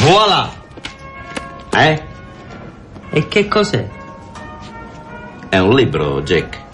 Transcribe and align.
Voilà! 0.00 0.50
Eh? 1.72 2.02
E 3.10 3.28
che 3.28 3.48
cos'è? 3.48 3.88
È 5.48 5.58
un 5.58 5.74
libro, 5.74 6.22
Jack. 6.22 6.69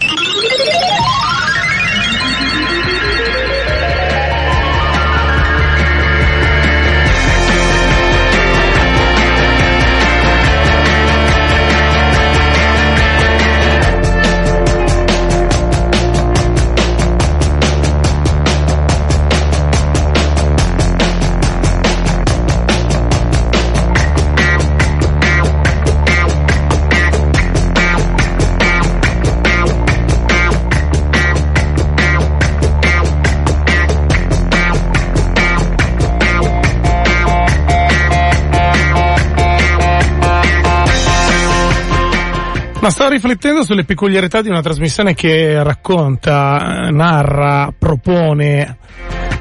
Ma 42.87 42.93
sto 42.93 43.09
riflettendo 43.09 43.65
sulle 43.65 43.83
peculiarità 43.83 44.41
di 44.41 44.47
una 44.47 44.61
trasmissione 44.61 45.13
che 45.13 45.61
racconta, 45.61 46.87
narra, 46.89 47.73
propone, 47.77 48.77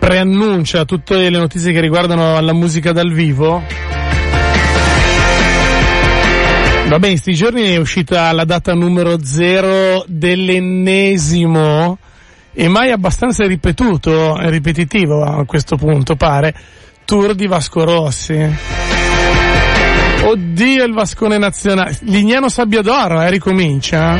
preannuncia 0.01 0.85
tutte 0.85 1.31
le 1.31 1.39
notizie 1.39 1.73
che 1.73 1.79
riguardano 1.79 2.41
la 2.41 2.53
musica 2.53 2.91
dal 2.91 3.13
vivo. 3.13 3.63
Vabbè, 6.89 7.07
in 7.07 7.19
sti 7.19 7.35
giorni 7.35 7.69
è 7.69 7.77
uscita 7.77 8.33
la 8.33 8.45
data 8.45 8.75
numero 8.75 9.23
zero 9.23 10.05
dell'ennesimo 10.09 11.99
e 12.53 12.67
mai 12.67 12.91
abbastanza 12.91 13.47
ripetuto, 13.47 14.39
ripetitivo 14.41 15.23
a 15.23 15.45
questo 15.45 15.77
punto 15.77 16.17
pare, 16.17 16.53
tour 17.05 17.33
di 17.37 17.47
Vasco 17.47 17.85
Rossi. 17.85 18.96
Oddio 20.29 20.83
il 20.83 20.93
Vascone 20.93 21.39
nazionale. 21.39 21.97
Lignano 22.01 22.49
Sabbia 22.49 22.83
d'Oro, 22.83 23.23
eh, 23.23 23.31
ricomincia. 23.31 24.19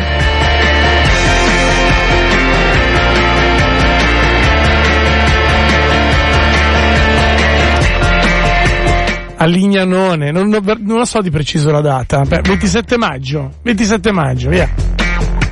A 9.39 9.45
Lignanone, 9.47 10.31
non, 10.31 10.49
non, 10.49 10.97
lo 10.99 11.05
so 11.05 11.21
di 11.21 11.31
preciso 11.31 11.73
la 11.73 11.81
data. 11.81 12.21
Beh, 12.21 12.41
27 12.41 12.97
maggio, 12.97 13.55
27 13.63 14.13
maggio, 14.13 14.49
via. 14.49 14.71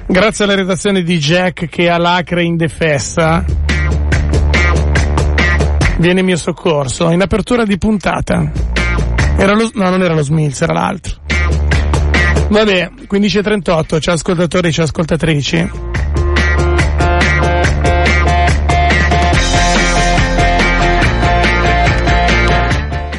Grazie 0.07 0.45
alla 0.45 0.55
redazione 0.55 1.03
di 1.03 1.19
Jack 1.19 1.69
che 1.69 1.91
ha 1.91 1.99
l'acre 1.99 2.45
indefessa. 2.45 3.45
Viene 5.99 6.21
in 6.21 6.27
mio 6.27 6.37
soccorso, 6.37 7.11
in 7.11 7.23
apertura 7.23 7.65
di 7.65 7.77
puntata. 7.77 8.64
Era 9.37 9.55
lo, 9.55 9.71
no, 9.75 9.91
non 9.91 10.03
era 10.03 10.15
lo 10.15 10.23
Smilz, 10.23 10.63
era 10.63 10.73
l'altro. 10.73 11.17
Vabbè, 12.49 12.91
15.38, 13.11 14.01
ciao 14.01 14.15
ascoltatori, 14.15 14.73
ciao 14.73 14.85
ascoltatrici. 14.85 15.71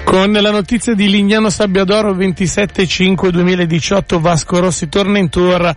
Con 0.06 0.32
la 0.32 0.52
notizia 0.52 0.94
di 0.94 1.10
Lignano 1.10 1.50
Sabbiadoro 1.50 2.14
27-5-2018 2.14 4.20
Vasco 4.20 4.60
Rossi 4.60 4.88
torna 4.88 5.18
in 5.18 5.28
tour, 5.28 5.76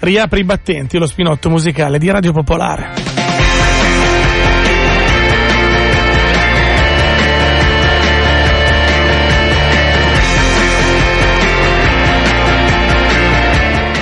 riapre 0.00 0.40
i 0.40 0.44
battenti 0.44 0.98
lo 0.98 1.06
spinotto 1.06 1.48
musicale 1.48 1.98
di 1.98 2.10
Radio 2.10 2.32
Popolare. 2.32 3.07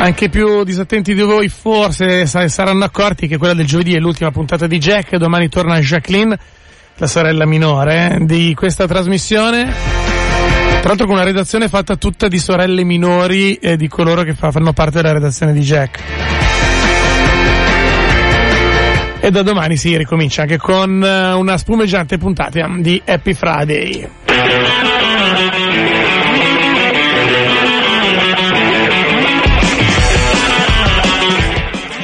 Anche 0.06 0.28
più 0.28 0.62
disattenti 0.62 1.14
di 1.14 1.20
voi 1.22 1.48
forse 1.48 2.26
saranno 2.26 2.84
accorti 2.84 3.26
che 3.26 3.38
quella 3.38 3.54
del 3.54 3.66
giovedì 3.66 3.92
è 3.92 3.98
l'ultima 3.98 4.30
puntata 4.30 4.68
di 4.68 4.78
Jack, 4.78 5.16
domani 5.16 5.48
torna 5.48 5.80
Jacqueline, 5.80 6.38
la 6.94 7.06
sorella 7.08 7.44
minore 7.44 8.18
di 8.20 8.54
questa 8.54 8.86
trasmissione. 8.86 9.64
Tra 9.64 10.88
l'altro 10.90 11.06
con 11.06 11.16
una 11.16 11.24
redazione 11.24 11.68
fatta 11.68 11.96
tutta 11.96 12.28
di 12.28 12.38
sorelle 12.38 12.84
minori 12.84 13.56
e 13.56 13.76
di 13.76 13.88
coloro 13.88 14.22
che 14.22 14.34
fanno 14.34 14.72
parte 14.72 15.02
della 15.02 15.14
redazione 15.14 15.52
di 15.52 15.60
Jack. 15.62 16.00
E 19.18 19.30
da 19.32 19.42
domani 19.42 19.76
si 19.76 19.96
ricomincia 19.96 20.42
anche 20.42 20.56
con 20.56 21.02
una 21.02 21.58
spumeggiante 21.58 22.16
puntata 22.16 22.64
di 22.78 23.02
Happy 23.04 23.34
Friday. 23.34 24.25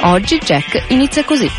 Oggi 0.05 0.37
Jack 0.37 0.83
inizia 0.89 1.23
così. 1.23 1.49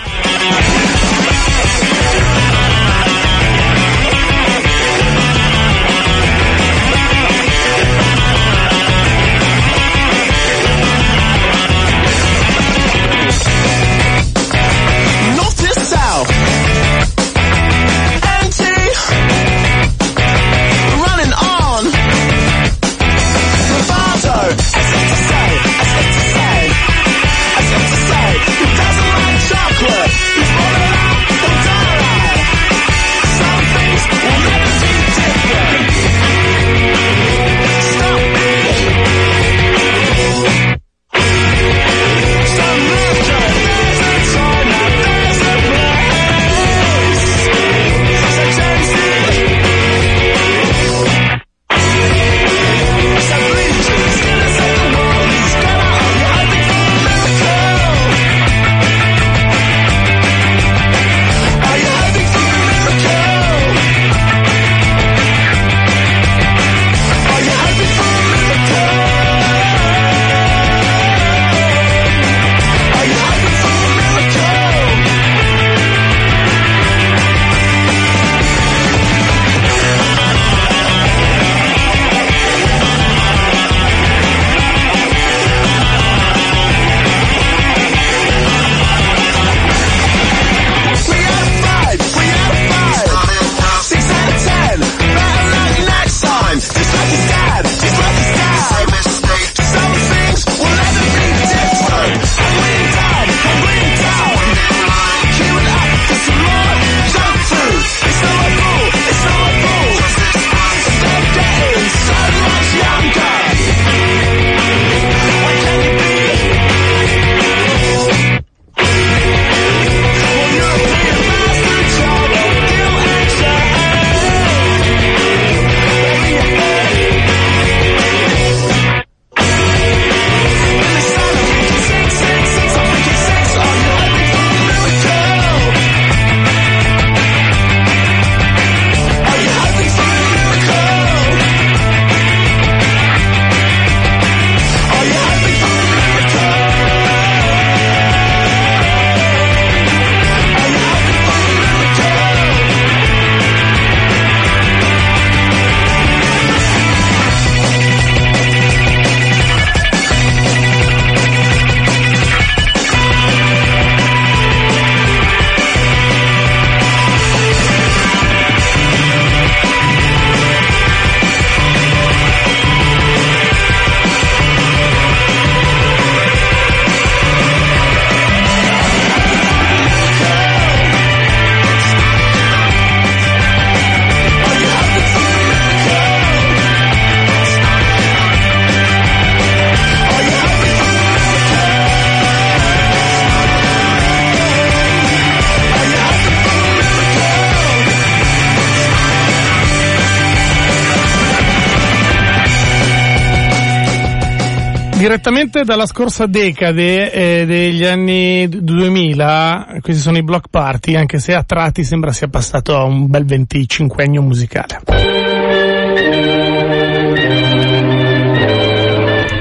Direttamente 205.44 205.64
dalla 205.64 205.87
scorsa 205.87 206.25
decade 206.25 207.12
eh, 207.12 207.44
degli 207.44 207.85
anni 207.85 208.49
2000, 208.49 209.76
questi 209.82 210.00
sono 210.00 210.17
i 210.17 210.23
block 210.23 210.49
party, 210.49 210.94
anche 210.94 211.19
se 211.19 211.35
a 211.35 211.43
tratti 211.43 211.85
sembra 211.85 212.12
sia 212.12 212.29
passato 212.29 212.75
a 212.75 212.85
un 212.85 213.06
bel 213.08 213.26
25 213.26 214.05
anno 214.05 214.23
musicale. 214.23 214.81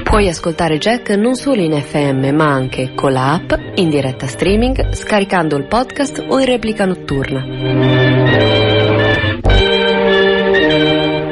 Puoi 0.04 0.28
ascoltare 0.28 0.78
Jack 0.78 1.12
non 1.12 1.36
solo 1.36 1.62
in 1.62 1.72
FM, 1.72 2.36
ma 2.36 2.52
anche 2.52 2.94
con 2.94 3.14
la 3.14 3.36
app, 3.36 3.54
in 3.76 3.90
diretta 3.90 4.28
streaming, 4.28 4.92
scaricando 4.92 5.56
il 5.56 5.68
podcast 5.68 6.22
o 6.28 6.38
in 6.38 6.46
replica 6.46 6.86
notturna. 6.86 7.46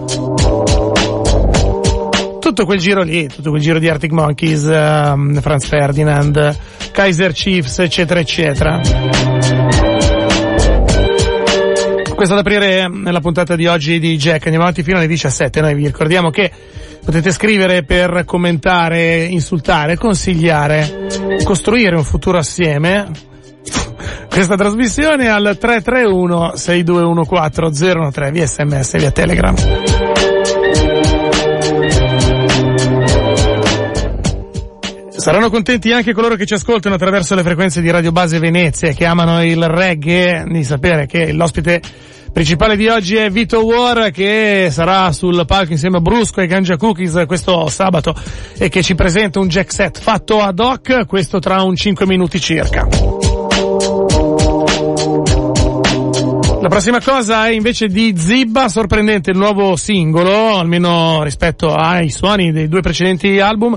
tutto 2.60 2.64
quel 2.66 2.78
giro 2.78 3.02
lì, 3.02 3.26
tutto 3.26 3.48
quel 3.50 3.62
giro 3.62 3.78
di 3.78 3.88
Arctic 3.88 4.10
Monkeys, 4.12 4.64
um, 4.64 5.40
Franz 5.40 5.66
Ferdinand, 5.66 6.58
Kaiser 6.92 7.32
Chiefs, 7.32 7.78
eccetera, 7.78 8.20
eccetera. 8.20 8.80
Questo 12.14 12.34
ad 12.34 12.40
aprire 12.40 12.86
nella 12.88 13.20
puntata 13.20 13.56
di 13.56 13.66
oggi 13.66 13.98
di 13.98 14.18
Jack. 14.18 14.44
Andiamo 14.44 14.64
avanti 14.64 14.82
fino 14.82 14.98
alle 14.98 15.06
17. 15.06 15.60
Noi 15.62 15.74
vi 15.74 15.86
ricordiamo 15.86 16.28
che 16.28 16.50
potete 17.02 17.32
scrivere 17.32 17.82
per 17.82 18.24
commentare, 18.26 19.24
insultare, 19.24 19.96
consigliare, 19.96 21.06
costruire 21.42 21.96
un 21.96 22.04
futuro 22.04 22.36
assieme. 22.36 23.10
Questa 24.28 24.56
trasmissione 24.56 25.30
al 25.30 25.56
331 25.58 26.56
6214 26.56 28.10
013 28.12 28.30
via 28.32 28.46
sms 28.46 28.98
via 28.98 29.10
telegram. 29.10 29.54
Saranno 35.20 35.50
contenti 35.50 35.92
anche 35.92 36.14
coloro 36.14 36.34
che 36.34 36.46
ci 36.46 36.54
ascoltano 36.54 36.94
attraverso 36.94 37.34
le 37.34 37.42
frequenze 37.42 37.82
di 37.82 37.90
Radio 37.90 38.10
Base 38.10 38.38
Venezia 38.38 38.90
che 38.92 39.04
amano 39.04 39.44
il 39.44 39.62
reggae 39.68 40.46
di 40.48 40.64
sapere 40.64 41.04
che 41.04 41.32
l'ospite 41.32 41.82
principale 42.32 42.74
di 42.74 42.88
oggi 42.88 43.16
è 43.16 43.28
Vito 43.28 43.62
War 43.62 44.10
che 44.12 44.68
sarà 44.70 45.12
sul 45.12 45.44
palco 45.46 45.72
insieme 45.72 45.98
a 45.98 46.00
Brusco 46.00 46.40
e 46.40 46.46
Ganja 46.46 46.78
Cookies 46.78 47.24
questo 47.26 47.68
sabato 47.68 48.14
e 48.56 48.70
che 48.70 48.82
ci 48.82 48.94
presenta 48.94 49.40
un 49.40 49.48
jack 49.48 49.70
set 49.70 50.00
fatto 50.00 50.40
ad 50.40 50.58
hoc, 50.58 51.04
questo 51.06 51.38
tra 51.38 51.60
un 51.64 51.76
5 51.76 52.06
minuti 52.06 52.40
circa. 52.40 52.88
La 56.62 56.68
prossima 56.68 57.02
cosa 57.02 57.46
è 57.46 57.50
invece 57.50 57.88
di 57.88 58.14
Zibba, 58.16 58.70
sorprendente 58.70 59.32
il 59.32 59.36
nuovo 59.36 59.76
singolo, 59.76 60.56
almeno 60.56 61.22
rispetto 61.22 61.74
ai 61.74 62.08
suoni 62.08 62.52
dei 62.52 62.68
due 62.68 62.80
precedenti 62.80 63.38
album. 63.38 63.76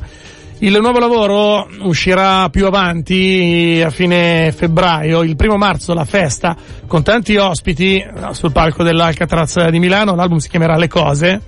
Il 0.63 0.79
nuovo 0.79 0.97
lavoro 0.97 1.67
uscirà 1.81 2.47
più 2.47 2.65
avanti 2.65 3.81
a 3.85 3.89
fine 3.89 4.53
febbraio, 4.53 5.21
il 5.21 5.35
primo 5.35 5.57
marzo 5.57 5.93
la 5.93 6.05
festa 6.05 6.55
con 6.87 7.03
tanti 7.03 7.35
ospiti 7.35 8.01
sul 8.31 8.53
palco 8.53 8.81
dell'Alcatraz 8.81 9.67
di 9.67 9.79
Milano, 9.79 10.15
l'album 10.15 10.37
si 10.37 10.47
chiamerà 10.47 10.77
Le 10.77 10.87
Cose. 10.87 11.41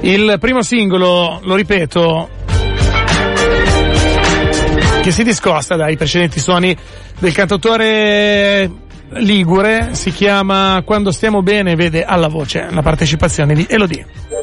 Il 0.00 0.38
primo 0.40 0.60
singolo, 0.60 1.38
lo 1.40 1.54
ripeto, 1.54 2.28
che 5.00 5.12
si 5.12 5.22
discosta 5.22 5.76
dai 5.76 5.96
precedenti 5.96 6.40
suoni 6.40 6.76
del 7.16 7.32
cantautore 7.32 8.68
Ligure, 9.10 9.90
si 9.92 10.10
chiama 10.10 10.82
Quando 10.84 11.12
stiamo 11.12 11.42
bene, 11.42 11.76
vede 11.76 12.02
alla 12.02 12.28
voce 12.28 12.66
la 12.70 12.82
partecipazione 12.82 13.54
di 13.54 13.64
Elodie. 13.70 14.37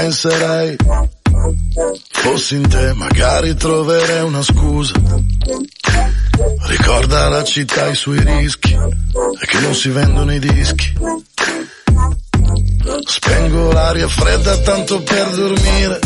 Penserei. 0.00 0.76
Fossi 2.10 2.56
in 2.56 2.68
te 2.68 2.92
magari 2.94 3.54
troverei 3.54 4.22
una 4.22 4.42
scusa. 4.42 4.94
Ricorda 6.66 7.28
la 7.28 7.44
città 7.44 7.88
i 7.88 7.94
suoi 7.94 8.20
rischi 8.20 8.72
e 8.72 9.46
che 9.46 9.60
non 9.60 9.74
si 9.74 9.90
vendono 9.90 10.32
i 10.32 10.38
dischi. 10.38 10.92
Spengo 13.04 13.72
l'aria 13.72 14.08
fredda 14.08 14.56
tanto 14.58 15.02
per 15.02 15.30
dormire 15.30 15.98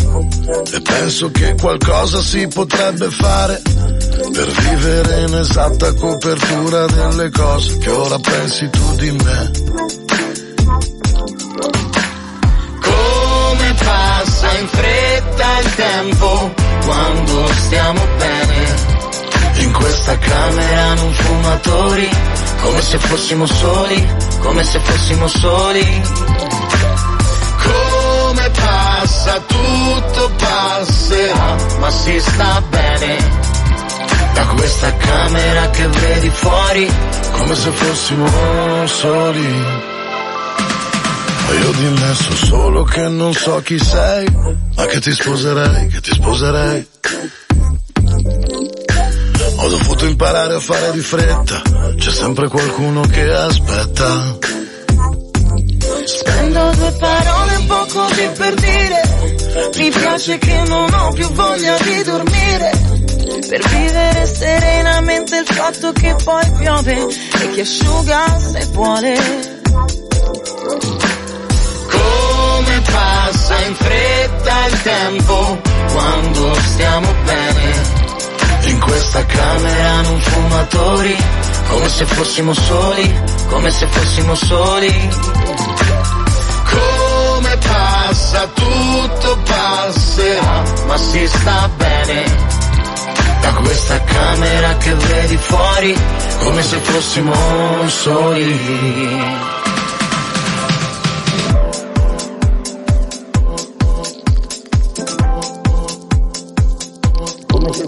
e 0.73 0.81
penso 0.83 1.31
che 1.31 1.55
qualcosa 1.55 2.21
si 2.21 2.47
potrebbe 2.49 3.11
fare 3.11 3.63
per 3.63 4.51
vivere 4.51 5.23
in 5.23 5.35
esatta 5.37 5.95
copertura 5.95 6.87
delle 6.87 7.31
cose 7.31 7.79
che 7.79 7.91
ora 7.91 8.19
pensi 8.19 8.69
tu 8.71 8.95
di 8.97 9.11
me. 9.13 10.04
In 14.59 14.69
fretta 14.69 15.59
il 15.61 15.75
tempo 15.75 16.55
quando 16.85 17.47
stiamo 17.55 18.01
bene. 18.19 18.93
In 19.57 19.73
questa 19.73 20.19
Camera 20.19 20.95
non 20.95 21.13
fumatori, 21.13 22.09
come 22.61 22.81
se 22.83 22.99
fossimo 22.99 23.47
soli, 23.47 24.09
come 24.41 24.65
se 24.65 24.79
fossimo 24.81 25.29
soli. 25.29 26.03
Come 27.63 28.51
passa 28.51 29.41
tutto 29.47 30.31
passerà, 30.37 31.57
ma 31.79 31.91
si 31.91 32.21
sta 32.21 32.63
bene. 32.69 33.43
Da 34.35 34.47
questa 34.47 34.95
camera 34.97 35.71
che 35.71 35.87
vedi 35.87 36.31
fuori, 36.31 36.91
come 37.33 37.55
se 37.55 37.71
fossimo 37.71 38.87
soli. 38.87 39.94
Io 41.61 41.71
di 41.73 42.01
me 42.01 42.15
so 42.15 42.35
solo 42.47 42.83
che 42.85 43.09
non 43.09 43.33
so 43.33 43.61
chi 43.63 43.79
sei, 43.79 44.27
ma 44.77 44.87
che 44.87 45.01
ti 45.01 45.13
sposerei, 45.13 45.87
che 45.89 46.01
ti 46.01 46.13
sposerei. 46.13 46.87
Ho 49.57 49.69
dovuto 49.69 50.07
imparare 50.07 50.55
a 50.55 50.61
fare 50.61 50.91
di 50.93 51.01
fretta, 51.01 51.63
c'è 51.97 52.11
sempre 52.11 52.49
qualcuno 52.49 53.03
che 53.03 53.33
aspetta. 53.33 54.39
Spendo 56.05 56.71
due 56.77 56.93
parole 56.99 57.57
un 57.57 57.67
po' 57.67 57.87
così 57.91 58.29
per 58.37 58.55
dire 58.55 59.71
Mi 59.77 59.91
piace 59.91 60.37
che 60.39 60.63
non 60.67 60.93
ho 60.93 61.13
più 61.13 61.27
voglia 61.33 61.79
di 61.79 62.03
dormire 62.03 62.71
Per 63.49 63.69
vivere 63.69 64.27
serenamente 64.27 65.39
il 65.39 65.47
fatto 65.47 65.93
che 65.93 66.15
poi 66.23 66.51
piove 66.59 67.07
E 67.41 67.51
che 67.53 67.61
asciuga 67.63 68.39
se 68.39 68.67
vuole 68.73 69.63
passa 72.95 73.59
in 73.67 73.75
fretta 73.75 74.67
il 74.67 74.83
tempo 74.83 75.61
Quando 75.93 76.55
stiamo 76.55 77.15
bene 77.25 78.03
in 78.67 78.81
questa 78.81 79.25
camera 79.27 80.01
non 80.03 80.19
fumatori, 80.21 81.17
come 81.69 81.89
se 81.89 82.07
fossimo 82.07 82.55
soli, 82.55 83.23
come 83.49 83.71
se 83.71 83.87
fossimo 83.87 84.35
soli. 84.35 85.11
Come 86.71 87.57
passa 87.59 88.49
tutto 88.55 89.39
passerà, 89.45 90.63
ma 90.87 90.97
si 90.97 91.27
sta 91.27 91.71
bene. 91.77 92.25
Da 93.43 93.53
questa 93.53 94.03
camera 94.03 94.77
che 94.79 94.95
vedi 94.95 95.37
fuori, 95.37 95.97
come 96.39 96.63
se 96.63 96.79
fossimo 96.79 97.89
soli. 97.89 99.54
Ho 107.77 107.81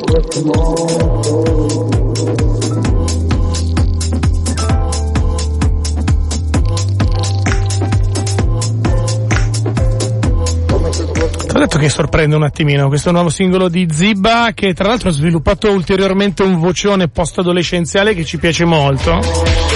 detto 11.59 11.79
che 11.79 11.89
sorprende 11.89 12.35
un 12.35 12.43
attimino 12.43 12.89
questo 12.89 13.13
nuovo 13.13 13.29
singolo 13.29 13.69
di 13.69 13.87
Zibba 13.89 14.51
che 14.55 14.75
tra 14.75 14.89
l'altro 14.89 15.11
ha 15.11 15.13
sviluppato 15.13 15.71
ulteriormente 15.71 16.43
un 16.43 16.59
vocione 16.59 17.07
post-adolescenziale 17.07 18.15
che 18.15 18.25
ci 18.25 18.39
piace 18.39 18.65
molto. 18.65 19.76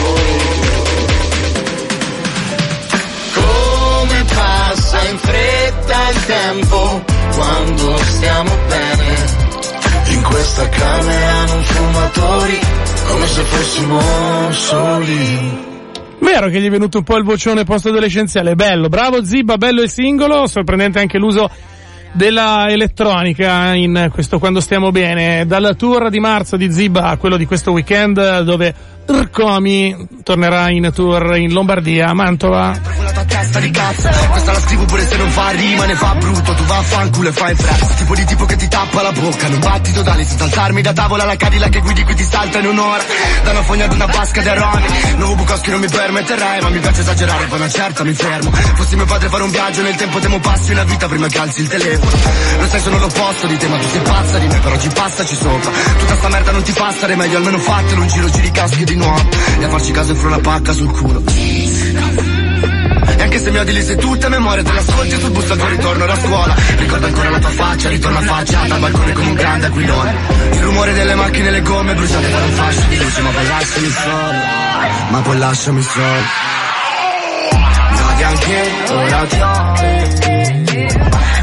Questa 10.61 10.69
camera 10.69 11.45
non 11.47 11.63
fumatori, 11.63 12.59
come 13.07 13.27
se 13.27 13.43
fossimo 13.43 14.01
soli. 14.53 15.69
Vero 16.19 16.49
che 16.49 16.61
gli 16.61 16.67
è 16.67 16.71
venuto 16.71 16.99
un 16.99 17.05
po' 17.05 17.17
il 17.17 17.25
vocione 17.25 17.65
post-adolescenziale, 17.65 18.55
bello, 18.55 18.89
bravo 18.89 19.25
Zibba, 19.25 19.57
bello 19.57 19.81
il 19.81 19.89
singolo, 19.89 20.47
sorprendente 20.47 20.99
anche 20.99 21.19
l'uso 21.19 21.51
della 22.13 22.67
elettronica 22.69 23.75
in 23.75 24.11
questo 24.13 24.39
quando 24.39 24.61
stiamo 24.61 24.91
bene, 24.91 25.47
dal 25.47 25.75
tour 25.79 26.11
di 26.11 26.21
marzo 26.21 26.57
di 26.57 26.71
Zibba 26.71 27.05
a 27.05 27.17
quello 27.17 27.37
di 27.37 27.47
questo 27.47 27.73
weekend 27.73 28.41
dove 28.41 28.75
Rcomi 29.11 30.07
tornerà 30.23 30.71
in 30.71 30.91
tour 30.95 31.37
in 31.37 31.53
Lombardia, 31.53 32.13
Mantova. 32.15 32.79
Questa 34.31 34.53
la 34.53 34.61
scrivo 34.61 34.85
pure 34.85 35.07
se 35.07 35.17
non 35.17 35.29
fa 35.31 35.51
rima 35.51 35.85
ne 35.85 35.95
fa 35.95 36.15
brutto. 36.15 36.55
Tu 36.55 36.65
va 36.65 36.81
e 36.81 37.33
fai 37.33 37.55
fretta 37.55 37.87
Tipo 37.87 38.15
di 38.15 38.25
tipo 38.25 38.45
che 38.45 38.57
ti 38.57 38.69
tappa 38.69 39.03
la 39.03 39.13
bocca. 39.13 39.49
Non 39.49 39.59
batti 39.59 39.93
totali 39.93 40.25
senza 40.25 40.45
alzarmi 40.45 40.83
da 40.83 40.93
tavola. 40.93 41.25
La 41.25 41.37
Cadillac 41.37 41.71
che 41.71 41.81
guidi 41.81 42.05
qui 42.05 42.15
ti 42.15 42.25
salta 42.25 42.59
in 42.59 42.67
un'ora. 42.67 43.03
Da 43.43 43.51
una 43.51 43.63
fogna 43.63 43.85
ad 43.87 43.93
una 43.93 44.07
vasca 44.07 44.41
di 44.43 44.49
aromi 44.49 44.85
Nuovo 45.17 45.35
Bukowski 45.35 45.71
non 45.71 45.81
mi 45.81 45.89
permetterei 45.89 46.61
Ma 46.61 46.69
mi 46.69 46.79
piace 46.79 47.01
esagerare. 47.01 47.47
Poi 47.47 47.59
una 47.59 47.69
certa 47.69 48.05
mi 48.05 48.13
fermo. 48.13 48.51
Fossi 48.53 48.97
mio 48.97 49.07
padre 49.07 49.29
fare 49.29 49.43
un 49.43 49.51
viaggio 49.51 49.83
nel 49.83 49.97
tempo 49.97 50.19
Temo 50.21 50.39
passi 50.39 50.71
una 50.71 50.85
vita 50.85 51.09
prima 51.09 51.27
che 51.27 51.39
alzi 51.39 51.61
il 51.63 51.69
telefono. 51.69 52.17
Lo 52.59 52.67
sai 52.69 52.81
sono 52.81 52.99
l'opposto 52.99 53.47
di 53.49 53.57
te 53.57 53.67
ma 53.67 53.77
tu 53.79 53.89
sei 53.89 54.01
pazza 54.01 54.39
di 54.39 54.47
me 54.47 54.59
Però 54.59 54.79
ci 54.79 54.89
passaci 54.89 55.35
sopra. 55.35 55.71
Tutta 55.99 56.15
sta 56.15 56.29
merda 56.29 56.51
non 56.53 56.63
ti 56.63 56.73
stare 56.73 57.17
meglio 57.17 57.37
Almeno 57.39 57.59
fatelo 57.59 58.01
un 58.01 58.09
giro 58.09 58.29
giri 58.31 58.51
caschi 58.51 58.85
di 58.85 58.97
nuovo 59.01 59.29
E 59.59 59.65
a 59.65 59.69
farci 59.69 59.91
caso 59.93 60.13
infro 60.13 60.29
una 60.29 60.39
pacca 60.39 60.73
sul 60.73 60.91
culo. 60.91 61.23
E 63.17 63.23
anche 63.23 63.39
se 63.39 63.51
mi 63.51 63.59
odi 63.59 63.73
lì 63.73 63.83
sei 63.83 63.97
tutta 63.97 64.29
memoria 64.29 64.63
te 64.63 64.73
l'ascolti 64.73 65.19
sul 65.19 65.31
bus 65.31 65.51
al 65.51 65.59
tuo 65.59 65.69
ritorno 65.69 66.07
da 66.07 66.17
scuola. 66.17 66.55
Ricordo 66.77 67.07
ancora 67.07 67.31
la 67.31 67.39
tua 67.39 67.51
faccia, 67.51 67.89
ritorna 67.89 68.21
faccia 68.21 68.61
dal 68.67 68.79
balcone 68.79 69.13
come 69.13 69.29
un 69.29 69.35
grande 69.35 69.67
aquilone. 69.67 70.15
Il 70.53 70.63
rumore 70.63 70.93
delle 70.93 71.15
macchine 71.15 71.49
e 71.49 71.51
le 71.51 71.63
gomme 71.63 71.95
bruciate 71.95 72.31
da 72.31 72.37
un 72.39 72.51
fascio 72.53 72.87
di 72.89 72.97
luce 72.97 73.21
Ma 73.21 73.31
poi 73.31 73.47
lasciami 73.47 73.91
solo, 73.91 74.33
ma 75.11 75.21
poi 75.21 75.39
lasciami 75.39 75.83
solo 75.83 76.21
Mi 77.91 78.01
odi 78.01 78.23
anche 78.23 78.71
ora 78.89 79.27
ti 79.27 79.41
ho 79.41 79.73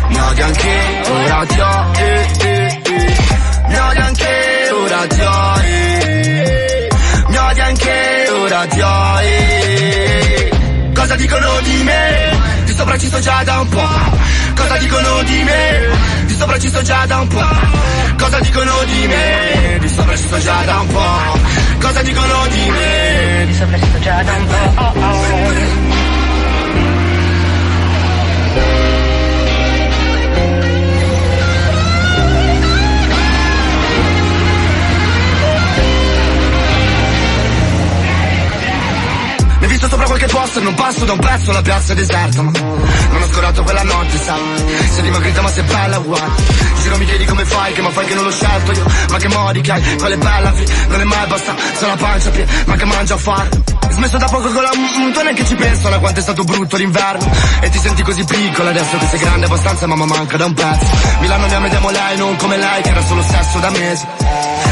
Mi 0.08 0.20
odi 0.20 0.42
anche 0.42 1.02
ora 1.10 1.46
ti 1.46 1.60
ho 1.60 1.92
Mi 3.68 3.78
odi 3.78 4.00
anche 4.00 4.70
ora 4.74 5.08
ti 5.08 5.22
ho 5.22 5.87
Odi 7.58 7.66
anche 7.66 8.30
ora 8.30 8.68
ti 8.68 8.80
ho 8.80 9.20
Cosa 10.94 11.16
dicono 11.16 11.60
di 11.62 11.84
me? 11.84 12.40
Di 12.66 12.74
sopra 12.74 12.98
ci 13.00 13.08
sto 13.08 13.20
già 13.20 13.44
da 13.44 13.60
un 13.62 13.70
po'. 13.70 13.90
Cosa 14.56 14.78
dicono 14.78 15.24
di 15.24 15.44
me? 15.44 15.90
Di 16.26 16.36
sopra 16.36 16.60
ci 16.60 16.68
sto 16.68 16.82
già 16.84 17.06
da 17.08 17.18
un 17.18 17.28
po'. 17.28 17.46
Cosa 18.20 18.40
dicono 18.42 18.84
di 18.86 19.08
me? 19.08 19.78
Di 19.80 19.90
sopra 19.90 20.16
ci 20.16 20.24
sto 20.28 20.40
già 20.40 20.64
da 20.66 20.80
un 20.82 20.88
po'. 20.88 21.40
Cosa 21.80 22.02
dicono 22.04 22.48
di 22.48 22.70
me? 22.70 23.46
Di 23.48 23.54
sopra 23.56 23.80
ci 23.80 23.86
sto 23.86 24.00
già 24.00 24.22
da 24.22 24.34
un 24.34 24.46
po'. 24.46 24.82
Oh, 24.82 24.94
oh. 24.94 25.97
Visto 39.88 40.02
sopra 40.02 40.18
qualche 40.18 40.36
poster, 40.36 40.64
non 40.64 40.74
passo 40.74 41.06
da 41.06 41.14
un 41.14 41.20
pezzo, 41.20 41.52
la 41.54 41.62
piazza 41.62 41.94
è 41.94 41.96
deserta, 41.96 42.42
ma 42.42 42.52
non 42.52 43.22
ho 43.22 43.28
scorato 43.32 43.64
quella 43.64 43.84
notte, 43.84 44.18
sai. 44.18 44.42
Sei 44.92 45.02
dimagrita 45.02 45.42
ma 45.42 45.50
sei 45.50 45.64
bella 45.64 45.98
uguale. 46.00 46.32
Giro 46.82 46.98
mi 46.98 47.06
chiedi 47.06 47.24
come 47.24 47.46
fai, 47.46 47.72
che 47.72 47.82
ma 47.82 47.90
fai 47.92 48.06
che 48.06 48.14
non 48.14 48.26
l'ho 48.26 48.32
scelto 48.32 48.72
io. 48.74 48.86
Ma 49.10 49.18
che 49.18 49.28
modi 49.30 49.62
che 49.62 49.72
hai, 49.72 49.82
è 49.82 50.18
bella, 50.18 50.52
fi, 50.52 50.66
non 50.90 51.00
è 51.00 51.04
mai 51.06 51.28
basta, 51.28 51.56
c'è 51.80 51.88
la 51.88 51.96
pancia 51.96 52.30
piena, 52.32 52.52
ma 52.66 52.76
che 52.76 52.86
mangia 52.86 53.14
a 53.14 53.18
fare. 53.18 53.50
Smesso 53.98 54.18
da 54.20 54.28
poco 54.28 54.52
con 54.52 54.62
la 54.62 54.70
mm, 54.78 55.12
tu 55.12 55.22
neanche 55.24 55.44
ci 55.44 55.56
penso 55.56 55.88
a 55.88 55.98
quanto 55.98 56.20
è 56.20 56.22
stato 56.22 56.44
brutto 56.44 56.78
l'inverno. 56.78 57.32
E 57.62 57.70
ti 57.70 57.80
senti 57.80 58.04
così 58.04 58.24
piccola 58.26 58.70
adesso 58.70 58.96
che 58.96 59.08
sei 59.08 59.20
grande 59.20 59.48
abbastanza, 59.48 59.88
mamma 59.88 60.06
manca 60.06 60.38
da 60.38 60.46
un 60.46 60.54
pezzo. 60.54 60.86
Milano 61.20 61.48
ne 61.48 61.56
amiamo 61.56 61.90
lei, 61.90 62.18
non 62.18 62.36
come 62.36 62.58
lei, 62.58 62.82
che 62.84 62.90
era 62.90 63.02
solo 63.02 63.24
sesso 63.24 63.58
da 63.58 63.72
mesi. 63.72 64.06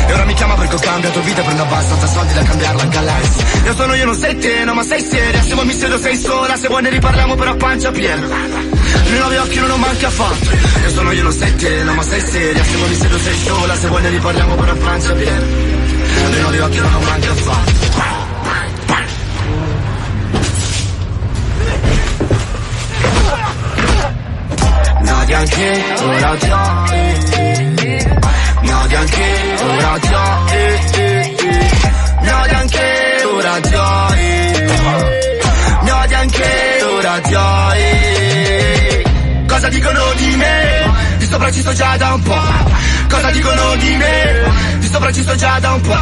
E 0.08 0.13
ora 0.13 0.25
mi 0.25 0.34
chiama 0.36 0.53
perché 0.53 0.75
ho 0.75 0.79
cambiato 0.79 1.22
vita 1.22 1.41
e 1.41 1.44
prendo 1.44 1.63
abbastanza 1.63 2.05
soldi 2.05 2.34
da 2.34 2.44
cambiarla 2.44 2.82
a 2.84 3.01
lei. 3.01 3.29
Io 3.65 3.74
sono 3.74 3.94
io, 3.96 4.05
non 4.05 4.15
sei 4.15 4.38
te, 4.38 4.63
no, 4.63 4.74
ma 4.75 4.84
sei 4.84 5.01
seria. 5.01 5.41
Se 5.41 5.55
mi 5.55 5.74
siedo 5.74 5.98
sei 5.98 6.17
sola, 6.17 6.55
se 6.55 6.67
vuoi 6.67 6.82
ne 6.84 6.89
riparliamo 6.89 7.34
però 7.34 7.51
a 7.51 7.55
pancia 7.55 7.89
piena. 7.89 8.27
Nei 8.27 9.17
nuovi 9.17 9.38
occhi 9.38 9.60
non 9.60 9.72
ho 9.72 9.77
manca 9.77 10.05
affatto. 10.05 10.50
Io 10.84 10.89
sono 10.91 11.12
io, 11.12 11.24
non 11.24 11.34
sei 11.34 11.55
te, 11.55 11.82
no, 11.82 11.94
ma 11.96 12.03
sei 12.03 12.22
seria. 12.22 12.63
Se 12.63 12.75
vuoi 12.75 12.89
mi 12.89 12.96
siedo 12.96 13.17
sei 13.17 13.38
sola, 13.44 13.75
se 13.75 13.88
vuoi 13.88 14.01
ne 14.03 14.10
riparliamo 14.10 14.53
però 14.53 14.72
a 14.72 14.75
pancia 14.75 15.13
piena. 15.13 15.46
Nei 16.29 16.41
nuovi 16.41 16.60
occhi 16.60 16.77
non 16.77 16.94
ho 16.94 17.00
manca 17.00 17.32
affatto. 17.32 17.75
Anche 25.56 26.04
ora 26.04 26.36
ti 26.38 26.50
ho 26.50 26.84
Mi 28.62 28.72
odi 28.72 28.96
anche 28.96 29.56
ora 29.64 30.00
ti 30.00 30.14
ho 30.14 30.44
Mi 32.22 32.30
odi 32.30 32.54
anche 32.54 33.24
ora 33.26 33.60
ti 33.62 33.76
ho 33.76 34.08
Mi 35.82 35.90
odi 35.92 36.14
anche 36.14 36.84
ora 36.84 37.20
ti 37.22 37.34
ho 37.34 37.74
Cosa 39.48 39.70
dicono 39.70 40.14
di 40.18 40.36
me? 40.36 40.94
Di 41.18 41.26
sopra 41.26 41.52
ci 41.52 41.62
sto 41.62 41.74
già 41.74 41.96
da 41.98 42.14
un 42.14 42.22
po' 42.22 42.42
Cosa 43.10 43.32
dicono 43.32 43.76
di 43.78 43.96
me? 43.96 44.78
Di 44.80 44.88
sopra 44.88 45.12
ci 45.14 45.22
sto 45.22 45.36
già 45.36 45.60
da 45.60 45.72
un 45.72 45.82
po' 45.82 45.98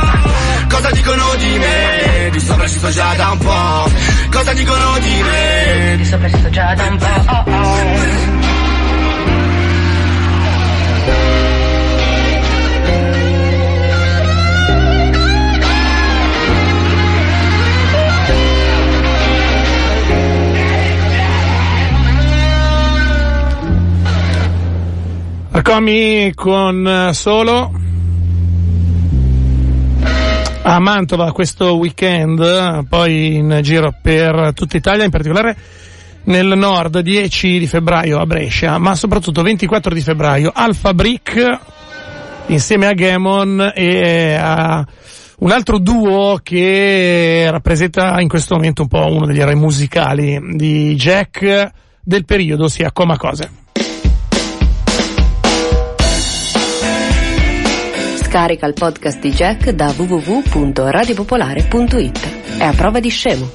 Cosa 0.69 0.89
dicono 0.91 1.35
di 1.37 1.59
me? 1.59 2.29
Di 2.31 2.39
sopra 2.39 2.67
ci 2.67 2.77
sto 2.77 2.89
già 2.89 3.13
da 3.15 3.29
un 3.29 3.37
po' 3.37 3.91
Cosa 4.31 4.53
dicono 4.53 4.97
di 4.99 5.21
me? 5.21 5.95
Di 5.97 6.05
sopra 6.05 6.29
ci 6.29 6.37
sto 6.39 6.49
già 6.49 6.73
da 6.73 6.85
un 6.85 6.97
po' 6.97 7.05
oh, 7.05 7.43
oh. 7.45 7.62
Arcomi 25.55 26.33
con 26.33 26.87
eh, 26.87 27.13
solo 27.13 27.71
a 30.63 30.79
Mantova 30.79 31.31
questo 31.31 31.75
weekend, 31.75 32.87
poi 32.87 33.35
in 33.35 33.59
giro 33.61 33.93
per 34.01 34.53
tutta 34.55 34.77
Italia, 34.77 35.03
in 35.03 35.11
particolare 35.11 35.55
nel 36.23 36.57
nord 36.57 36.99
10 36.99 37.59
di 37.59 37.67
febbraio 37.67 38.19
a 38.19 38.25
Brescia, 38.25 38.79
ma 38.79 38.95
soprattutto 38.95 39.43
24 39.43 39.93
di 39.93 40.01
febbraio 40.01 40.51
al 40.53 40.73
Fabric 40.73 41.59
insieme 42.47 42.87
a 42.87 42.93
Gamon 42.93 43.73
e 43.75 44.33
a 44.33 44.83
un 45.37 45.51
altro 45.51 45.77
duo 45.77 46.39
che 46.41 47.47
rappresenta 47.51 48.19
in 48.21 48.27
questo 48.27 48.55
momento 48.55 48.81
un 48.81 48.87
po' 48.87 49.05
uno 49.05 49.27
degli 49.27 49.39
eroi 49.39 49.55
musicali 49.55 50.39
di 50.55 50.95
Jack 50.95 51.71
del 52.01 52.25
periodo, 52.25 52.63
ossia 52.63 52.91
Coma 52.91 53.17
Cose. 53.17 53.61
Scarica 58.33 58.65
il 58.65 58.73
podcast 58.73 59.19
di 59.19 59.29
Jack 59.29 59.69
da 59.69 59.93
www.radiopopolare.it. 59.95 62.57
È 62.57 62.63
a 62.63 62.73
prova 62.73 62.99
di 62.99 63.09
scemo. 63.09 63.51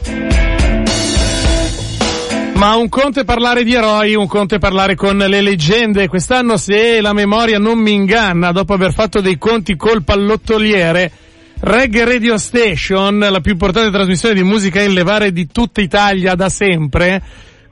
Ma 2.55 2.77
un 2.77 2.89
conto 2.89 3.19
è 3.19 3.25
parlare 3.25 3.65
di 3.65 3.75
eroi, 3.75 4.15
un 4.15 4.29
conto 4.29 4.55
è 4.55 4.61
parlare 4.61 4.95
con 4.95 5.17
le 5.17 5.41
leggende. 5.41 6.07
Quest'anno, 6.07 6.57
se 6.57 7.01
la 7.01 7.13
memoria 7.13 7.59
non 7.59 7.81
mi 7.81 7.93
inganna, 7.93 8.53
dopo 8.53 8.73
aver 8.73 8.93
fatto 8.93 9.21
dei 9.21 9.37
conti 9.37 9.75
col 9.75 10.05
pallottoliere, 10.05 11.11
Reggae 11.59 12.05
Radio 12.05 12.39
Station, 12.39 13.19
la 13.19 13.41
più 13.41 13.51
importante 13.51 13.91
trasmissione 13.91 14.37
di 14.37 14.45
musica 14.45 14.81
in 14.81 14.93
levare 14.93 15.33
di 15.33 15.49
tutta 15.49 15.81
Italia 15.81 16.37
da 16.37 16.49
sempre, 16.49 17.21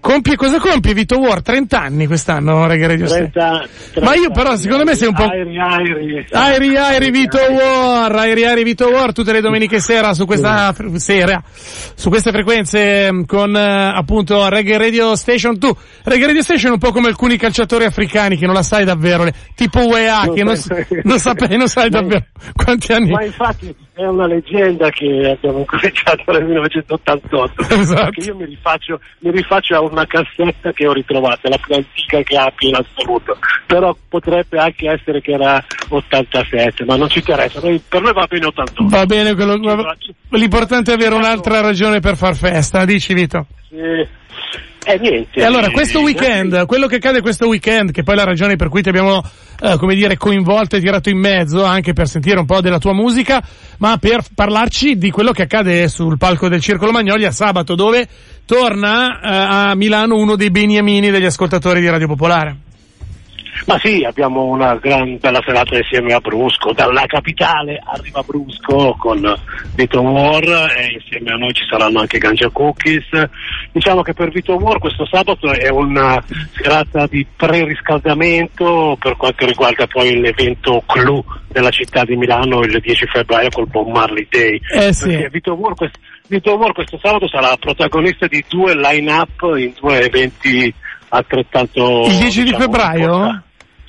Compie, 0.07 0.37
cosa 0.37 0.61
compie 0.61 0.95
Vito 0.95 1.19
War? 1.19 1.43
30 1.43 1.81
anni 1.81 2.07
quest'anno, 2.07 2.69
Reggae 2.69 2.87
Radio 2.87 3.07
30, 3.07 3.67
30 3.91 4.09
Ma 4.09 4.15
io 4.15 4.31
però, 4.31 4.55
secondo 4.55 4.85
me 4.85 4.95
sei 4.95 5.09
un 5.09 5.15
po'... 5.15 5.25
Airi, 5.25 5.59
airi. 5.59 6.27
Airi 6.31 6.77
Airi 6.77 7.11
Vito 7.11 7.39
War, 7.39 8.15
Airi 8.15 8.45
Airi 8.45 8.63
Vito 8.63 8.87
War 8.87 9.13
tutte 9.13 9.33
le 9.33 9.41
domeniche 9.41 9.81
sera 9.81 10.15
su 10.15 10.25
questa 10.25 10.73
sera, 10.95 11.43
su 11.97 12.09
queste 12.09 12.31
frequenze 12.31 13.13
mm, 13.13 13.23
con 13.25 13.57
eh, 13.57 13.93
appunto 13.97 14.49
Reggae 14.49 14.79
Radio 14.79 15.17
Station. 15.17 15.59
Tu, 15.59 15.77
Reggae 16.05 16.27
Radio 16.27 16.43
Station 16.43 16.71
è 16.71 16.75
un 16.75 16.79
po' 16.79 16.93
come 16.93 17.09
alcuni 17.09 17.37
calciatori 17.37 17.83
africani 17.83 18.37
che 18.37 18.47
non 18.47 18.55
la 18.55 18.63
sai 18.63 18.85
davvero, 18.85 19.29
tipo 19.57 19.89
UEA 19.89 20.31
che 20.33 20.45
non, 20.45 20.55
non, 21.03 21.19
sape- 21.19 21.57
non 21.57 21.67
sai 21.67 21.91
davvero 21.91 22.27
quanti 22.55 22.93
anni. 22.93 23.11
Ma 23.11 23.25
infatti 23.25 23.75
è 23.97 24.07
una 24.07 24.27
leggenda 24.27 24.91
che 24.91 25.37
abbiamo 25.37 25.65
cominciato 25.67 26.31
nel 26.31 26.45
1988. 26.45 27.63
Esatto. 27.63 28.03
Perché 28.03 28.21
io 28.29 28.37
mi 28.37 28.45
rifaccio, 28.45 29.01
mi 29.21 29.31
rifaccio 29.31 29.75
a 29.75 29.81
una 29.81 30.07
cassetta 30.07 30.73
che 30.73 30.87
ho 30.87 30.93
ritrovato, 30.93 31.49
la 31.49 31.57
più 31.57 31.75
antica 31.75 32.21
che 32.23 32.37
abbia 32.37 32.69
in 32.69 32.75
assoluto. 32.75 33.39
Però 33.67 33.97
potrebbe 34.09 34.59
anche 34.59 34.91
essere 34.91 35.23
che 35.23 35.33
era 35.33 35.65
87, 35.89 36.85
ma 36.85 36.97
non 36.97 37.09
ci 37.09 37.19
interessa. 37.21 37.61
Noi- 37.61 37.83
per 37.89 38.03
noi 38.03 38.13
va 38.13 38.27
bene 38.29 38.47
88. 38.47 38.87
Va 38.89 39.07
bene, 39.07 39.35
quello, 39.35 39.57
l'importante 40.31 40.93
è 40.93 40.95
avere 40.95 41.15
un'altra 41.15 41.61
ragione 41.63 42.01
per 42.01 42.17
far 42.17 42.37
festa, 42.37 42.85
dici 42.85 43.15
Vito? 43.15 43.47
Eh, 43.71 44.07
eh, 44.87 44.99
niente. 44.99 45.41
E 45.41 45.45
allora, 45.45 45.69
questo 45.71 46.01
weekend, 46.01 46.65
quello 46.67 46.87
che 46.87 46.97
accade 46.97 47.21
questo 47.21 47.49
weekend, 47.49 47.91
che 47.91 48.05
poi 48.05 48.15
è 48.15 48.17
la 48.19 48.25
ragione 48.25 48.55
per 48.55 48.69
cui 48.69 48.83
ti 48.83 48.89
abbiamo, 48.89 49.21
eh, 49.61 49.77
come 49.79 49.97
dire, 49.97 50.17
coinvolto 50.17 50.77
e 50.77 50.81
tirato 50.81 51.09
in 51.09 51.19
mezzo, 51.19 51.65
anche 51.65 51.93
per 51.93 52.07
sentire 52.07 52.39
un 52.39 52.47
po' 52.47 52.61
della 52.61 52.79
tua 52.79 52.95
musica, 52.95 53.43
ma 53.79 53.97
per 53.99 54.23
parlarci 54.33 54.97
di 54.97 55.11
quello 55.11 55.33
che 55.33 55.43
accade 55.43 55.89
sul 55.89 56.19
palco 56.19 56.49
del 56.49 56.61
Circolo 56.61 56.93
Magnolia 56.93 57.33
sabato, 57.33 57.75
dove 57.75 58.07
torna 58.45 59.21
eh, 59.21 59.71
a 59.71 59.75
Milano 59.75 60.17
uno 60.17 60.37
dei 60.37 60.51
beniamini 60.51 61.11
degli 61.11 61.25
ascoltatori 61.25 61.81
di 61.81 61.89
Radio 61.89 62.07
Popolare. 62.07 62.66
Ma 63.65 63.79
sì, 63.79 64.05
abbiamo 64.05 64.45
una 64.45 64.77
gran 64.77 65.19
bella 65.19 65.43
serata 65.45 65.77
insieme 65.77 66.13
a 66.13 66.21
Brusco. 66.21 66.73
Dalla 66.73 67.05
capitale 67.07 67.81
arriva 67.85 68.23
Brusco 68.23 68.95
con 68.99 69.35
Vito 69.75 70.01
War 70.01 70.71
e 70.77 70.93
insieme 70.93 71.33
a 71.33 71.37
noi 71.37 71.53
ci 71.53 71.65
saranno 71.69 72.01
anche 72.01 72.19
Ganja 72.19 72.49
Cookies. 72.51 73.09
Diciamo 73.73 74.03
che 74.03 74.13
per 74.13 74.31
Vito 74.31 74.55
War 74.55 74.79
questo 74.79 75.07
sabato 75.07 75.51
è 75.53 75.69
una 75.69 76.23
serata 76.53 77.07
di 77.07 77.27
preriscaldamento 77.35 78.97
per 79.01 79.17
quanto 79.17 79.47
riguarda 79.47 79.87
poi 79.87 80.21
l'evento 80.21 80.83
clou 80.87 81.25
della 81.49 81.71
città 81.71 82.05
di 82.05 82.17
Milano 82.17 82.61
il 82.61 82.79
10 82.79 83.07
febbraio 83.07 83.49
col 83.51 83.69
Bob 83.69 83.89
Marley 83.89 84.27
Day. 84.31 84.61
Eh 84.75 84.93
sì. 84.93 85.27
Vito 85.31 85.55
War, 85.55 85.75
quest- 85.75 85.99
Vito 86.29 86.55
War 86.55 86.73
questo 86.73 86.99
sabato 87.03 87.29
sarà 87.29 87.57
protagonista 87.57 88.27
di 88.27 88.45
due 88.49 88.75
line-up 88.75 89.43
in 89.57 89.73
due 89.79 90.03
eventi 90.03 90.73
altrettanto... 91.09 92.05
Il 92.07 92.17
10 92.17 92.39
di 92.39 92.45
diciamo, 92.45 92.63
febbraio? 92.63 93.05
importanti. 93.05 93.46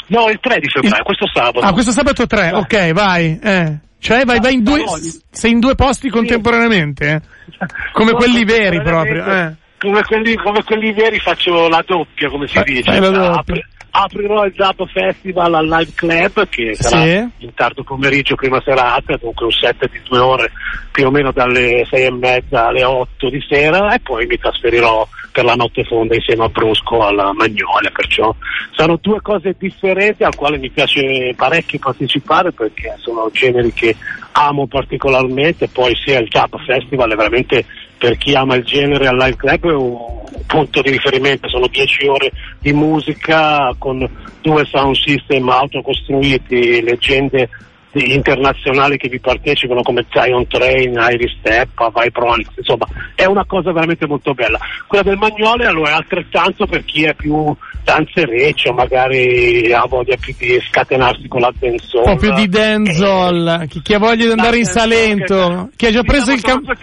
No, 0.07 0.29
il 0.29 0.39
3 0.39 0.59
di 0.59 0.69
febbraio, 0.69 1.03
questo 1.03 1.25
sabato. 1.33 1.59
Ah, 1.59 1.73
questo 1.73 1.91
sabato 1.91 2.25
3, 2.27 2.51
ok, 2.53 2.91
vai. 2.93 3.39
Eh. 3.41 3.77
Cioè, 3.99 4.25
vai, 4.25 4.39
vai 4.39 4.53
in 4.53 4.63
due, 4.63 4.83
sei 5.31 5.51
in 5.51 5.59
due 5.59 5.75
posti 5.75 6.09
contemporaneamente? 6.09 7.09
eh? 7.11 7.65
Come 7.91 8.11
No, 8.11 8.17
quelli 8.17 8.43
veri 8.45 8.81
proprio. 8.81 9.25
Eh. 9.25 9.53
Come, 9.79 10.01
quelli, 10.03 10.35
come 10.35 10.63
quelli 10.63 10.93
veri 10.93 11.19
faccio 11.19 11.67
la 11.67 11.83
doppia, 11.85 12.29
come 12.29 12.47
si 12.47 12.61
dice. 12.63 12.99
doppia. 12.99 13.31
Apri- 13.39 13.65
aprirò 13.89 14.45
il 14.45 14.53
Zap 14.55 14.85
Festival 14.91 15.53
al 15.55 15.65
Live 15.67 15.91
Club 15.95 16.47
che 16.49 16.75
sarà 16.75 17.01
Sì. 17.03 17.27
in 17.45 17.53
tardo 17.55 17.83
pomeriggio, 17.83 18.35
prima 18.35 18.61
serata, 18.63 19.17
dunque 19.17 19.45
un 19.45 19.51
set 19.51 19.89
di 19.89 19.99
due 20.07 20.19
ore 20.19 20.51
più 20.91 21.07
o 21.07 21.11
meno 21.11 21.31
dalle 21.31 21.85
sei 21.89 22.05
e 22.05 22.11
mezza 22.11 22.67
alle 22.67 22.83
otto 22.83 23.29
di 23.29 23.43
sera 23.49 23.93
e 23.93 23.99
poi 23.99 24.25
mi 24.27 24.37
trasferirò 24.37 25.07
per 25.37 25.45
la 25.45 25.53
notte 25.53 25.83
fonda 25.83 26.15
insieme 26.15 26.45
a 26.45 26.49
Brusco 26.49 27.05
alla 27.05 27.31
Magnolia, 27.31 27.91
perciò 27.93 28.33
sono 28.71 28.97
due 28.99 29.21
cose 29.21 29.55
differenti 29.55 30.23
al 30.23 30.33
quale 30.33 30.57
mi 30.57 30.71
piace 30.71 31.31
parecchio 31.35 31.77
partecipare 31.77 32.51
perché 32.51 32.95
sono 32.97 33.29
generi 33.31 33.71
che 33.71 33.95
amo 34.31 34.65
particolarmente, 34.65 35.67
poi 35.67 35.95
sia 36.03 36.17
il 36.17 36.27
Zap 36.31 36.57
Festival 36.65 37.11
è 37.11 37.15
veramente 37.15 37.63
per 37.99 38.17
chi 38.17 38.33
ama 38.33 38.55
il 38.55 38.63
genere 38.63 39.05
al 39.05 39.15
Live 39.15 39.35
Club 39.35 39.69
è 39.69 39.73
un 39.75 40.43
punto 40.47 40.81
di 40.81 40.89
riferimento, 40.89 41.47
sono 41.49 41.67
dieci 41.67 42.07
ore 42.07 42.31
di 42.59 42.73
musica 42.73 43.75
con 43.77 44.09
due 44.41 44.65
sound 44.65 44.95
system 44.95 45.47
autocostruiti, 45.49 46.81
leggende 46.81 47.47
internazionali 47.93 48.97
che 48.97 49.09
vi 49.09 49.19
partecipano 49.19 49.81
come 49.81 50.05
Zion 50.11 50.45
Train, 50.47 50.93
Iris 51.11 51.37
Step, 51.39 51.91
Vai 51.91 52.11
Pronix, 52.11 52.47
insomma 52.55 52.87
è 53.15 53.25
una 53.25 53.45
cosa 53.45 53.71
veramente 53.71 54.05
molto 54.05 54.33
bella. 54.33 54.59
Quella 54.85 55.03
del 55.03 55.17
Magnole 55.17 55.71
lo 55.71 55.85
è 55.85 55.91
altrettanto 55.91 56.65
per 56.65 56.83
chi 56.85 57.03
è 57.03 57.13
più 57.13 57.55
danzereccio, 57.83 58.73
magari 58.73 59.71
ha 59.71 59.85
voglia 59.87 60.15
più 60.17 60.35
di 60.37 60.59
scatenarsi 60.69 61.27
con 61.27 61.41
la 61.41 61.53
Un 61.59 61.77
po' 62.03 62.15
più 62.17 62.33
di 62.33 62.47
dancehall, 62.49 63.67
chi, 63.67 63.81
chi 63.81 63.93
ha 63.93 63.99
voglia 63.99 64.25
di 64.25 64.31
andare 64.31 64.57
in 64.57 64.65
Salento, 64.65 65.69
chi 65.75 65.85
ha 65.87 65.91
già 65.91 66.03
preso 66.03 66.31
il, 66.33 66.41
cam- 66.41 66.77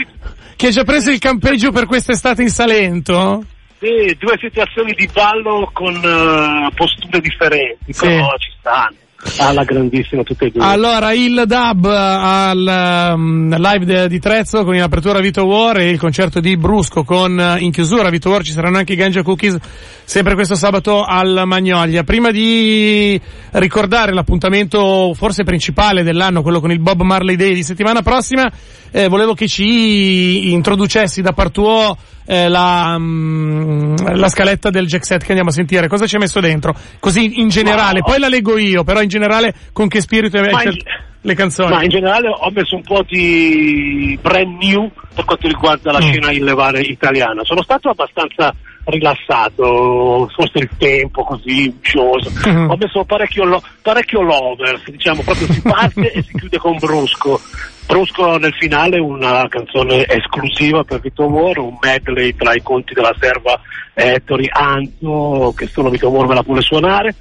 chi 0.57 0.67
ha 0.67 0.71
già 0.71 0.85
preso 0.85 1.11
il 1.11 1.19
campeggio 1.19 1.71
per 1.71 1.87
quest'estate 1.87 2.43
in 2.43 2.49
Salento? 2.49 3.45
Sì, 3.79 4.17
due 4.19 4.39
situazioni 4.41 4.95
di 4.95 5.07
ballo 5.13 5.69
con 5.75 5.95
eh, 5.95 6.71
posture 6.75 7.21
differenti, 7.21 7.93
Sì. 7.93 8.07
però 8.07 8.35
ci 8.39 8.51
stanno. 8.59 8.97
Alla 9.39 9.65
grandissima 9.65 10.23
tutte 10.23 10.47
e 10.47 10.51
due. 10.51 10.63
Allora, 10.63 11.13
il 11.13 11.45
dub 11.47 11.85
al 11.87 13.13
um, 13.17 13.57
live 13.57 13.85
de- 13.85 14.09
di 14.09 14.19
Trezzo 14.19 14.65
con 14.65 14.75
in 14.75 14.83
apertura 14.83 15.21
Vito 15.21 15.45
War 15.45 15.79
e 15.79 15.91
il 15.91 15.99
concerto 15.99 16.41
di 16.41 16.57
Brusco 16.57 17.05
con 17.05 17.39
eh, 17.39 17.59
in 17.61 17.73
chiusura 17.73 18.11
Vito 18.11 18.31
War 18.31 18.43
ci 18.43 18.53
saranno 18.53 18.79
anche 18.79 18.93
i 18.93 18.97
Ganja 18.97 19.23
Cookies 19.23 19.57
sempre 20.05 20.35
questo 20.35 20.55
sabato 20.55 21.03
al 21.03 21.43
Magnolia. 21.47 22.05
Prima 22.05 22.31
di 22.31 23.21
ricordare 23.53 24.13
l'appuntamento 24.13 25.13
forse 25.15 25.45
principale 25.45 26.03
dell'anno, 26.03 26.43
quello 26.43 26.61
con 26.61 26.71
il 26.71 26.81
Bob 26.81 27.03
Marley 27.03 27.37
Day 27.37 27.55
di 27.55 27.63
settimana 27.63 28.03
prossima, 28.03 28.51
eh, 28.91 29.09
volevo 29.09 29.35
che 29.35 29.49
ci 29.49 30.53
introducessi 30.53 31.23
da 31.23 31.33
par 31.33 31.51
tuo 31.51 31.97
eh, 32.25 32.49
la, 32.49 32.97
mm, 32.99 33.97
la 34.15 34.29
scaletta 34.29 34.71
del 34.71 34.87
jack 34.87 35.05
set 35.05 35.21
che 35.23 35.29
andiamo 35.29 35.51
a 35.51 35.53
sentire. 35.53 35.89
Cosa 35.89 36.07
ci 36.07 36.15
hai 36.15 36.21
messo 36.21 36.41
dentro? 36.41 36.75
Così 36.99 37.41
in 37.41 37.49
generale, 37.49 38.01
Ma- 38.01 38.07
poi 38.07 38.19
la 38.19 38.29
leggo 38.29 38.59
io, 38.59 38.85
però 38.85 39.03
in 39.03 39.09
generale 39.09 39.55
con 39.73 39.89
che 39.89 40.01
spirito 40.01 40.39
hai 40.39 40.55
scelto 40.55 40.85
le 41.25 41.35
canzoni? 41.35 41.73
Ma 41.75 41.83
in 41.83 41.89
generale 41.89 42.29
ho 42.29 42.51
messo 42.51 42.77
un 42.77 42.83
po' 42.83 43.03
di 43.09 44.19
brand 44.21 44.63
new 44.63 44.91
per 45.15 45.25
quanto 45.25 45.49
riguarda 45.49 45.93
la 45.93 45.99
Mm. 45.99 46.03
scena 46.03 46.31
illevare 46.31 46.81
italiana. 46.83 47.43
Sono 47.45 47.63
stato 47.63 47.89
abbastanza 47.89 48.55
rilassato, 48.87 50.29
forse 50.35 50.59
il 50.59 50.69
tempo 50.77 51.25
così 51.25 51.67
uccioso. 51.69 52.31
Mm. 52.49 52.69
Ho 52.71 52.77
messo 52.77 53.05
parecchio, 53.05 53.45
lo- 53.45 53.63
parecchio 53.81 54.21
lovers, 54.21 54.91
diciamo, 54.91 55.23
proprio 55.23 55.47
si 55.51 55.63
parte 55.63 56.13
e 56.13 56.23
si 56.23 56.37
chiude 56.37 56.59
con 56.59 56.77
Brusco. 56.79 57.41
Brusco 57.87 58.37
nel 58.39 58.55
finale 58.59 58.99
una 58.99 59.47
canzone 59.49 60.07
esclusiva 60.07 60.85
per 60.85 61.01
Vito 61.01 61.25
War, 61.25 61.59
un 61.59 61.77
medley 61.81 62.35
tra 62.35 62.55
i 62.55 62.63
conti 62.63 62.93
della 62.95 63.15
serva 63.19 63.59
Ettore 63.95 64.49
Anzo, 64.51 65.55
che 65.57 65.67
solo 65.69 65.89
Vito 65.91 66.09
War 66.09 66.27
me 66.27 66.35
la 66.35 66.43
vuole 66.43 66.61
suonare. 66.63 67.15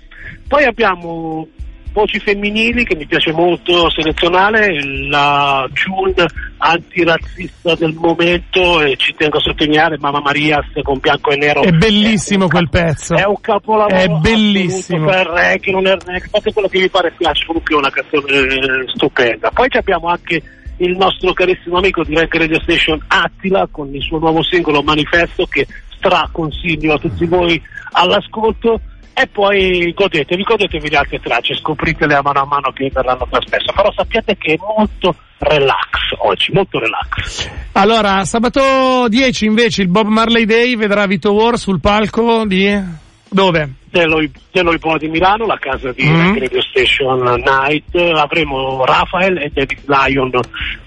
Poi 0.47 0.63
abbiamo 0.65 1.47
voci 1.93 2.19
femminili 2.19 2.83
che 2.83 2.95
mi 2.95 3.05
piace 3.05 3.31
molto 3.31 3.89
selezionare, 3.91 4.83
la 5.07 5.65
June 5.71 6.13
antirazzista 6.57 7.75
del 7.75 7.93
momento 7.93 8.81
e 8.81 8.95
ci 8.97 9.13
tengo 9.15 9.37
a 9.37 9.41
sottolineare 9.41 9.97
Mamma 9.99 10.19
Marias 10.19 10.65
con 10.81 10.97
bianco 10.99 11.29
e 11.31 11.37
nero. 11.37 11.61
È 11.61 11.71
bellissimo 11.71 12.45
un 12.45 12.49
quel 12.49 12.69
cap- 12.69 12.83
pezzo. 12.83 13.15
È 13.15 13.25
un 13.25 13.39
capolavoro. 13.39 13.95
È 13.95 14.07
bellissimo. 14.07 15.05
Per 15.05 15.27
reggae, 15.27 15.71
non 15.71 15.87
è 15.87 15.91
reggae, 15.91 16.27
fate 16.29 16.51
quello 16.51 16.67
che 16.67 16.79
vi 16.79 16.89
pare 16.89 17.13
piace, 17.15 17.45
comunque 17.45 17.75
è 17.75 17.77
una 17.77 17.91
canzone 17.91 18.33
eh, 18.33 18.87
stupenda. 18.93 19.51
Poi 19.51 19.67
abbiamo 19.71 20.07
anche 20.07 20.41
il 20.77 20.97
nostro 20.97 21.31
carissimo 21.33 21.77
amico 21.77 22.03
di 22.03 22.15
Reggae 22.15 22.39
Radio 22.39 22.59
Station 22.61 22.99
Attila 23.07 23.67
con 23.69 23.93
il 23.93 24.01
suo 24.01 24.17
nuovo 24.17 24.41
singolo 24.43 24.81
Manifesto 24.81 25.45
che 25.45 25.67
straconsiglio 25.95 26.93
a 26.93 26.97
tutti 26.97 27.25
voi 27.25 27.61
all'ascolto 27.91 28.81
e 29.13 29.27
poi 29.27 29.93
godetevi, 29.95 30.43
godetevi 30.43 30.89
le 30.89 30.97
altre 30.97 31.19
tracce, 31.19 31.55
scopritele 31.55 32.15
a 32.15 32.21
mano 32.21 32.41
a 32.41 32.45
mano 32.45 32.71
che 32.71 32.89
verranno 32.91 33.27
trasmesse, 33.29 33.71
però 33.73 33.91
sappiate 33.91 34.35
che 34.37 34.53
è 34.53 34.57
molto 34.59 35.15
relax 35.37 35.89
oggi, 36.19 36.51
molto 36.51 36.79
relax. 36.79 37.49
Allora, 37.73 38.25
sabato 38.25 39.07
10 39.07 39.45
invece 39.45 39.81
il 39.83 39.89
Bob 39.89 40.07
Marley 40.07 40.45
Day 40.45 40.75
vedrà 40.75 41.05
Vito 41.05 41.33
War 41.33 41.57
sul 41.57 41.79
palco 41.79 42.45
di... 42.45 43.01
Dove? 43.29 43.73
Deloi, 43.93 44.31
Deloi 44.51 44.79
Bo 44.79 44.97
di 44.97 45.07
Milano, 45.07 45.45
la 45.45 45.59
casa 45.59 45.91
di 45.91 46.03
Mm. 46.03 46.33
Reggae 46.33 46.39
Radio 46.39 46.61
Station 46.63 47.21
Night, 47.45 47.95
avremo 47.95 48.83
Rafael 48.85 49.37
e 49.37 49.51
David 49.53 49.83
Lyon 49.85 50.31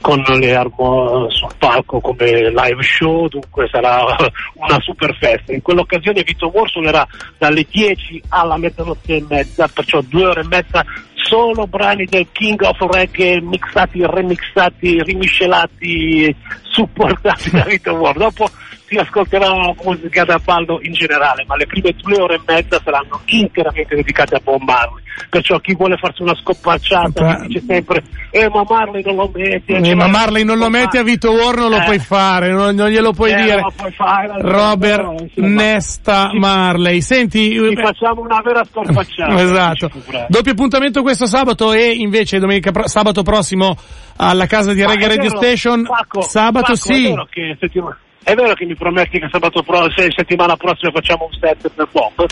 con 0.01 0.25
le 0.27 0.55
armo 0.57 1.31
sul 1.31 1.53
palco 1.57 2.01
come 2.01 2.51
live 2.51 2.83
show, 2.83 3.29
dunque 3.29 3.69
sarà 3.71 4.05
una 4.59 4.81
super 4.81 5.17
festa. 5.21 5.53
In 5.53 5.63
quell'occasione 5.63 6.25
Vito 6.25 6.51
War 6.53 6.69
suonerà 6.69 7.07
dalle 7.39 7.65
10 7.71 8.23
alla 8.31 8.57
mezzanotte 8.57 9.15
e 9.15 9.25
mezza, 9.29 9.69
perciò 9.69 10.01
due 10.01 10.27
ore 10.27 10.41
e 10.41 10.47
mezza 10.49 10.85
solo 11.15 11.69
brani 11.69 12.07
del 12.07 12.27
King 12.33 12.61
of 12.63 12.79
Reggae 12.91 13.41
mixati, 13.41 14.05
remixati, 14.05 15.01
rimiscelati, 15.05 16.35
supportati 16.63 17.51
da 17.51 17.63
Vito 17.71 17.93
War. 17.93 18.17
Dopo 18.17 18.49
si 18.89 18.97
ascolterà 18.97 19.49
musica 19.83 20.25
da 20.25 20.39
ballo 20.43 20.79
in 20.83 20.93
generale, 20.93 21.45
ma 21.47 21.57
le 21.57 21.67
prime 21.67 21.93
due 22.01 22.21
ore 22.21 22.35
e 22.37 22.41
mezza 22.47 22.81
saranno 22.83 23.21
interamente 23.27 23.95
dedicate 23.97 24.37
a 24.37 24.41
Bob 24.43 24.63
Marley. 24.63 25.03
Perciò 25.31 25.59
chi 25.59 25.75
vuole 25.75 25.97
farsi 25.97 26.23
una 26.23 26.35
scopacciata 26.35 27.45
dice 27.47 27.63
sempre, 27.67 28.03
eh 28.31 28.49
ma 28.51 28.65
Marley 28.69 29.03
non 29.03 29.17
lo 29.17 29.31
metti. 29.35 29.73
Eh, 29.73 29.83
cioè, 29.83 29.95
ma 29.95 30.07
Marley 30.09 30.45
non 30.45 30.59
lo 30.59 30.69
metti 30.69 30.99
a 30.99 31.03
Vito 31.03 31.31
War, 31.33 31.57
non 31.57 31.71
lo 31.71 31.79
Eh. 31.79 31.85
puoi 31.85 31.99
fare, 31.99 32.51
non, 32.53 32.75
non 32.75 32.89
glielo 32.89 33.13
puoi 33.13 33.33
Eh, 33.33 33.43
dire. 33.43 33.65
puoi 33.75 33.93
fare, 33.93 34.31
Robert 34.41 35.01
però, 35.03 35.15
Nesta 35.49 36.29
ci- 36.31 36.39
Marley. 36.39 37.01
Senti, 37.01 37.51
Ci 37.53 37.77
facciamo 37.77 38.21
una 38.21 38.41
vera 38.45 38.63
scorpacciata. 38.65 39.35
Esatto. 39.43 39.91
Doppio 40.29 40.53
appuntamento 40.53 41.03
questo 41.03 41.27
sabato 41.27 41.73
e 41.73 41.93
invece 41.95 42.39
domenica 42.39 42.71
pro- 42.71 42.87
sabato 42.89 43.23
prossimo 43.23 43.75
alla 44.17 44.47
casa 44.47 44.73
di 44.75 44.85
Reggae 44.85 45.09
Radio 45.09 45.31
Station. 45.31 45.83
Paco, 45.85 46.21
sabato 46.21 46.73
Paco, 46.73 46.73
È 46.73 46.77
sì. 46.77 47.15
È 48.27 48.35
vero 48.35 48.55
che 48.55 48.65
mi 48.67 48.75
prometti 48.75 49.21
che 49.21 49.29
sabato 49.31 49.63
pro- 49.63 49.89
se 49.95 50.09
settimana 50.15 50.57
prossima 50.57 50.91
facciamo 50.93 51.29
un 51.31 51.39
set 51.39 51.71
per 51.73 51.89
Bob? 51.93 52.27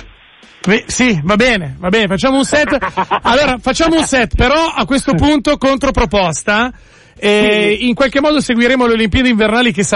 Ve- 0.66 0.82
sì, 0.86 1.20
va 1.22 1.36
bene, 1.36 1.76
va 1.78 1.88
bene, 1.88 2.08
facciamo 2.08 2.36
un 2.38 2.44
set. 2.44 2.76
Allora, 3.22 3.58
facciamo 3.60 3.96
un 3.96 4.04
set, 4.04 4.34
però 4.34 4.66
a 4.74 4.84
questo 4.86 5.14
punto 5.14 5.56
controproposta. 5.56 6.72
E 7.16 7.76
in 7.80 7.94
qualche 7.94 8.20
modo 8.20 8.40
seguiremo 8.40 8.86
le 8.86 8.94
Olimpiadi 8.94 9.28
invernali 9.30 9.72
che 9.72 9.84
si 9.84 9.94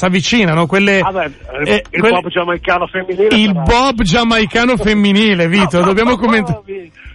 avvicinano, 0.00 0.66
quelle, 0.66 1.00
Vabbè, 1.00 1.30
eh, 1.66 1.84
il 1.90 2.00
quelle- 2.00 2.20
Bob 2.20 2.28
giamaicano 2.28 2.86
femminile. 2.86 3.36
il 3.36 3.46
sarà- 3.48 3.60
Bob 3.60 4.02
giamaicano 4.02 4.76
femminile, 4.78 5.46
Vito, 5.46 5.82
dobbiamo 5.84 6.16
commentare. 6.16 6.62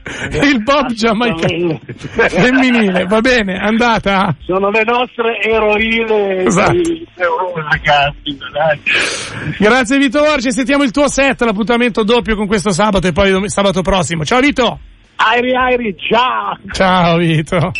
Il 0.43 0.63
Bob 0.63 0.91
giamaicano 0.91 1.79
femminile, 2.29 3.05
va 3.05 3.19
bene, 3.21 3.57
andata. 3.57 4.35
Sono 4.45 4.69
le 4.69 4.83
nostre 4.83 5.39
eroine 5.41 6.45
Esatto. 6.45 6.71
di 6.71 7.07
dai. 8.53 8.81
Grazie 9.57 9.97
Vito 9.97 10.21
Orci, 10.21 10.51
sentiamo 10.51 10.83
il 10.83 10.91
tuo 10.91 11.07
set, 11.07 11.41
l'appuntamento 11.41 12.03
doppio 12.03 12.35
con 12.35 12.47
questo 12.47 12.71
sabato 12.71 13.07
e 13.07 13.11
poi 13.11 13.31
dom- 13.31 13.45
sabato 13.45 13.81
prossimo. 13.81 14.23
Ciao 14.23 14.39
Vito! 14.39 14.79
Airi 15.15 15.55
Airi, 15.55 15.95
ciao! 15.97 16.57
Ciao 16.71 17.17
Vito! 17.17 17.71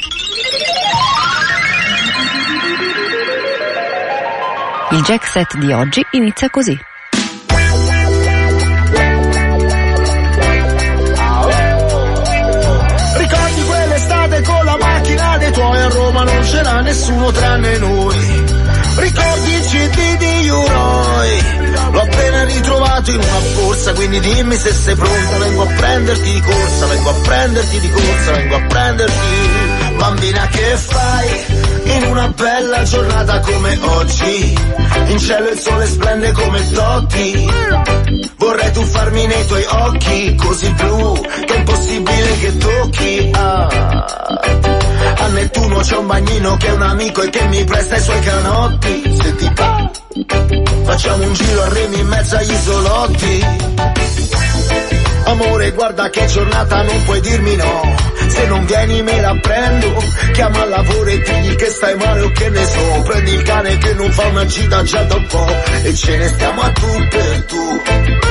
Il 4.92 5.02
jack 5.04 5.26
set 5.28 5.58
di 5.58 5.72
oggi 5.72 6.02
inizia 6.12 6.50
così. 6.50 6.78
Tuoi 16.18 16.24
a 16.24 16.24
Roma 16.24 16.24
non 16.24 16.42
c'era 16.42 16.82
nessuno 16.82 17.32
tranne 17.32 17.78
noi. 17.78 18.44
Ricordi 18.98 19.54
il 19.54 19.66
CD 19.66 20.18
di 20.18 20.50
Uroi? 20.50 21.92
L'ho 21.92 22.02
appena 22.02 22.44
ritrovato 22.46 23.12
in 23.12 23.18
una 23.18 23.40
borsa, 23.56 23.94
quindi 23.94 24.20
dimmi 24.20 24.56
se 24.56 24.72
sei 24.72 24.96
pronta, 24.96 25.38
vengo 25.38 25.64
a 25.64 25.74
prenderti 25.76 26.34
di 26.34 26.42
corsa, 26.42 26.86
vengo 26.88 27.10
a 27.10 27.14
prenderti 27.14 27.80
di 27.80 27.90
corsa, 27.90 28.32
vengo 28.32 28.56
a 28.56 28.62
prenderti. 28.62 29.67
Bambina 29.98 30.48
che 30.48 30.78
fai 30.78 31.28
in 31.84 32.04
una 32.04 32.28
bella 32.30 32.84
giornata 32.84 33.40
come 33.40 33.78
oggi? 33.82 34.56
In 35.08 35.18
cielo 35.20 35.50
il 35.50 35.60
sole 35.60 35.88
splende 35.88 36.32
come 36.32 36.72
Totti. 36.72 37.50
Vorrei 38.38 38.72
tuffarmi 38.72 39.26
nei 39.26 39.48
tuoi 39.48 39.66
occhi 39.68 40.36
così 40.36 40.70
blu 40.74 41.20
che 41.20 41.54
è 41.54 41.58
impossibile 41.58 42.38
che 42.40 42.58
tocchi. 42.58 43.32
Ah. 43.34 43.68
A 45.20 45.28
Nettuno 45.30 45.80
c'è 45.80 45.98
un 45.98 46.08
bagnino 46.08 46.58
che 46.58 46.68
è 46.68 46.72
un 46.72 46.82
amico 46.82 47.22
e 47.24 47.30
che 47.30 47.48
mi 47.48 47.64
presta 47.64 47.96
i 47.98 48.02
suoi 48.02 48.20
canotti. 48.22 49.18
Se 49.22 49.36
ti 49.36 49.52
va, 49.56 49.92
facciamo 50.84 51.24
un 51.24 51.34
giro 51.34 51.62
a 51.64 51.70
remi 51.70 52.00
in 52.00 52.08
mezzo 52.08 52.36
agli 52.36 52.52
isolotti. 52.52 53.46
Amore, 55.28 55.72
guarda 55.72 56.10
che 56.10 56.26
giornata, 56.26 56.82
non 56.84 57.04
puoi 57.04 57.20
dirmi 57.20 57.56
no. 57.58 57.96
Se 58.30 58.46
non 58.48 58.66
vieni 58.66 59.02
me 59.02 59.20
la 59.20 59.36
prendo. 59.42 60.04
Chiama 60.32 60.62
al 60.62 60.70
lavoro 60.70 61.10
e 61.10 61.20
digli 61.20 61.56
che 61.56 61.66
stai 61.66 61.96
male 61.96 62.22
o 62.22 62.32
che 62.32 62.50
ne 62.50 62.66
so. 62.66 63.02
Prendi 63.04 63.32
il 63.34 63.42
cane 63.42 63.78
che 63.78 63.94
non 63.94 64.12
fa 64.12 64.28
una 64.28 64.46
gita 64.46 64.84
già 64.84 65.04
da 65.04 65.16
un 65.16 65.26
po'. 65.28 65.48
E 65.84 65.94
ce 65.94 66.18
ne 66.18 66.28
stiamo 66.30 66.62
a 66.62 66.72
tu 66.72 67.08
per 67.10 67.44
tu. 67.44 68.27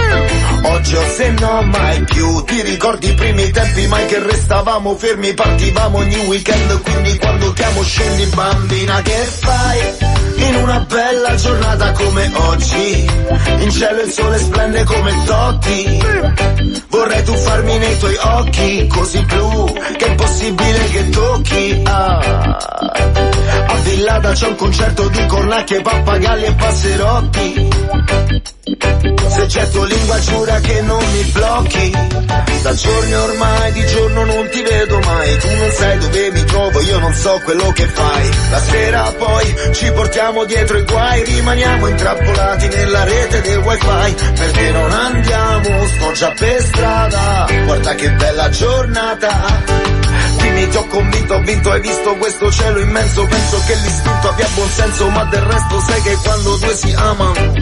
Oggi 0.62 0.94
o 0.94 1.06
se 1.14 1.30
no 1.30 1.62
mai 1.62 2.04
più. 2.04 2.44
Ti 2.44 2.62
ricordi 2.62 3.08
i 3.10 3.14
primi 3.14 3.50
tempi 3.50 3.86
mai 3.86 4.06
che 4.06 4.18
restavamo 4.20 4.94
fermi. 4.96 5.34
Partivamo 5.34 5.98
ogni 5.98 6.16
weekend 6.26 6.82
quindi 6.82 7.16
quando 7.18 7.52
chiamo 7.52 7.82
scendi 7.82 8.26
bambina 8.26 9.02
che 9.02 9.24
fai? 9.40 10.14
In 10.36 10.54
una 10.56 10.80
bella 10.80 11.34
giornata 11.34 11.92
come 11.92 12.30
oggi. 12.34 13.10
In 13.58 13.70
cielo 13.70 14.02
il 14.02 14.10
sole 14.10 14.38
splende 14.38 14.84
come 14.84 15.24
Totti. 15.24 16.02
Vorrei 16.88 17.22
tuffarmi 17.24 17.78
nei 17.78 17.98
tuoi 17.98 18.16
occhi 18.18 18.86
così 18.86 19.20
blu 19.20 19.72
Che 19.96 20.04
è 20.04 20.08
impossibile 20.08 20.88
che 20.90 21.08
tocchi. 21.10 21.82
Ah. 21.84 22.56
A 23.68 23.74
Villada 23.82 24.32
c'è 24.32 24.46
un 24.46 24.54
concerto 24.56 25.08
di 25.08 25.26
cornacchie, 25.26 25.80
pappagalli 25.80 26.44
e 26.44 26.52
passerotti. 26.52 27.68
Se 29.28 29.46
getto 29.46 29.84
lingua 29.96 30.18
giura 30.20 30.60
che 30.60 30.80
non 30.82 31.04
mi 31.12 31.22
blocchi. 31.32 31.90
Da 32.62 32.74
giorni 32.74 33.14
ormai 33.14 33.72
di 33.72 33.86
giorno 33.86 34.24
non 34.24 34.48
ti 34.48 34.62
vedo 34.62 34.98
mai. 35.00 35.38
Tu 35.38 35.56
non 35.56 35.70
sai 35.70 35.98
dove 35.98 36.30
mi 36.32 36.44
trovo, 36.44 36.80
io 36.80 36.98
non 36.98 37.12
so 37.14 37.40
quello 37.44 37.72
che 37.72 37.86
fai. 37.86 38.30
La 38.50 38.60
sera 38.60 39.12
poi 39.16 39.54
ci 39.72 39.90
portiamo 39.92 40.44
dietro 40.44 40.78
i 40.78 40.84
guai. 40.84 41.24
Rimaniamo 41.24 41.86
intrappolati 41.88 42.68
nella 42.68 43.04
rete 43.04 43.40
del 43.40 43.58
wifi. 43.58 44.14
Perché 44.34 44.70
non 44.70 44.90
andiamo, 44.90 45.86
sto 45.86 46.12
già 46.12 46.32
per 46.36 46.62
strada. 46.62 47.46
Guarda 47.64 47.94
che 47.94 48.10
bella 48.10 48.48
giornata 48.50 50.05
Dimmi 50.56 50.68
ti 50.68 50.76
ho 50.78 50.86
convinto, 50.86 51.34
ho 51.34 51.40
vinto, 51.40 51.70
hai 51.70 51.80
visto 51.82 52.16
questo 52.16 52.50
cielo 52.50 52.80
immenso. 52.80 53.26
Penso 53.26 53.62
che 53.66 53.74
l'istinto 53.74 54.28
abbia 54.28 54.48
buon 54.54 54.68
senso 54.70 55.08
Ma 55.10 55.24
del 55.24 55.42
resto 55.42 55.80
sai 55.80 56.00
che 56.00 56.16
quando 56.22 56.56
due 56.56 56.74
si 56.74 56.92
amano 56.92 57.52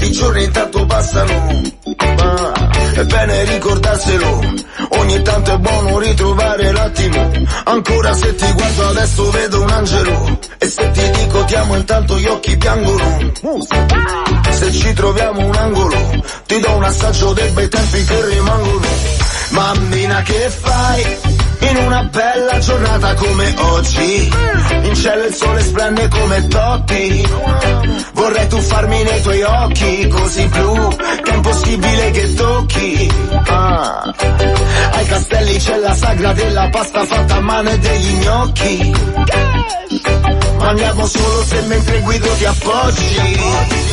I 0.00 0.10
giorni 0.12 0.44
intanto 0.44 0.84
passano. 0.84 1.62
Ma 1.96 2.52
è 2.92 3.04
bene 3.04 3.44
ricordarselo 3.44 4.54
Ogni 4.98 5.22
tanto 5.22 5.54
è 5.54 5.56
buono 5.56 5.98
ritrovare 5.98 6.72
l'attimo. 6.72 7.32
Ancora 7.64 8.12
se 8.12 8.34
ti 8.34 8.52
guardo 8.52 8.88
adesso 8.88 9.30
vedo 9.30 9.62
un 9.62 9.70
angelo 9.70 10.38
E 10.58 10.68
se 10.68 10.90
ti 10.90 11.10
dico 11.10 11.44
ti 11.44 11.54
amo 11.54 11.76
intanto 11.76 12.18
gli 12.18 12.26
occhi 12.26 12.54
piangono. 12.58 13.32
Se 14.50 14.72
ci 14.72 14.92
troviamo 14.92 15.46
un 15.46 15.54
angolo 15.54 16.22
Ti 16.46 16.60
do 16.60 16.76
un 16.76 16.84
assaggio 16.84 17.32
dei 17.32 17.48
bei 17.52 17.68
tempi 17.68 18.04
che 18.04 18.26
rimangono. 18.26 18.86
Mammina 19.48 20.20
che 20.20 20.50
fai? 20.50 21.35
In 21.60 21.76
una 21.76 22.02
bella 22.04 22.58
giornata 22.58 23.14
come 23.14 23.54
oggi. 23.56 24.30
In 24.82 24.94
cielo 24.94 25.24
il 25.24 25.34
sole 25.34 25.62
splende 25.62 26.08
come 26.08 26.46
Totti. 26.46 27.28
Vorrei 28.12 28.48
tuffarmi 28.48 29.02
nei 29.02 29.22
tuoi 29.22 29.42
occhi 29.42 30.08
così 30.08 30.46
blu 30.46 30.96
Che 30.96 31.30
è 31.30 31.34
impossibile 31.34 32.10
che 32.10 32.34
tocchi. 32.34 33.12
Ah. 33.46 34.14
Ai 34.92 35.06
castelli 35.06 35.58
c'è 35.58 35.76
la 35.78 35.94
sagra 35.94 36.32
della 36.32 36.68
pasta 36.70 37.04
fatta 37.04 37.34
a 37.36 37.40
mano 37.40 37.70
e 37.70 37.78
degli 37.78 38.12
gnocchi. 38.18 38.94
Mangiamo 40.58 41.06
solo 41.06 41.44
se 41.44 41.60
mentre 41.62 42.00
guido 42.00 42.28
ti 42.32 42.44
appoggi 42.44 43.84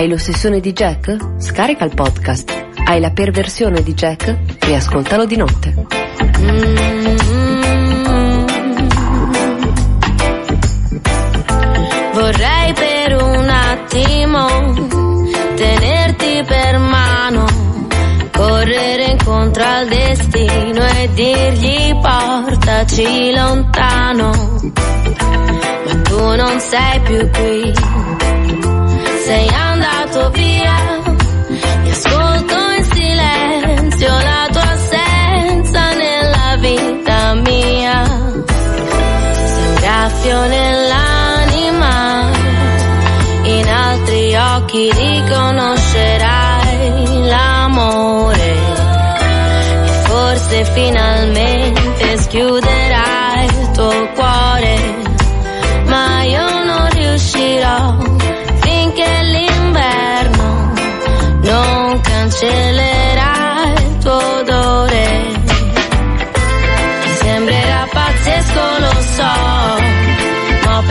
Hai 0.00 0.08
l'ossessione 0.08 0.60
di 0.60 0.72
Jack? 0.72 1.14
Scarica 1.36 1.84
il 1.84 1.94
podcast. 1.94 2.50
Hai 2.86 3.00
la 3.00 3.10
perversione 3.10 3.82
di 3.82 3.92
Jack? 3.92 4.34
Riascoltalo 4.60 5.26
di 5.26 5.36
notte. 5.36 5.74
Vorrei 12.14 12.72
per 12.72 13.22
un 13.22 13.46
attimo 13.46 14.46
tenerti 15.56 16.44
per 16.46 16.78
mano, 16.78 17.44
correre 18.32 19.04
incontro 19.04 19.62
al 19.62 19.86
destino 19.86 20.82
e 20.82 21.10
dirgli 21.12 21.94
portaci 22.00 23.34
lontano. 23.34 24.30
Ma 25.84 25.94
tu 26.04 26.36
non 26.36 26.58
sei 26.58 27.00
più 27.00 27.28
qui, 27.28 27.72
sei 29.24 29.46
andato 29.48 29.69
via. 30.28 31.00
Mi 31.82 31.90
ascolto 31.90 32.54
in 32.76 32.84
silenzio 32.84 34.08
la 34.08 34.48
tua 34.52 34.70
assenza 34.70 35.92
nella 35.94 36.56
vita 36.58 37.34
mia. 37.34 38.20
soffio 40.20 40.46
nell'anima, 40.46 42.30
in 43.42 43.68
altri 43.68 44.36
occhi 44.36 44.92
riconoscerai 44.92 47.26
l'amore 47.26 48.54
e 49.84 49.88
forse 50.04 50.64
finalmente 50.64 52.18
schiuderai 52.18 52.99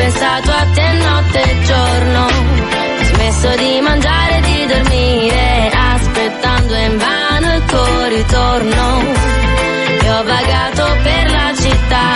pensato 0.10 0.52
a 0.52 0.66
te 0.74 0.92
notte 0.94 1.42
e 1.42 1.64
giorno. 1.64 2.26
Ho 2.26 3.04
smesso 3.04 3.56
di 3.58 3.80
mangiare 3.82 4.38
e 4.38 4.42
di 4.42 4.66
dormire, 4.66 5.70
aspettando 5.72 6.76
invano 6.76 7.56
il 7.56 7.66
tuo 7.66 8.08
ritorno. 8.08 9.04
E 10.02 10.10
ho 10.10 10.24
vagato 10.24 10.98
per 11.04 11.32
la 11.32 11.54
città, 11.56 12.08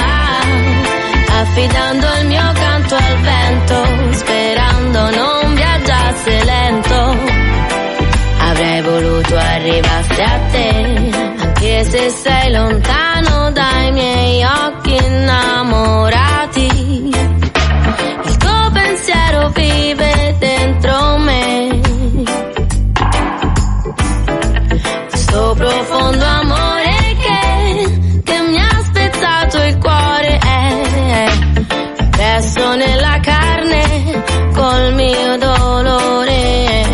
affidando 1.41 2.07
il 2.19 2.27
mio 2.27 2.51
canto 2.53 2.95
al 2.95 3.17
vento, 3.21 4.15
sperando 4.15 5.09
non 5.15 5.53
viaggiasse 5.53 6.43
lento. 6.43 7.17
Avrei 8.39 8.81
voluto 8.81 9.37
arrivasse 9.37 10.23
a 10.23 10.39
te, 10.51 11.11
anche 11.41 11.83
se 11.83 12.09
sei 12.09 12.51
lontano 12.51 13.51
dai 13.51 13.91
miei 13.91 14.43
occhi 14.43 14.95
innamorati. 14.95 16.23
Vive 19.49 20.35
dentro 20.39 21.17
me. 21.17 21.81
Questo 25.09 25.55
profondo 25.57 26.25
amore 26.25 27.15
che, 27.19 28.21
che 28.23 28.39
mi 28.47 28.59
ha 28.59 28.81
spezzato 28.83 29.63
il 29.63 29.77
cuore 29.79 30.37
è 30.37 30.83
presso 32.09 32.75
nella 32.75 33.19
carne 33.21 34.23
col 34.53 34.93
mio 34.93 35.37
dolore. 35.37 36.85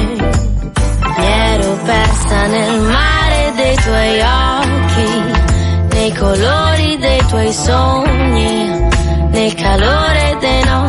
Mi 1.17 1.25
ero 1.25 1.77
persa 1.85 2.47
nel 2.47 2.81
mare 2.81 3.53
dei 3.55 3.75
tuoi 3.75 4.21
occhi, 4.21 5.95
nei 5.95 6.13
colori 6.15 6.97
dei 6.97 7.25
tuoi 7.27 7.53
sogni, 7.53 8.87
nel 9.31 9.53
calore 9.53 10.28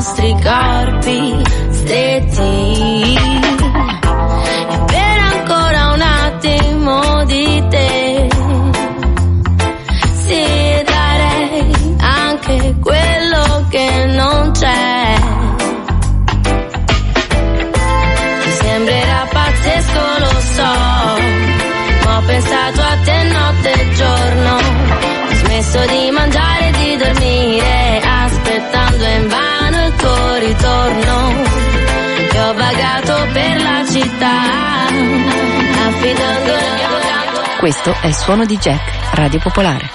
nostri 0.01 0.35
corpi 0.43 1.43
stretti. 1.73 3.19
E 4.71 4.79
per 4.87 5.19
ancora 5.35 5.93
un 5.93 6.01
attimo 6.01 7.25
di 7.27 7.63
te, 7.69 8.29
sì, 10.25 10.45
darei 10.87 11.97
anche 11.99 12.75
quello 12.81 13.67
che 13.69 14.07
non 14.07 14.51
c'è. 14.53 15.21
Ti 18.43 18.51
sembrerà 18.63 19.29
pazzesco, 19.31 20.03
lo 20.19 20.41
so, 20.57 20.73
ma 22.05 22.17
ho 22.17 22.23
pensato 22.25 22.81
a 22.81 22.97
te 23.05 23.23
notte 23.25 23.71
e 23.71 23.91
giorno. 23.93 24.55
Ho 24.55 25.35
smesso 25.45 25.85
di 25.93 26.11
mangiare 26.11 26.69
e 26.69 26.73
di 26.73 26.97
dormire, 26.97 27.60
per 33.33 33.63
la 33.63 33.85
città. 33.89 34.89
Questo 37.59 37.95
è 38.01 38.07
il 38.07 38.15
suono 38.15 38.45
di 38.45 38.57
Jack, 38.57 39.15
Radio 39.15 39.39
Popolare. 39.41 39.91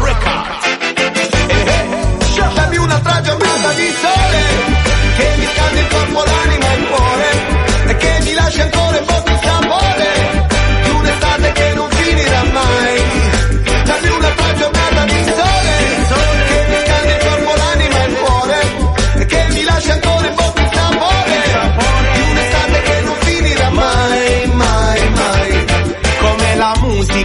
Records. 0.00 0.64
Eh, 1.46 1.64
eh. 2.72 2.78
Un'altra 2.78 3.20
giornata 3.20 3.72
di 3.74 3.92
sole 4.00 4.38
che 5.16 5.34
mi 5.36 5.46
scaldi 5.52 5.78
il 5.78 5.88
corpo, 5.88 6.24
l'anima 6.24 6.72
e 6.72 6.76
il 6.76 6.86
cuore 6.86 7.30
e 7.86 7.96
che 7.96 8.18
mi 8.22 8.32
lascia 8.32 8.62
ancora 8.62 8.98
un 8.98 9.04
po' 9.04 9.27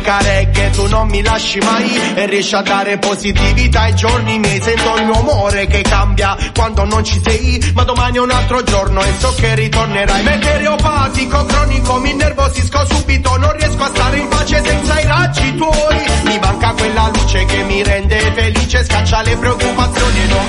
musica 0.04 0.18
reggae 0.22 0.70
tu 0.72 0.88
non 0.88 1.08
mi 1.08 1.22
lasci 1.24 1.60
mai. 1.60 2.16
E 2.16 2.26
riesci 2.26 2.56
a 2.56 2.62
dare 2.62 2.98
positività 2.98 3.82
ai 3.82 3.96
giorni 3.96 4.38
miei. 4.40 4.62
Sento 4.62 4.96
il 4.98 5.06
mio 5.06 5.20
amore 5.20 5.68
che 5.68 5.82
cambia 5.82 6.36
quando 6.54 6.84
non 6.84 7.04
ci 7.04 7.20
sei. 7.24 7.72
Ma 7.74 7.84
domani 7.84 8.18
è 8.18 8.20
un 8.20 8.32
altro 8.32 8.62
giorno 8.64 9.02
e 9.02 9.12
so 9.18 9.34
che 9.36 9.56
ritornerai. 9.56 10.24
Meteoropatico 10.24 11.46
cronico 11.46 12.00
mi 12.00 12.14
nervosisco 12.14 12.86
subito. 12.86 13.38
Non 13.38 13.56
riesco 13.58 13.84
a 13.84 13.88
stare 13.88 14.18
in 14.18 14.28
pace 14.28 14.62
senza 14.64 15.00
i 15.00 15.08
raggi 15.08 15.56
tuoi. 15.56 16.02
Mi 16.26 16.40
manca 16.40 16.72
quella 16.72 17.10
luce 17.14 17.46
che 17.46 17.64
mi 17.64 17.84
rende 17.84 18.20
felice. 18.36 18.84
Scaccia 18.84 19.22
le 19.22 19.38
preoccupazioni 19.38 20.22
e 20.22 20.26
non 20.28 20.48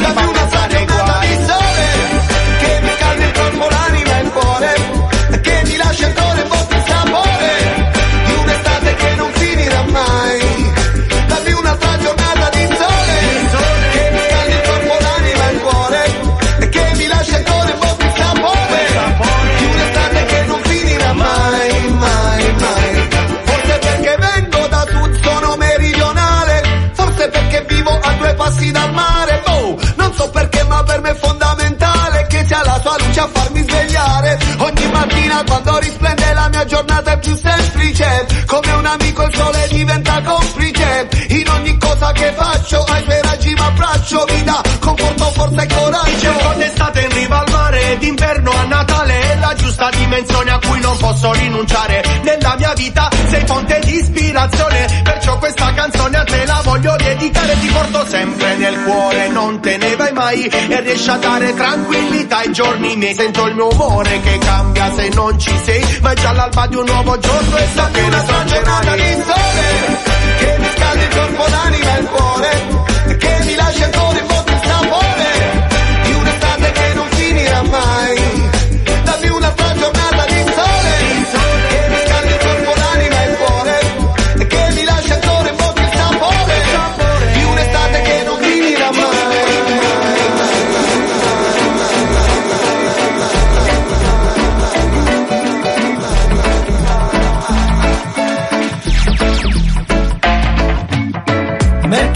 di 54.47 54.55
ispirazione, 54.55 55.03
perciò 55.03 55.39
questa 55.39 55.73
canzone 55.73 56.17
a 56.17 56.25
te 56.25 56.45
la 56.47 56.61
voglio 56.65 56.97
dedicare, 56.97 57.59
ti 57.61 57.67
porto 57.69 58.07
sempre 58.07 58.57
nel 58.57 58.83
cuore, 58.85 59.29
non 59.29 59.61
te 59.61 59.77
ne 59.77 59.97
vai 59.97 60.13
mai 60.13 60.47
e 60.47 60.81
riesci 60.81 61.11
a 61.11 61.17
dare 61.17 61.55
tranquillità 61.55 62.39
ai 62.39 62.53
giorni 62.53 62.97
miei. 62.97 63.15
Sento 63.15 63.47
il 63.47 63.55
mio 63.55 63.69
umore 63.69 64.21
che 64.21 64.39
cambia 64.39 64.93
se 64.95 65.09
non 65.15 65.39
ci 65.39 65.57
sei, 65.65 65.99
ma 66.03 66.11
è 66.11 66.15
già 66.15 66.33
l'alba 66.33 66.67
di 66.67 66.77
un 66.77 66.85
nuovo 66.87 67.19
giorno 67.19 67.57
e 67.57 67.69
so 67.75 67.89
che 67.93 68.01
una 68.01 68.25
giornata 68.45 68.95
di 68.95 69.13
sole 69.27 70.13
che 70.39 70.57
mi 70.59 70.69
scaldi 70.75 71.03
il 71.03 71.09
corpo, 71.09 71.44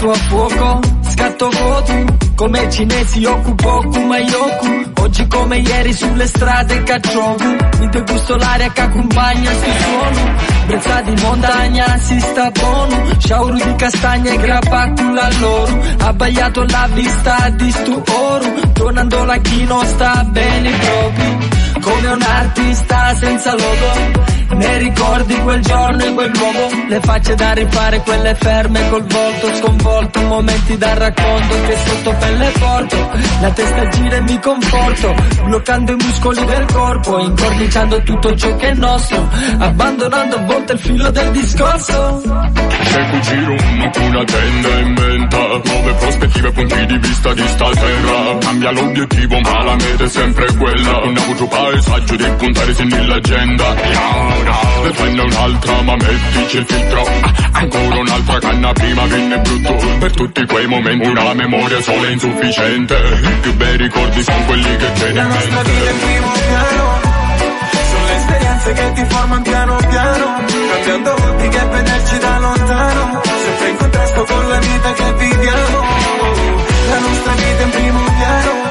Metto 0.09 0.11
a 0.11 0.23
fuoco 0.27 0.79
scatto 1.01 1.51
foto 1.51 2.05
come 2.33 2.71
cinesi 2.71 3.25
occupo 3.25 3.83
Kumayoku 3.91 4.91
Oggi 5.01 5.27
come 5.27 5.57
ieri 5.59 5.93
sulle 5.93 6.25
strade 6.25 6.81
caccioko 6.81 7.43
Mi 7.79 7.89
degusto 7.89 8.35
l'aria 8.35 8.71
che 8.71 8.81
accompagna 8.81 9.51
sto 9.51 9.71
suono 9.71 10.35
Brezza 10.65 11.01
di 11.01 11.21
montagna 11.21 11.97
si 11.97 12.19
sta 12.19 12.49
buono 12.49 13.19
Sciauro 13.19 13.53
di 13.53 13.75
castagne 13.75 14.33
e 14.33 14.37
grappa 14.37 14.93
culla 14.93 15.29
loro 15.39 15.79
Abbagliato 15.99 16.63
la 16.63 16.89
vista 16.91 17.49
di 17.49 17.71
stu 17.71 18.03
oro 18.07 18.53
Tornando 18.73 19.23
la 19.25 19.37
chi 19.37 19.63
non 19.65 19.85
sta 19.85 20.23
bene 20.23 20.71
proprio. 20.71 21.37
Come 21.81 22.07
un 22.07 22.21
artista 22.21 23.15
senza 23.15 23.51
logo 23.51 24.38
ne 24.55 24.77
ricordi 24.77 25.35
quel 25.41 25.61
giorno 25.61 26.03
e 26.03 26.13
quel 26.13 26.31
luogo? 26.31 26.69
Le 26.87 26.99
facce 27.01 27.35
da 27.35 27.51
rifare, 27.53 28.01
quelle 28.01 28.35
ferme 28.35 28.89
col 28.89 29.03
volto 29.03 29.55
sconvolto 29.55 30.21
Momenti 30.21 30.77
da 30.77 30.93
racconto 30.93 31.61
che 31.67 31.77
sotto 31.85 32.15
pelle 32.19 32.51
porto. 32.59 33.09
La 33.41 33.51
testa 33.51 33.87
gira 33.89 34.15
e 34.17 34.21
mi 34.21 34.39
conforto 34.39 35.15
Bloccando 35.43 35.91
i 35.91 35.95
muscoli 35.95 36.45
del 36.45 36.65
corpo 36.71 37.19
Incorniciando 37.19 38.03
tutto 38.03 38.35
ciò 38.35 38.55
che 38.57 38.67
è 38.69 38.73
nostro 38.73 39.29
Abbandonando 39.57 40.35
a 40.35 40.41
volte 40.41 40.73
il 40.73 40.79
filo 40.79 41.11
del 41.11 41.31
discorso. 41.31 42.21
Seguo 42.21 43.19
giro 43.19 43.55
una 44.01 44.23
tenda 44.23 44.79
in 44.79 44.93
venta 44.93 45.37
Nuove 45.37 45.93
prospettive, 45.93 46.51
punti 46.51 46.85
di 46.85 46.97
vista 46.97 47.33
di 47.33 47.47
sta 47.47 47.69
terra. 47.71 48.37
Cambia 48.39 48.71
l'obiettivo 48.71 49.39
ma 49.39 49.63
la 49.63 49.75
meta 49.75 50.03
è 50.03 50.09
sempre 50.09 50.45
quella. 50.55 50.97
Un 51.03 51.17
avuto 51.17 51.47
paesaggio 51.47 52.15
di 52.15 52.31
puntare 52.37 52.73
nell'agenda 52.83 53.75
ne 54.43 54.91
prende 54.91 55.21
un'altra 55.21 55.81
ma 55.81 55.95
mettici 55.95 56.57
il 56.57 56.65
filtro 56.67 57.39
Ancora 57.59 57.99
un'altra 57.99 58.39
canna 58.39 58.71
prima 58.71 59.05
venne 59.05 59.37
brutto. 59.39 59.75
Per 59.99 60.11
tutti 60.13 60.45
quei 60.45 60.65
momenti 60.65 61.07
una 61.07 61.33
memoria 61.33 61.81
sola 61.81 62.07
è 62.07 62.11
insufficiente. 62.11 62.95
I 62.95 63.33
più 63.41 63.53
bei 63.55 63.75
ricordi 63.75 64.23
sono 64.23 64.45
quelli 64.45 64.77
che 64.77 64.91
tieni 64.93 65.13
La 65.15 65.23
nostra 65.23 65.61
vita 65.61 65.85
è 65.85 65.91
in 65.91 65.99
primo 65.99 66.31
piano. 66.31 66.99
Sono 67.89 68.05
le 68.05 68.15
esperienze 68.15 68.73
che 68.73 68.93
ti 68.93 69.05
formano 69.09 69.41
piano 69.41 69.75
piano. 69.89 70.43
Cambiando 70.71 71.13
ottiche 71.13 71.59
e 71.59 71.65
vederci 71.65 72.17
da 72.17 72.39
lontano. 72.39 73.21
Sempre 73.43 73.69
in 73.69 73.75
contrasto 73.75 74.23
con 74.23 74.47
la 74.47 74.59
vita 74.59 74.93
che 74.93 75.13
viviamo. 75.17 75.81
La 76.89 76.99
nostra 76.99 77.31
vita 77.33 77.59
è 77.59 77.63
in 77.63 77.69
primo 77.71 78.03
piano 78.03 78.68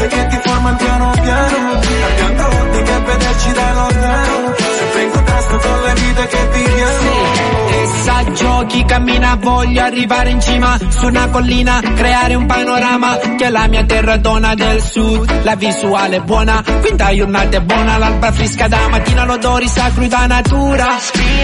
Le 0.00 0.06
esperienze 0.06 0.08
che 0.08 0.26
ti 0.28 0.48
formano 0.48 0.76
piano 0.76 1.10
piano? 1.20 1.80
Cambiando 2.16 2.46
ottiche 2.46 2.94
e 2.94 3.00
vederci 3.00 3.52
da 3.52 3.72
lontano 3.72 4.54
Sempre 4.56 5.02
in 5.02 5.10
contrasto 5.10 5.56
con 5.58 5.82
la 5.82 5.92
vita 5.92 6.26
che 6.26 6.48
viviamo 6.52 7.50
e 7.70 7.86
sa 8.02 8.24
giochi, 8.32 8.84
cammina, 8.84 9.36
voglio 9.40 9.82
arrivare 9.82 10.30
in 10.30 10.40
cima. 10.40 10.76
Su 10.88 11.06
una 11.06 11.28
collina, 11.28 11.80
creare 11.80 12.34
un 12.34 12.46
panorama. 12.46 13.16
Che 13.36 13.48
la 13.48 13.66
mia 13.68 13.84
terra 13.84 14.16
dona 14.16 14.54
del 14.54 14.82
sud, 14.82 15.44
la 15.44 15.54
visuale 15.54 16.16
è 16.16 16.20
buona, 16.20 16.62
quinta 16.80 17.14
giornata 17.14 17.56
è 17.56 17.60
buona, 17.60 17.96
l'alba 17.96 18.32
fresca 18.32 18.68
da 18.68 18.88
mattina, 18.88 19.24
l'odore 19.24 19.66
sacro 19.66 20.06
da 20.06 20.26
natura, 20.26 20.88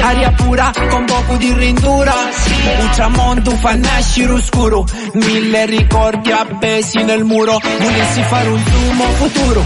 aria 0.03 0.33
pura 0.33 0.73
con 0.91 1.05
poco 1.07 1.37
di 1.37 1.53
rindura, 1.53 2.13
un 2.81 2.91
tramonto 2.91 3.51
fa 3.53 3.75
nascere 3.77 4.33
oscuro, 4.33 4.85
mille 5.15 5.65
ricordi 5.67 6.33
appesi 6.33 7.03
nel 7.03 7.25
muro, 7.25 7.59
volessi 7.79 8.23
fare 8.47 8.49
un 8.49 8.63
zumo 8.71 9.05
futuro, 9.05 9.65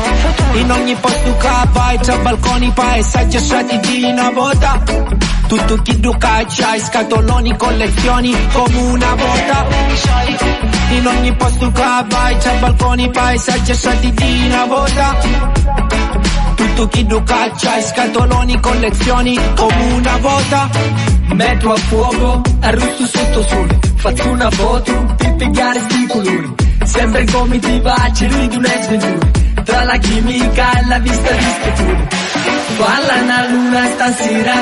in 0.55 0.71
ogni 0.71 0.95
posto 0.97 1.37
che 1.37 1.49
vai 1.73 1.99
c'è 1.99 2.19
balconi, 2.19 2.73
paesaggi 2.73 3.39
di 3.81 4.05
una 4.05 4.31
volta, 4.31 4.83
tutto 5.47 5.77
chi 5.83 6.01
duca 6.01 6.45
c'hai 6.47 6.81
scatoloni, 6.81 7.57
collezioni 7.57 8.35
come 8.53 8.79
una 8.79 9.15
volta 9.15 9.67
In 10.91 11.07
ogni 11.07 11.35
posto 11.35 11.71
che 11.73 11.83
vai 12.09 12.37
c'è 12.37 12.59
balconi, 12.59 13.11
paesaggi 13.11 13.73
di 14.13 14.47
una 14.47 14.65
volta 14.67 15.17
Tutto 16.55 16.89
chi 16.89 17.07
duca 17.07 17.51
c'hai 17.57 17.83
scatoloni, 17.83 18.61
collezioni 18.61 19.39
come 19.57 19.93
una 19.93 20.17
volta 20.19 20.71
Metto 21.35 21.73
a 21.73 21.77
fuoco, 21.77 22.43
arrosto 22.61 23.07
sotto 23.07 23.43
sole 23.49 23.79
Faccio 23.97 24.29
una 24.31 24.51
foto 24.51 25.15
per 25.17 25.35
pigliare 25.35 25.81
sti 25.81 26.07
colori 26.07 26.70
Sempre 26.91 27.21
in 27.21 27.31
comitiva, 27.33 27.95
ci 28.13 28.27
ridi 28.27 28.57
una 28.57 28.83
sventura 28.83 29.31
Tra 29.63 29.85
la 29.85 29.97
chimica 29.97 30.73
e 30.73 30.87
la 30.87 30.99
vista 30.99 31.31
di 31.31 31.45
spetture 31.45 32.09
Falla 32.77 33.15
una 33.23 33.47
luna 33.49 33.87
stasera 33.95 34.55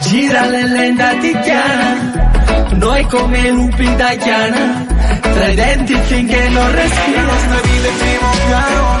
Gira 0.00 0.46
le 0.46 0.66
lenta 0.66 1.08
ti 1.16 1.38
chiara. 1.40 2.28
Noi 2.72 3.06
come 3.06 3.50
lupi 3.50 3.96
da 3.96 4.08
chiana 4.16 4.86
Tra 5.20 5.48
i 5.48 5.54
denti 5.54 5.94
finché 5.94 6.48
non 6.50 6.74
respira 6.74 7.22
La 7.22 7.32
nostra 7.32 7.60
vita 7.62 7.88
è 7.88 7.92
primo 7.92 8.30
piano 8.46 8.98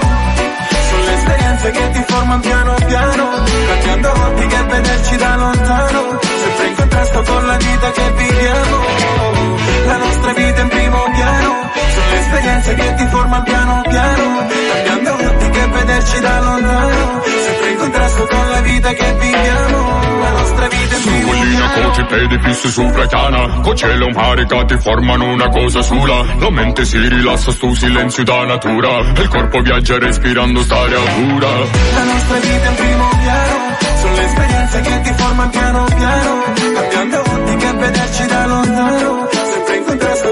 Sono 0.88 1.10
esperienze 1.10 1.70
che 1.70 1.90
ti 1.90 2.04
formano 2.06 2.40
piano 2.40 2.74
piano 2.86 3.28
Cambiando 3.68 4.10
ottiche 4.10 4.56
e 4.56 4.64
vederci 4.64 5.16
da 5.16 5.36
lontano 5.36 6.18
Sempre 6.20 6.66
in 6.68 6.74
contrasto 6.74 7.22
con 7.22 7.46
la 7.46 7.56
vita 7.56 7.90
che 7.90 8.12
viviamo 8.16 9.39
La 9.86 9.96
nostra 9.96 10.32
vita 10.32 10.60
in 10.60 10.68
primo 10.68 11.04
piano 11.12 11.70
Sono 11.94 12.10
le 12.10 12.18
esperienze 12.18 12.74
che 12.74 12.94
ti 12.94 13.06
formano 13.06 13.42
piano 13.42 13.82
piano. 13.88 14.46
Cambiando 14.84 15.26
ottiche 15.26 15.62
e 15.62 15.66
vederci 15.68 16.20
da 16.20 16.40
lontano 16.40 17.22
Sempre 17.24 17.70
in 17.70 17.76
contrasto 17.76 18.26
con 18.26 18.50
la 18.50 18.60
vita 18.60 18.92
che 18.92 19.14
viviamo. 19.18 20.00
La 20.20 20.30
nostra 20.30 20.68
vita 20.68 20.96
in 20.96 21.02
primo 21.02 21.30
piano. 21.30 21.82
coci, 21.82 22.04
piedi 22.04 22.38
fissi 22.42 22.68
su 22.68 22.90
piana 22.90 23.60
Con 23.60 23.76
cielo 23.76 24.06
e 24.06 24.12
mare 24.12 24.46
che 24.46 24.64
ti 24.66 24.78
formano 24.78 25.32
una 25.32 25.48
cosa 25.48 25.82
sola. 25.82 26.24
La 26.38 26.50
mente 26.50 26.84
si 26.84 26.98
rilassa 26.98 27.50
sto 27.52 27.74
silenzio 27.74 28.24
da 28.24 28.44
natura 28.44 28.98
E 29.16 29.20
il 29.20 29.28
corpo 29.28 29.60
viaggia 29.60 29.98
respirando 29.98 30.62
st'aria 30.62 30.98
pura 30.98 31.48
La 31.48 32.04
nostra 32.04 32.38
vita 32.38 32.66
è 32.66 32.68
in 32.68 32.74
primo 32.74 33.08
piano 33.22 33.76
Sono 34.00 34.14
le 34.14 34.24
esperienze 34.24 34.80
che 34.80 35.00
ti 35.00 35.12
formano 35.16 35.50
piano 35.50 35.84
piano. 35.84 36.42
Cambiando 36.90 37.18
ottiche 37.20 37.68
e 37.68 37.72
vederci 37.72 38.26
da 38.26 38.46
lontano 38.46 39.39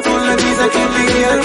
La 0.05 0.35
vita 0.37 0.69
che 0.69 0.87
viviamo 0.95 1.43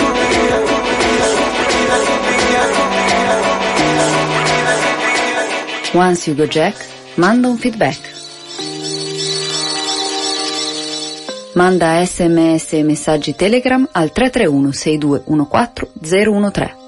Once 5.94 6.30
you 6.30 6.38
go 6.38 6.46
Jack, 6.46 6.86
manda 7.16 7.48
un 7.48 7.58
feedback. 7.58 8.12
Manda 11.54 12.06
sms 12.06 12.74
e 12.74 12.84
messaggi 12.84 13.36
Telegram 13.36 13.88
al 13.92 14.12
331 14.12 14.72
6214 14.72 16.52
013. 16.52 16.82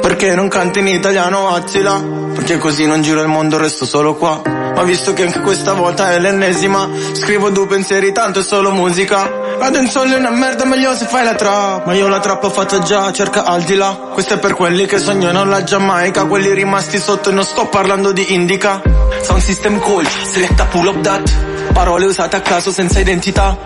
Perché 0.00 0.34
non 0.34 0.48
canti 0.48 0.80
in 0.80 0.88
italiano 0.88 1.54
Attila? 1.54 2.02
Perché 2.34 2.58
così 2.58 2.86
non 2.86 3.02
giro 3.02 3.20
il 3.20 3.28
mondo, 3.28 3.56
resto 3.56 3.86
solo 3.86 4.16
qua. 4.16 4.69
Ma 4.80 4.86
visto 4.86 5.12
che 5.12 5.24
anche 5.24 5.40
questa 5.40 5.74
volta 5.74 6.10
è 6.10 6.18
l'ennesima, 6.18 6.88
scrivo 7.12 7.50
due 7.50 7.66
pensieri, 7.66 8.12
tanto 8.12 8.38
è 8.38 8.42
solo 8.42 8.70
musica. 8.70 9.30
La 9.58 9.68
dancehall 9.68 10.10
è 10.10 10.16
una 10.16 10.30
merda, 10.30 10.64
meglio 10.64 10.94
se 10.94 11.04
fai 11.04 11.22
la 11.22 11.34
trap. 11.34 11.84
Ma 11.84 11.92
io 11.92 12.08
la 12.08 12.18
trap 12.18 12.42
l'ho 12.42 12.48
fatta 12.48 12.78
già, 12.78 13.12
cerca 13.12 13.44
al 13.44 13.60
di 13.60 13.74
là. 13.74 13.90
Questo 14.10 14.32
è 14.32 14.38
per 14.38 14.54
quelli 14.54 14.86
che 14.86 14.98
sognano 14.98 15.44
la 15.44 15.62
Giamaica, 15.64 16.24
quelli 16.24 16.54
rimasti 16.54 16.98
sotto 16.98 17.30
non 17.30 17.44
sto 17.44 17.66
parlando 17.66 18.12
di 18.12 18.32
indica. 18.32 18.80
Sound 19.20 19.42
system 19.42 19.78
coach, 19.80 20.08
seletta 20.24 20.64
pull 20.64 20.86
up 20.86 20.96
dat. 21.00 21.30
Parole 21.74 22.06
usate 22.06 22.36
a 22.36 22.40
caso 22.40 22.72
senza 22.72 23.00
identità. 23.00 23.58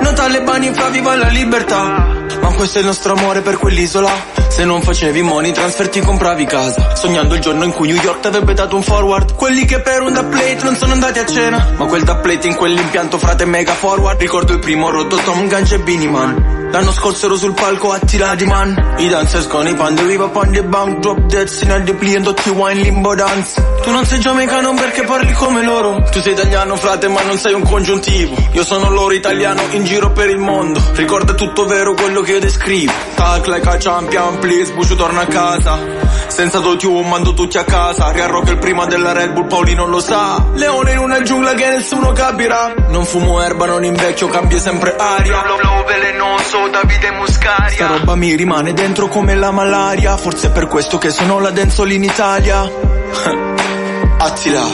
Non 0.00 0.14
talebani 0.14 0.72
fra 0.72 0.88
viva 0.88 1.14
la 1.14 1.28
libertà. 1.28 2.06
Ma 2.40 2.54
questo 2.54 2.78
è 2.78 2.80
il 2.80 2.86
nostro 2.86 3.12
amore 3.12 3.42
per 3.42 3.58
quell'isola. 3.58 4.41
Se 4.52 4.66
non 4.66 4.82
facevi 4.82 5.22
money 5.22 5.50
transfer 5.50 5.88
ti 5.88 6.00
compravi 6.00 6.44
casa. 6.44 6.94
Sognando 6.94 7.34
il 7.34 7.40
giorno 7.40 7.64
in 7.64 7.72
cui 7.72 7.90
New 7.90 8.00
York 8.02 8.20
ti 8.20 8.26
avrebbe 8.26 8.52
dato 8.52 8.76
un 8.76 8.82
forward. 8.82 9.34
Quelli 9.34 9.64
che 9.64 9.80
per 9.80 10.02
un 10.02 10.12
plate 10.12 10.58
non 10.62 10.76
sono 10.76 10.92
andati 10.92 11.20
a 11.20 11.24
cena. 11.24 11.72
Ma 11.78 11.86
quel 11.86 12.04
plate 12.04 12.48
in 12.48 12.54
quell'impianto 12.54 13.16
frate 13.16 13.46
mega 13.46 13.72
forward. 13.72 14.20
Ricordo 14.20 14.52
il 14.52 14.58
primo 14.58 14.90
rotto 14.90 15.16
Tom 15.16 15.48
Gange 15.48 15.76
e 15.76 15.78
Beanie 15.78 16.10
Man. 16.10 16.60
L'anno 16.72 16.92
scorso 16.92 17.26
ero 17.26 17.36
sul 17.36 17.52
palco 17.52 17.92
a 17.92 17.98
tirare 17.98 18.36
di 18.36 18.46
man. 18.46 18.94
I 18.96 19.08
dancers 19.08 19.46
con 19.46 19.66
i 19.68 19.74
pande 19.74 20.04
viva 20.04 20.28
pande 20.28 20.62
bank 20.62 21.00
Drop 21.00 21.18
dead 21.26 21.46
sino 21.46 21.74
al 21.74 21.82
depli 21.82 22.14
and 22.14 22.34
wine 22.54 22.80
limbo 22.80 23.14
dance. 23.14 23.62
Tu 23.82 23.90
non 23.90 24.06
sei 24.06 24.20
giamaicano 24.20 24.72
perché 24.72 25.02
parli 25.02 25.32
come 25.32 25.62
loro. 25.62 26.02
Tu 26.10 26.20
sei 26.20 26.32
italiano 26.32 26.76
frate 26.76 27.08
ma 27.08 27.20
non 27.22 27.36
sei 27.36 27.52
un 27.52 27.62
congiuntivo. 27.62 28.36
Io 28.52 28.64
sono 28.64 28.88
loro 28.88 29.12
italiano 29.12 29.60
in 29.72 29.84
giro 29.84 30.12
per 30.12 30.30
il 30.30 30.38
mondo. 30.38 30.80
Ricorda 30.94 31.34
tutto 31.34 31.66
vero 31.66 31.92
quello 31.92 32.22
che 32.22 32.32
io 32.32 32.40
descrivo. 32.40 32.92
Talk 33.16 33.46
like 33.48 33.68
a 33.68 33.76
champion 33.76 34.38
please 34.42 34.72
Buccio 34.72 34.96
torna 34.96 35.20
a 35.22 35.26
casa. 35.26 35.78
Senza 36.26 36.58
dotium 36.58 37.08
mando 37.08 37.32
tutti 37.32 37.56
a 37.56 37.64
casa. 37.64 38.10
Riarrock 38.10 38.48
il 38.50 38.58
prima 38.58 38.84
della 38.84 39.12
Red 39.12 39.32
Bull 39.32 39.46
Paoli 39.46 39.74
non 39.74 39.88
lo 39.88 40.00
sa. 40.00 40.44
Leone 40.54 40.92
in 40.92 40.98
una 40.98 41.22
giungla 41.22 41.54
che 41.54 41.68
nessuno 41.68 42.12
capirà. 42.12 42.74
Non 42.88 43.04
fumo 43.04 43.40
erba 43.40 43.66
non 43.66 43.84
invecchio 43.84 44.28
cambio 44.28 44.58
sempre 44.58 44.96
aria. 44.96 45.40
Flow 45.40 45.58
flow 45.58 45.84
velenoso 45.84 46.68
Davide 46.68 47.10
Muscaria. 47.12 47.70
Sta 47.70 47.86
roba 47.86 48.14
mi 48.16 48.34
rimane 48.34 48.72
dentro 48.72 49.06
come 49.06 49.34
la 49.36 49.52
malaria. 49.52 50.16
Forse 50.16 50.48
è 50.48 50.50
per 50.50 50.66
questo 50.66 50.98
che 50.98 51.10
sono 51.10 51.38
la 51.38 51.50
dancehall 51.50 51.92
in 51.92 52.02
Italia. 52.02 52.60
Attila 54.18 54.64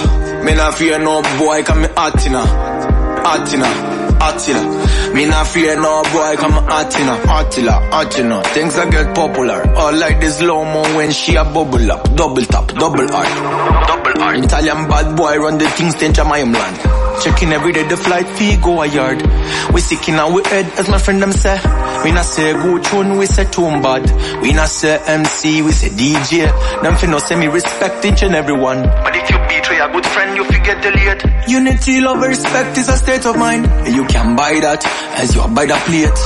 Me 0.42 0.54
la 0.54 0.70
fia 0.72 0.98
no 0.98 1.20
boy 1.36 1.62
come 1.64 1.90
Attina 1.92 2.42
Attina 3.22 3.97
Attila. 4.20 5.14
Me 5.14 5.26
not 5.26 5.46
fear 5.46 5.76
no 5.76 6.02
boy, 6.12 6.36
come 6.36 6.58
Attila, 6.68 7.14
Attila, 7.40 7.88
Attila. 7.92 8.42
Things 8.54 8.74
that 8.74 8.90
get 8.90 9.14
popular. 9.14 9.62
All 9.76 9.94
like 9.96 10.20
this 10.20 10.40
low 10.42 10.64
mo 10.64 10.82
when 10.96 11.10
she 11.10 11.36
a 11.36 11.44
bubble 11.44 11.90
up. 11.90 12.04
Double 12.14 12.42
tap, 12.42 12.68
double 12.74 13.10
R. 13.10 13.86
Double 13.86 14.22
R. 14.22 14.34
Italian 14.36 14.88
bad 14.88 15.16
boy 15.16 15.36
run 15.38 15.58
the 15.58 15.68
things, 15.70 15.94
then 15.96 16.12
my 16.26 16.42
land. 16.42 16.97
Checking 17.22 17.52
every 17.52 17.72
day 17.72 17.82
the 17.86 17.96
flight 17.96 18.26
fee 18.28 18.56
go 18.56 18.80
a 18.82 18.86
yard. 18.86 19.20
We 19.72 19.80
sick 19.80 20.08
in 20.08 20.14
our 20.14 20.42
head, 20.44 20.66
as 20.78 20.88
my 20.88 20.98
friend 20.98 21.20
them 21.20 21.32
say. 21.32 21.56
We 22.04 22.12
not 22.12 22.24
say 22.24 22.52
good 22.52 22.84
tune, 22.84 23.18
we 23.18 23.26
say 23.26 23.44
tune 23.44 23.82
bad. 23.82 24.08
We 24.40 24.52
not 24.52 24.68
say 24.68 24.98
MC, 25.04 25.62
we 25.62 25.72
say 25.72 25.88
DJ. 25.88 26.46
Them 26.82 26.96
fi 26.96 27.06
no 27.08 27.18
say 27.18 27.36
me 27.36 27.48
respect 27.48 28.04
each 28.04 28.22
and 28.22 28.34
everyone. 28.34 28.82
But 28.82 29.16
if 29.16 29.28
you 29.30 29.38
betray 29.48 29.78
a 29.80 29.88
good 29.92 30.06
friend, 30.06 30.36
you 30.36 30.44
forget 30.44 30.82
the 30.82 30.90
late. 30.92 31.48
Unity, 31.48 32.00
love, 32.00 32.20
respect 32.20 32.78
is 32.78 32.88
a 32.88 32.96
state 32.96 33.26
of 33.26 33.36
mind. 33.36 33.66
And 33.66 33.94
you 33.94 34.04
can 34.06 34.36
buy 34.36 34.60
that 34.60 34.84
as 35.18 35.34
you 35.34 35.42
buy 35.48 35.66
the 35.66 35.74
plate. 35.86 36.18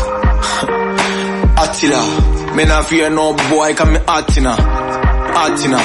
Attila, 1.62 2.54
me 2.56 2.64
not 2.64 2.86
fear 2.86 3.08
no 3.10 3.34
boy, 3.34 3.74
come 3.74 3.94
me 3.94 4.00
Attila. 4.06 5.01
Attila. 5.34 5.80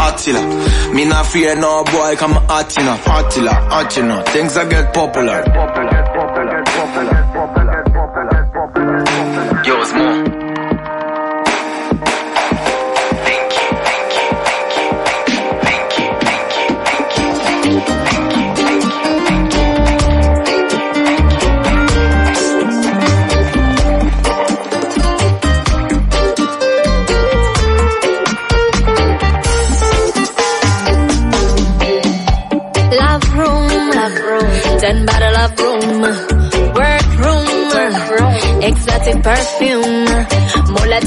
Attila. 0.00 0.94
Me 0.94 1.04
not 1.04 1.26
fear 1.26 1.56
no 1.56 1.84
boy, 1.84 2.16
come 2.16 2.36
Attila. 2.48 2.98
Attila, 3.06 3.68
Attila. 3.70 4.22
Things 4.24 4.54
that 4.54 4.70
get 4.70 4.92
popular. 4.94 5.42
Yo, 5.46 5.99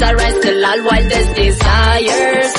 more 0.00 0.14
rise 0.16 0.38
till 0.42 0.64
all 0.64 0.80
wildest 0.84 1.30
desires. 1.36 2.52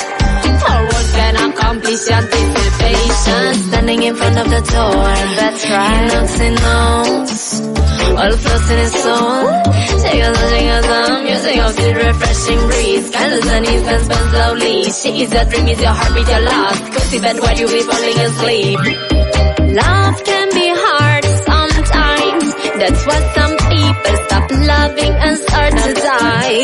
For 0.62 0.80
what 0.90 1.06
can 1.16 1.36
accomplish 1.50 2.04
anticipation, 2.10 3.54
standing 3.68 4.04
in 4.04 4.16
front 4.16 4.38
of 4.40 4.48
the 4.50 4.62
door. 4.76 5.10
That's 5.40 5.70
right. 5.70 6.08
Knocks 6.12 6.40
and 6.40 6.56
knows, 6.66 7.62
all 8.20 8.36
floats 8.44 8.70
in 8.72 8.90
soul. 9.04 9.46
Shake 10.02 10.24
us 10.24 10.42
on, 10.44 10.50
shake 10.50 10.72
us 10.78 10.88
on, 10.90 11.24
music 11.24 11.58
of 11.60 11.76
the 11.76 11.90
refreshing 12.06 12.62
breeze. 12.70 13.10
Candles 13.12 13.48
and 13.48 13.66
incense 13.66 14.08
burn 14.08 14.26
slowly. 14.32 14.84
She 14.92 15.10
is 15.24 15.34
your 15.34 15.46
dream, 15.46 15.68
is 15.68 15.82
your 15.82 15.92
heartbeat, 16.00 16.28
your 16.28 16.42
last. 16.42 16.82
To 17.12 17.22
bed 17.22 17.40
while 17.40 17.58
you 17.58 17.68
be 17.68 17.82
falling 17.82 18.20
asleep. 18.28 18.80
Love 19.76 20.24
can 20.24 20.48
be 20.54 20.68
hard 20.74 21.26
sometimes. 21.50 22.46
That's 22.80 23.06
why 23.06 23.20
some 23.36 23.55
people 24.04 24.18
stop 24.28 24.52
loving 24.52 25.14
and 25.26 25.38
start 25.38 25.72
to 25.72 25.94
die. 25.94 26.58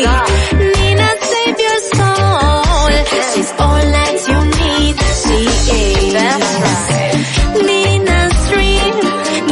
Nina, 0.58 1.08
save 1.30 1.58
your 1.66 1.80
soul. 1.96 2.90
She's 3.32 3.50
all 3.64 3.84
that 3.96 4.14
you 4.28 4.38
need. 4.60 4.94
She 5.22 5.38
is. 5.80 6.12
That's 6.12 6.52
right. 6.66 7.14
Nina's 7.68 8.34
dream, 8.50 8.94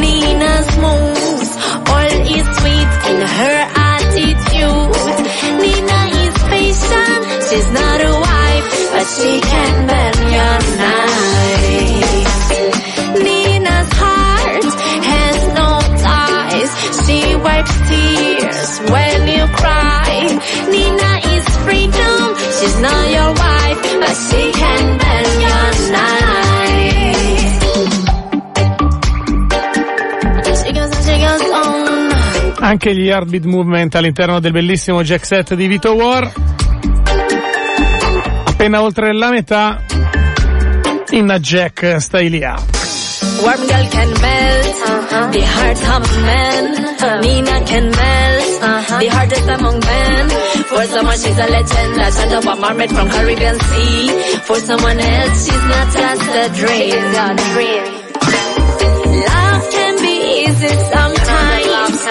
Nina's 0.03 0.69
moves. 0.85 1.51
All 1.91 2.11
is 2.35 2.45
sweet 2.59 2.91
in 3.11 3.19
her 3.39 3.57
attitude. 3.89 4.95
Nina 5.61 5.99
is 6.23 6.35
patient. 6.53 7.21
She's 7.49 7.69
not 7.79 7.97
a 8.01 8.13
wife, 8.27 8.67
but 8.93 9.05
she 9.15 9.31
can 9.41 9.87
bend 9.87 10.10
cry. 19.55 20.39
Nina 20.69 21.19
is 21.35 21.45
freedom. 21.63 22.35
She's 22.59 22.77
not 22.79 23.09
your 23.09 23.31
wife, 23.33 23.81
but 23.99 24.15
she 24.27 24.51
can 24.51 24.97
bend 24.97 25.41
your 25.41 25.91
knife. 25.91 26.21
Anche 32.63 32.93
gli 32.93 33.07
Heartbeat 33.07 33.45
Movement 33.45 33.95
all'interno 33.95 34.39
del 34.39 34.51
bellissimo 34.51 35.01
jack 35.01 35.25
set 35.25 35.55
di 35.55 35.67
Vito 35.67 35.93
War. 35.93 36.31
Appena 38.45 38.81
oltre 38.83 39.13
la 39.13 39.29
metà, 39.31 39.81
in 41.09 41.35
Jack 41.41 41.99
stai 41.99 42.29
lì 42.29 42.43
a. 42.43 42.80
Warm 43.41 43.57
girl 43.57 43.85
can 43.89 44.09
melt 44.21 44.75
uh-huh. 44.85 45.31
the 45.33 45.41
heart 45.41 45.81
of 45.81 46.01
a 46.05 46.21
man. 46.29 46.63
Nina 47.25 47.57
can 47.65 47.85
melt 47.89 48.45
the 49.01 49.07
hardest 49.09 49.49
among 49.49 49.79
men. 49.79 50.29
For 50.69 50.83
someone 50.85 51.17
she's 51.17 51.39
a 51.39 51.47
legend, 51.49 51.93
a 51.97 52.11
child 52.11 52.33
of 52.37 52.45
a 52.45 52.55
mermaid 52.61 52.91
from 52.91 53.09
Caribbean 53.09 53.57
Sea. 53.59 54.09
For 54.45 54.59
someone 54.59 54.99
else 54.99 55.45
she's 55.45 55.65
not 55.73 55.87
just 55.91 56.29
a 56.37 56.45
dream. 56.53 57.01
Love 59.25 59.63
can 59.73 59.93
be 60.05 60.15
easy 60.45 60.73
sometimes. 60.93 62.01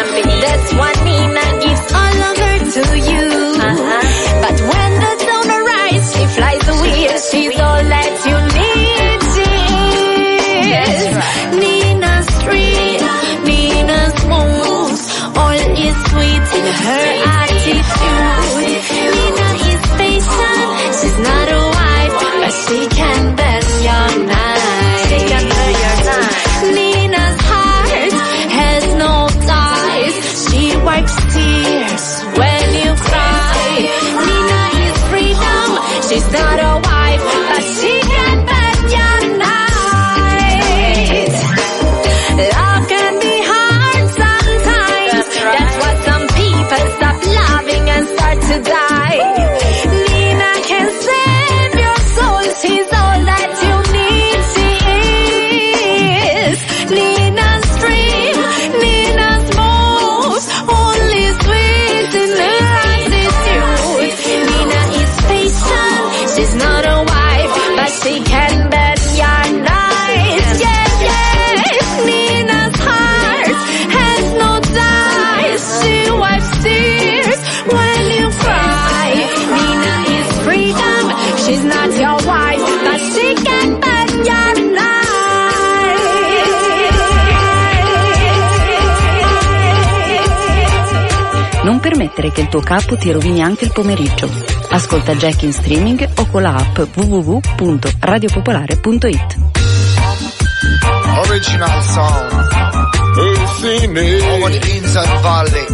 That's 0.43 0.71
why 0.75 0.93
Nina 1.07 1.47
gives 1.63 1.93
all 1.93 2.19
of 2.29 2.37
her 2.43 2.59
to 2.75 2.85
you. 3.11 3.50
Hey. 16.73 17.20
She's 81.71 81.79
not 81.79 81.95
your 82.01 82.19
wife, 82.27 82.67
but 82.83 82.99
she 82.99 83.31
can 83.45 83.79
bend 83.79 84.27
your 84.27 84.55
knife. 84.73 84.99
Non 91.63 91.79
permettere 91.79 92.33
che 92.33 92.41
il 92.41 92.49
tuo 92.49 92.59
capo 92.61 92.97
ti 92.97 93.13
rovini 93.13 93.41
anche 93.41 93.67
il 93.67 93.73
pomeriggio. 93.73 94.29
Ascolta 94.71 95.15
Jack 95.15 95.43
in 95.43 95.53
streaming 95.53 96.09
o 96.17 96.27
con 96.27 96.43
la 96.43 96.57
app 96.57 96.77
www.radiopopolare.it. 96.95 99.37
Original 101.29 101.83
sound. 101.83 102.33
Over 104.33 104.51
the 104.51 104.71
inside 104.75 105.21
valley. 105.23 105.67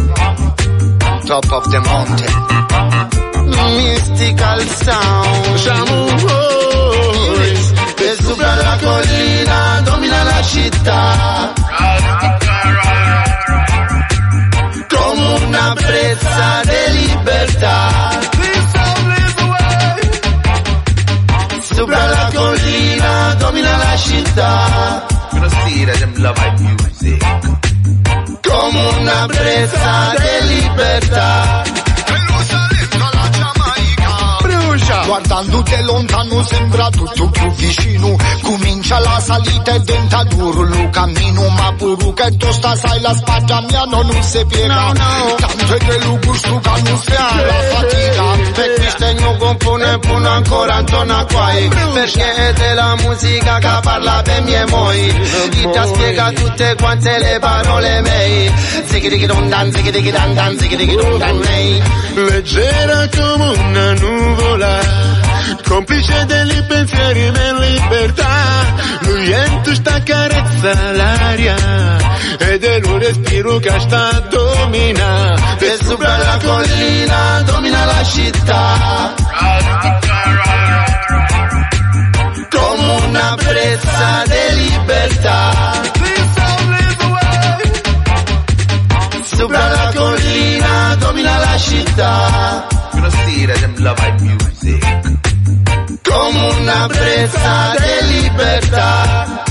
Top 1.25 1.51
of 1.51 1.67
the 1.69 1.79
mountain 1.79 3.26
mystical 3.65 4.59
sound. 4.83 5.57
Shamuhoi, 5.57 7.51
che 7.95 8.15
sopra 8.21 8.55
la 8.55 8.77
collina 8.81 9.81
domina 9.83 10.23
la 10.23 10.41
città. 10.43 11.53
Come 14.87 15.45
una 15.45 15.73
brezza 15.73 16.61
di 16.63 16.97
libertà. 16.97 17.75
Sopra 21.61 22.05
la 22.05 22.29
collina 22.33 23.33
domina 23.35 23.77
la 23.77 23.97
città. 23.97 25.05
Come 28.41 28.85
una 28.99 29.25
brezza 29.27 30.13
di 30.17 30.47
libertà. 30.47 31.86
Guardandoti 35.07 35.81
lontano 35.83 36.43
sembra 36.43 36.89
tutto 36.89 37.29
più 37.29 37.49
vicino 37.51 38.17
Comincia 38.41 38.76
la 38.95 39.19
salita 39.19 39.73
e 39.73 39.79
diventa 39.81 40.23
duro 40.23 40.63
lo 40.63 40.89
cammino 40.89 41.47
Ma 41.49 41.73
pure 41.77 42.13
che 42.13 42.37
tosta 42.37 42.75
sai 42.75 43.01
la 43.01 43.13
spaggia 43.13 43.61
mia 43.61 43.83
non 43.83 44.23
si 44.23 44.45
piega. 44.45 44.93
Tanto 45.37 45.73
è 45.73 45.77
che 45.77 45.99
lo 46.03 46.19
gusto 46.23 46.59
che 46.59 46.81
non 46.83 46.99
si 46.99 47.11
ha 47.11 47.41
la 47.45 47.53
fatica. 47.75 48.23
Per 48.53 48.73
questo 48.75 49.13
non 49.19 49.37
compone 49.37 49.99
pure 49.99 50.27
ancora 50.27 50.83
zona 50.87 51.25
quai 51.25 51.67
Perché 51.67 52.33
è 52.33 52.53
della 52.53 52.95
musica 53.01 53.57
che 53.59 53.79
parla 53.81 54.21
per 54.23 54.41
mie 54.43 54.65
moi. 54.67 55.13
Chi 55.49 55.69
ti 55.69 55.79
spiega 55.85 56.31
tutte 56.31 56.75
quante 56.75 57.17
le 57.19 57.39
parole 57.39 58.01
mei? 58.01 58.51
Zighi 58.85 59.25
dondan, 59.25 59.71
zighi 59.71 60.11
dandan, 60.11 60.57
zighi 60.57 60.95
dondan 60.95 61.37
nei 61.37 61.81
Leggera 62.15 63.07
come 63.09 63.49
una 63.57 63.93
nuvola, 63.93 64.79
complice 65.67 66.25
dei 66.25 66.63
pensieri 66.67 67.25
in 67.27 67.57
libertà. 67.59 68.65
Lui 69.01 69.31
entra 69.31 69.73
sta 69.75 70.03
carezza 70.03 70.91
l'aria 70.91 71.55
ed 72.39 72.63
è 72.63 72.79
lo 72.79 72.97
respiro 72.97 73.57
che 73.59 73.79
sta 73.79 74.19
domina. 74.29 75.35
Per 75.57 75.77
sopra 75.83 76.17
la 76.17 76.39
collina 76.43 77.41
domina 77.45 77.85
la 77.85 78.03
città. 78.03 79.13
Come 82.49 83.05
una 83.07 83.35
brezza 83.35 84.23
di 84.25 84.55
libertà. 84.61 85.71
Sopra 89.23 89.67
la 89.69 89.91
collina 89.95 90.95
domina 90.95 91.37
la 91.37 91.57
città. 91.57 92.75
Come 96.07 96.59
una 96.59 96.87
brezza 96.87 97.75
di 97.77 98.07
libertà. 98.13 99.43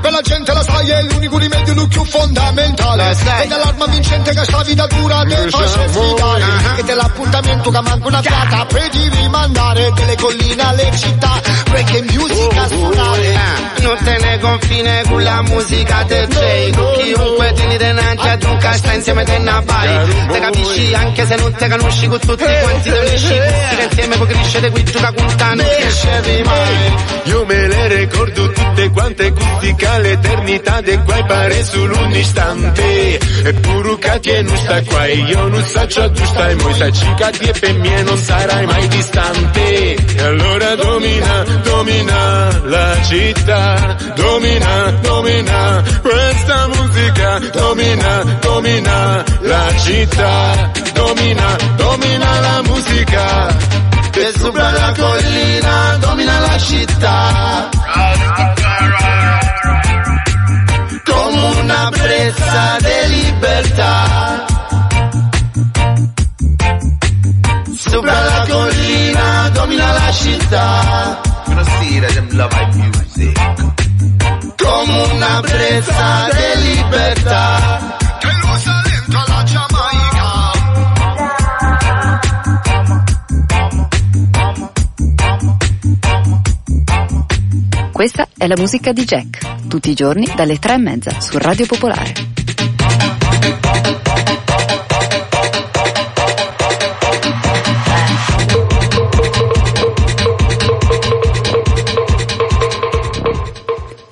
Per 0.00 0.12
la 0.12 0.20
gente 0.20 0.52
la 0.52 0.62
sai 0.62 0.90
è 0.90 1.02
l'unico 1.02 1.38
più 1.86 2.04
fondamentale. 2.04 3.10
Ed 3.42 3.52
è 3.52 3.56
l'arma 3.56 3.86
vincente 3.86 4.32
che 4.32 4.44
sta 4.44 4.62
vita 4.62 4.86
dura 4.86 5.22
te 5.24 5.48
faccia 5.50 5.88
sfidare 5.88 6.44
Ed 6.78 6.88
è 6.88 6.94
l'appuntamento 6.94 7.70
che 7.70 7.80
manca 7.80 8.06
una 8.06 8.22
fiata 8.22 8.64
per 8.66 8.88
di 8.90 9.08
rimandare 9.08 9.92
Delle 9.94 10.16
colline 10.16 10.62
alle 10.62 10.90
città. 10.96 11.40
Reggae 11.70 12.02
music 12.02 12.56
a 12.56 12.68
suonare 12.68 13.40
Non 13.80 13.96
te 14.02 14.18
ne 14.18 14.38
confine 14.38 15.02
con 15.06 15.22
la 15.22 15.42
musica 15.42 16.02
del 16.04 16.26
J 16.26 16.70
chiunque 17.02 17.52
tieni 17.52 17.76
denanche 17.76 18.28
ad 18.28 18.42
un 18.42 18.56
casta 18.58 18.92
insieme 18.92 19.24
te 19.24 19.38
ne 19.38 19.62
vai. 19.64 20.26
Te 20.28 20.38
capisci? 20.40 20.94
Anche 20.94 21.26
se 21.26 21.36
non 21.36 21.52
te 21.52 21.68
conosci 21.68 22.06
con 22.08 22.18
tutti 22.18 22.44
quanti 22.44 22.90
te 22.90 22.98
unisci 22.98 23.28
Che 23.28 23.82
insieme 23.90 24.16
puoi 24.16 24.28
crescere 24.28 24.70
qui 24.70 24.84
gioca 24.84 25.12
con 25.12 25.36
te 25.36 25.44
non 25.44 25.66
crescevi 25.78 26.42
mai. 26.42 26.96
Io 27.24 27.44
me 27.44 27.66
le 27.66 27.88
ricordo 27.88 28.50
tutte 28.50 28.90
quante 28.90 29.30
gustica 29.30 29.98
l'eternità 29.98 30.80
de 30.80 31.02
quai 31.02 31.24
pare 31.24 31.64
solo 31.70 31.98
un 31.98 32.12
istante. 32.12 33.18
Eppure 33.44 33.78
che 34.20 34.42
non 34.42 34.56
sta 34.56 34.82
qua 34.82 35.06
io 35.06 35.48
non 35.48 35.64
so 35.64 35.86
ciò 35.86 36.10
tu 36.10 36.24
stai 36.24 36.54
mo 36.56 36.72
sta 36.72 36.90
cica 36.90 37.30
di 37.30 37.46
e 37.48 37.52
per 37.52 37.74
me 37.74 38.02
non 38.02 38.18
sarai 38.18 38.66
mai 38.66 38.88
distante. 38.88 39.94
E 39.94 40.22
allora 40.22 40.74
domina, 40.74 41.44
domina 41.62 42.60
la 42.64 43.02
città 43.02 43.96
Domina, 44.14 44.90
domina 45.00 45.82
questa 46.00 46.68
musica 46.68 47.38
Domina, 47.52 48.22
domina 48.40 49.24
la 49.40 49.66
città 49.78 50.70
Domina, 50.92 51.56
domina 51.76 52.40
la 52.40 52.62
musica. 52.62 53.56
Per 54.10 54.32
sopra 54.36 54.70
la 54.70 54.92
collina 54.96 55.96
domina 56.00 56.40
la 56.40 56.58
città 56.58 57.77
una 62.28 62.76
brezza 62.76 62.76
di 62.78 63.14
libertà. 63.14 64.44
Sopra 67.74 68.20
la 68.20 68.46
collina 68.48 69.48
domina 69.50 69.92
la 69.92 70.12
città. 70.12 71.20
Come 74.56 75.02
una 75.12 75.40
brezza 75.40 76.28
di 76.32 76.62
libertà 76.74 77.96
Questa 87.98 88.28
è 88.38 88.46
la 88.46 88.54
musica 88.56 88.92
di 88.92 89.02
Jack, 89.02 89.66
tutti 89.66 89.90
i 89.90 89.94
giorni 89.94 90.24
dalle 90.36 90.60
tre 90.60 90.74
e 90.74 90.78
mezza 90.78 91.18
su 91.20 91.36
Radio 91.36 91.66
Popolare. 91.66 92.12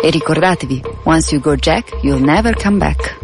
E 0.01 0.11
ricordatevi, 0.11 0.83
once 1.05 1.33
you 1.33 1.41
go 1.41 1.55
Jack, 1.55 1.97
you'll 2.03 2.21
never 2.21 2.61
come 2.61 2.79
back. 2.79 3.16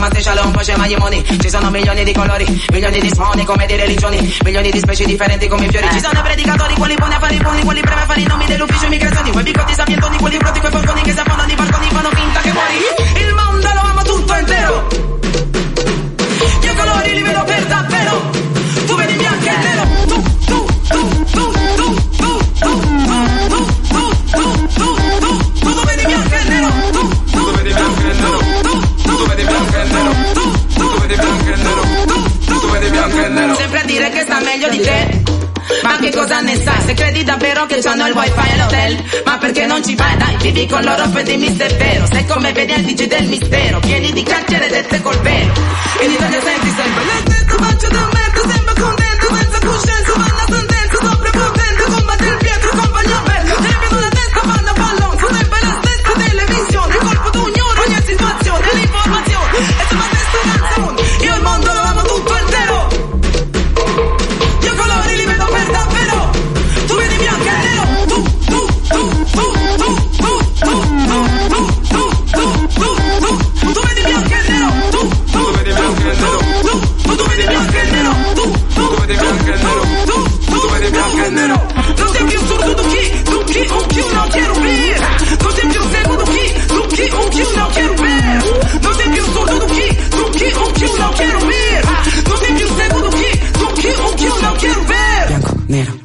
Namaste, 0.00 0.22
shalom, 0.22 0.50
Moshe 0.54 0.74
Mayemoni 0.76 1.22
Ci 1.38 1.50
sono 1.50 1.68
milioni 1.68 2.02
di 2.04 2.12
colori, 2.14 2.64
milioni 2.72 3.00
di 3.00 3.10
suoni 3.12 3.44
come 3.44 3.66
di 3.66 3.76
religioni 3.76 4.34
Milioni 4.44 4.70
di 4.70 4.78
specie 4.78 5.04
differenti 5.04 5.46
come 5.46 5.66
i 5.66 5.68
fiori. 5.68 5.88
Ci 5.92 6.00
sono 6.00 6.22
predicatori, 6.22 6.72
quelli 6.72 6.94
buoni 6.94 7.12
affari 7.12 7.36
buoni 7.36 7.62
Quelli 7.62 7.80
brevi 7.80 8.00
affari, 8.00 8.24
nomi 8.24 8.46
dell'ufficio 8.46 8.86
immigrazioni 8.86 9.30
Quei 9.30 9.44
bigotti 9.44 9.74
sapientoni, 9.74 10.16
quelli 10.16 10.38
pronti, 10.38 10.60
quei 10.60 10.72
forconi 10.72 11.02
Che 11.02 11.12
si 11.12 11.18
affondano 11.18 11.48
di 11.48 11.54
balconi, 11.54 11.88
fanno 11.90 12.10
finta 12.14 12.40
che 12.40 12.52
muori. 12.52 12.74
Il 13.26 13.34
mondo 13.34 13.68
lo 13.74 13.80
ama 13.80 14.02
tutto 14.02 14.34
intero. 14.34 14.88
Io 16.62 16.74
colori 16.74 17.12
li 17.12 17.22
vedo 17.22 17.44
per 17.44 17.66
davvero 17.66 17.89
vedi 31.10 31.16
bianco 31.16 31.50
e 31.50 31.56
nero, 31.56 31.82
tu, 32.46 32.70
vedi 32.70 32.90
bianco 32.90 33.24
e 33.24 33.28
nero. 33.28 33.54
Sempre 33.56 33.80
a 33.80 33.84
dire 33.84 34.10
che 34.10 34.20
sta 34.20 34.40
meglio 34.40 34.68
di 34.68 34.80
te. 34.80 35.22
Ma 35.82 35.98
che 35.98 36.10
cosa 36.10 36.40
ne 36.40 36.60
sai? 36.60 36.80
Se 36.84 36.94
credi 36.94 37.22
davvero 37.22 37.64
che 37.66 37.80
c'hanno 37.80 38.06
il 38.08 38.12
wifi 38.12 38.50
all'hotel 38.52 39.22
Ma 39.24 39.38
perché 39.38 39.66
non 39.66 39.84
ci 39.84 39.94
vai? 39.94 40.16
Dai, 40.16 40.36
vivi 40.38 40.66
con 40.66 40.82
loro 40.82 41.04
e 41.16 41.22
dimmi 41.22 41.54
se 41.56 41.66
è 41.66 41.76
vero 41.76 42.06
Se 42.06 42.24
come 42.26 42.52
vedi 42.52 42.72
al 42.72 42.82
TG 42.82 43.06
del 43.06 43.26
mistero 43.28 43.78
Pieni 43.78 44.12
di 44.12 44.22
carcere 44.24 44.68
dette 44.68 45.00
col 45.00 45.18
vero 45.20 45.52
In 46.00 46.10
Italia 46.10 46.40
senti 46.40 46.74
sempre 46.76 47.29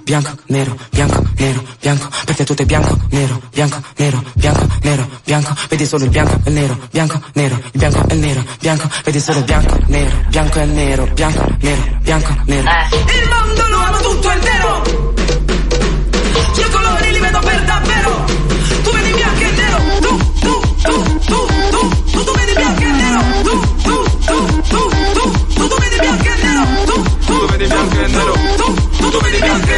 bianco, 0.05 0.31
nero, 0.47 0.77
bianco, 0.91 1.23
nero, 1.35 1.63
bianco, 1.81 2.07
per 2.25 2.35
te 2.35 2.43
tutto 2.45 2.61
è 2.61 2.65
bianco, 2.65 2.95
nero, 3.09 3.41
bianco, 3.51 3.81
nero, 3.97 4.23
bianco, 4.35 4.67
nero, 4.83 5.09
bianco, 5.23 5.55
vedi 5.67 5.85
solo 5.85 6.03
il 6.03 6.09
bianco 6.11 6.35
e 6.43 6.49
il 6.49 6.53
nero, 6.53 6.79
bianco, 6.91 7.21
nero, 7.33 7.55
il 7.55 7.71
bianco 7.79 8.07
e 8.07 8.13
il 8.13 8.19
nero, 8.19 8.45
bianco, 8.59 8.89
vedi 9.03 9.19
solo 9.19 9.39
il 9.39 9.45
bianco, 9.45 9.79
nero, 9.87 10.23
bianco 10.29 10.59
e 10.59 10.63
il 10.63 10.69
nero, 10.69 11.05
bianco, 11.07 11.55
nero, 11.59 11.97
bianco, 12.01 12.35
nero. 12.45 12.69
Il 12.91 13.27
mondo 13.29 13.67
lo 13.67 13.77
amo 13.77 13.97
tutto 13.97 14.31
intero 14.31 14.54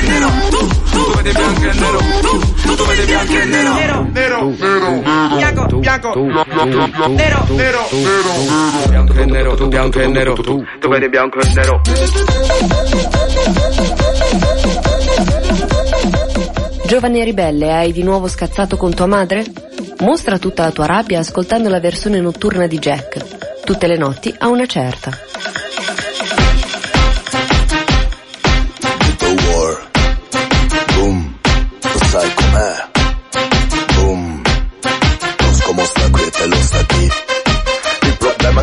nero, 0.07 0.29
tu, 0.49 0.67
tu, 0.91 1.15
vedi 1.15 1.31
bianco 1.31 1.69
e 1.69 1.73
nero, 1.73 1.99
tu, 2.21 2.75
tu, 2.75 2.85
vedi 2.85 3.05
bianco 3.05 3.33
e 3.33 3.45
nero, 3.45 3.73
nero, 3.73 4.03
nero, 4.11 4.51
nero, 4.51 5.01
nero, 5.01 5.67
nero, 7.15 7.45
nero, 7.47 7.83
bianco 8.89 9.19
e 9.19 9.25
nero, 9.25 9.55
tu, 9.55 9.67
bianco 9.67 9.99
e 9.99 10.07
nero, 10.07 10.33
tu, 10.33 10.63
tu 10.79 10.87
vedi 10.89 11.09
bianco 11.09 11.39
e 11.39 11.53
nero. 11.53 11.81
Giovane 16.85 17.23
ribelle, 17.25 17.73
hai 17.73 17.91
di 17.91 18.01
nuovo 18.01 18.27
scazzato 18.27 18.77
con 18.77 18.93
tua 18.93 19.07
madre? 19.07 19.43
Mostra 19.99 20.37
tutta 20.37 20.63
la 20.63 20.71
tua 20.71 20.85
rabbia 20.85 21.19
ascoltando 21.19 21.67
la 21.69 21.79
versione 21.79 22.21
notturna 22.21 22.65
di 22.65 22.79
Jack. 22.79 23.63
Tutte 23.65 23.87
le 23.87 23.97
notti 23.97 24.33
a 24.37 24.47
una 24.47 24.65
certa. 24.65 25.11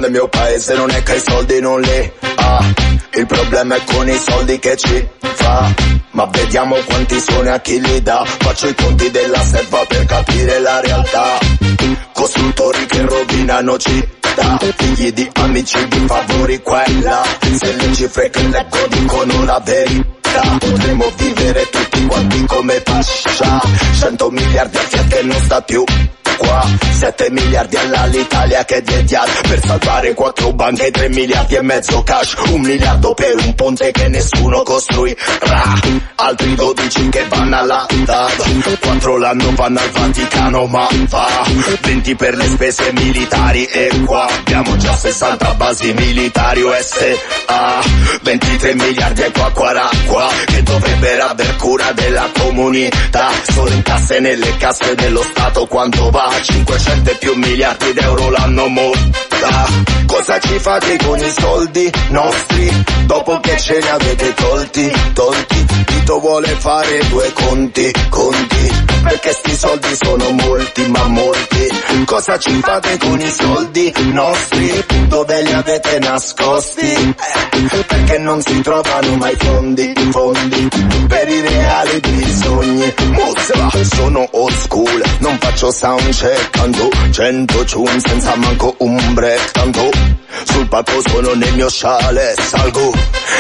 Del 0.05 0.13
mio 0.13 0.29
paese 0.29 0.75
non 0.75 0.91
è 0.91 1.03
che 1.03 1.15
i 1.15 1.21
soldi 1.21 1.61
non 1.61 1.81
li 1.81 2.13
ha. 2.35 2.75
Il 3.15 3.27
problema 3.27 3.77
è 3.77 3.81
con 3.85 4.07
i 4.07 4.19
soldi 4.19 4.59
che 4.59 4.77
ci 4.77 5.09
fa. 5.21 5.73
Ma 6.11 6.27
vediamo 6.27 6.77
quanti 6.85 7.19
sono 7.21 7.45
e 7.45 7.51
a 7.51 7.61
chi 7.61 7.81
li 7.81 8.03
dà. 8.03 8.23
Faccio 8.25 8.69
i 8.69 8.75
conti 8.75 9.11
della 9.11 9.41
serva 9.41 9.85
per 9.87 10.05
capire 10.05 10.61
la 10.61 10.81
realtà. 10.81 11.39
Costruttori 12.13 12.85
che 12.87 13.01
rovinano 13.01 13.79
città. 13.79 14.59
Figli 14.77 15.13
di 15.13 15.31
amici 15.33 15.89
di 15.89 16.05
favori 16.07 16.61
qua 16.61 16.85
e 16.85 17.01
là. 17.01 17.23
Se 17.55 17.73
le 17.73 17.95
cifre 17.95 18.31
che 18.31 18.43
leggo 18.43 18.87
dicono 18.89 19.45
la 19.45 19.61
verità. 19.65 20.57
Potremmo 20.59 21.11
vivere 21.17 21.71
tutti 21.71 22.07
quanti 22.07 22.45
come 22.45 22.81
pascia. 22.81 23.61
100 24.01 24.31
miliardi 24.31 24.77
a 24.77 24.81
Fiat 24.81 25.09
che 25.09 25.23
non 25.23 25.41
sta 25.41 25.63
più 25.63 25.85
qua. 26.47 26.66
7 26.90 27.30
miliardi 27.30 27.76
all'Italia 27.76 28.64
che 28.64 28.80
diediat 28.82 29.49
Per 29.49 29.61
salvare 29.64 30.14
4 30.14 30.53
banche 30.53 30.90
3 30.90 31.09
miliardi 31.09 31.55
e 31.55 31.62
mezzo 31.62 32.03
cash. 32.03 32.34
Un 32.49 32.61
miliardo 32.61 33.14
per 33.14 33.34
un 33.36 33.55
ponte 33.55 33.90
che 33.90 34.09
nessuno 34.09 34.62
costruirà 34.62 35.74
Altri 36.16 36.55
12 36.55 37.09
che 37.09 37.26
vanno 37.28 37.59
alla 37.59 37.86
DAD 37.88 38.78
4 38.80 39.18
l'anno 39.18 39.53
vanno 39.55 39.80
al 39.80 39.90
Vaticano 39.90 40.66
ma 40.66 40.88
va 41.09 41.47
20 41.80 42.14
per 42.14 42.36
le 42.36 42.47
spese 42.47 42.92
militari 42.92 43.64
e 43.64 44.03
qua. 44.05 44.26
Abbiamo 44.26 44.76
già 44.76 44.97
60 44.97 45.55
basi 45.55 45.92
militari 45.92 46.62
USA 46.62 47.82
23 48.22 48.74
miliardi 48.74 49.22
e 49.22 49.30
qua 49.32 49.51
qua 49.53 49.90
qua. 50.07 50.30
Che 50.47 50.62
dovrebbero 50.62 51.24
aver 51.24 51.57
cura 51.57 51.92
della 51.92 52.30
comunità. 52.38 53.30
Solo 53.51 53.70
in 53.70 53.82
tasse 53.82 54.20
nelle 54.20 54.57
casse 54.57 54.95
dello 54.95 55.22
Stato 55.22 55.66
quanto 55.66 56.11
va 56.11 56.30
500 56.43 57.11
e 57.11 57.14
più 57.16 57.35
miliardi 57.35 57.93
d'euro 57.93 58.30
l'anno 58.30 58.66
monta 58.68 59.66
Cosa 60.07 60.39
ci 60.39 60.59
fate 60.59 60.97
con 60.99 61.18
i 61.18 61.30
soldi 61.30 61.91
nostri? 62.11 62.85
Dopo 63.07 63.41
che 63.41 63.59
ce 63.59 63.78
ne 63.80 63.91
avete 63.91 64.32
tolti, 64.35 64.93
tolti 65.12 65.64
Tito 65.87 66.20
vuole 66.20 66.49
fare 66.49 67.07
due 67.09 67.32
conti, 67.32 67.93
conti 68.09 68.84
Perché 69.05 69.33
sti 69.33 69.57
soldi 69.57 69.97
sono 70.03 70.31
molti, 70.31 70.89
ma 70.89 71.07
molti. 71.09 71.69
Cosa 72.07 72.39
ci 72.39 72.61
fate 72.61 72.99
con 72.99 73.21
i 73.21 73.31
soldi? 73.31 73.93
Nostri. 74.13 74.85
Dove 75.09 75.43
li 75.43 75.53
avete 75.53 75.99
nascosti? 75.99 76.93
Eh, 76.93 77.85
Perché 77.87 78.19
non 78.19 78.41
si 78.43 78.61
trovano 78.63 79.17
mai 79.17 79.35
fondi, 79.37 79.93
fondi 80.11 80.69
Per 81.09 81.29
i 81.29 81.41
reali 81.41 82.01
bisogni. 82.01 82.95
Muzza, 83.11 83.71
sono 83.95 84.27
old 84.33 84.57
school. 84.57 85.03
Non 85.19 85.39
faccio 85.39 85.71
soundcheck 85.71 86.51
Tanto 86.51 86.89
100 87.11 87.65
tune 87.65 88.01
senza 88.01 88.35
manco 88.37 88.75
un 88.79 89.15
break. 89.15 89.51
Tanto 89.53 89.91
sul 90.45 90.67
palco 90.69 91.01
sono 91.07 91.33
nel 91.35 91.55
mio 91.55 91.71
sciale 91.71 92.35
Salgo 92.37 92.93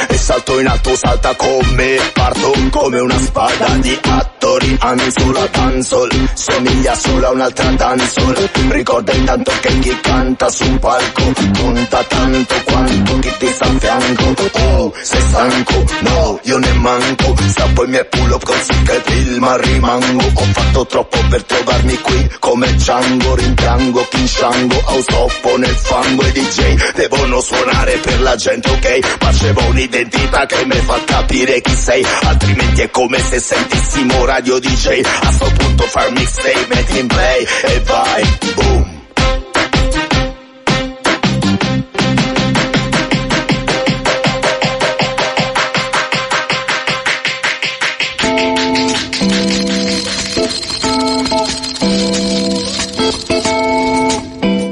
e 0.08 0.16
salto 0.16 0.60
in 0.60 0.66
alto 0.68 0.94
salta 0.96 1.34
con 1.34 1.66
me 1.74 1.98
Parto 2.12 2.52
come 2.70 3.00
una 3.00 3.18
spada 3.18 3.68
di 3.78 3.98
attori. 4.00 4.76
Anzola 4.80 5.48
dancehall 5.54 6.28
Somiglia 6.34 6.94
solo 6.94 7.26
a 7.26 7.30
un'altra 7.30 7.70
dancehall. 7.70 8.50
Ricorda 8.68 9.12
intanto 9.12 9.52
che 9.60 9.78
chi 9.78 10.00
canta 10.00 10.48
su 10.50 10.64
un 10.64 10.78
palco 10.78 11.32
Conta 11.58 12.04
tanto 12.04 12.54
quanto 12.64 13.18
chi 13.20 13.32
ti 13.38 13.46
sta 13.46 13.64
a 13.64 13.78
fianco. 13.78 14.34
Oh, 14.52 14.92
sei 15.00 15.20
stanco? 15.20 15.84
No, 16.00 16.40
io 16.42 16.58
ne 16.58 16.72
manco. 16.74 17.34
Strappo 17.48 17.84
i 17.84 17.88
miei 17.88 18.06
pull 18.08 18.30
up 18.30 18.44
così 18.44 18.82
che 18.82 19.02
film 19.04 19.56
rimango. 19.60 20.24
Ho 20.34 20.44
fatto 20.52 20.86
troppo 20.86 21.18
per 21.28 21.42
trovarmi 21.44 21.98
qui 22.00 22.30
Come 22.38 22.74
Django, 22.74 23.34
rimpiango, 23.34 24.06
Kinshango 24.10 24.82
Ausoppo 24.86 25.56
nel 25.56 25.74
fango. 25.74 26.22
E 26.22 26.32
DJ 26.32 26.92
Devono 26.94 27.40
suonare 27.40 27.96
per 27.98 28.20
la 28.20 28.36
gente, 28.36 28.68
ok? 28.68 29.16
Ma 29.20 29.30
c'è 29.30 29.52
un'identità 29.68 30.46
che 30.46 30.64
mi 30.66 30.76
fa 30.76 31.00
capire 31.04 31.60
chi 31.60 31.74
sei. 31.74 32.04
Altrimenti 32.22 32.82
è 32.82 32.90
come 32.90 33.18
se 33.18 33.40
sentissimo 33.40 34.24
radio 34.24 34.58
DJ 34.58 35.00
A 35.20 35.32
sto 35.44 35.50
punto 35.56 35.84
far 35.84 36.10
mixtape, 36.12 36.66
metti 36.68 36.98
in 36.98 37.06
play 37.06 37.46
e 37.64 37.80
vai, 37.80 38.38
boom 38.54 38.92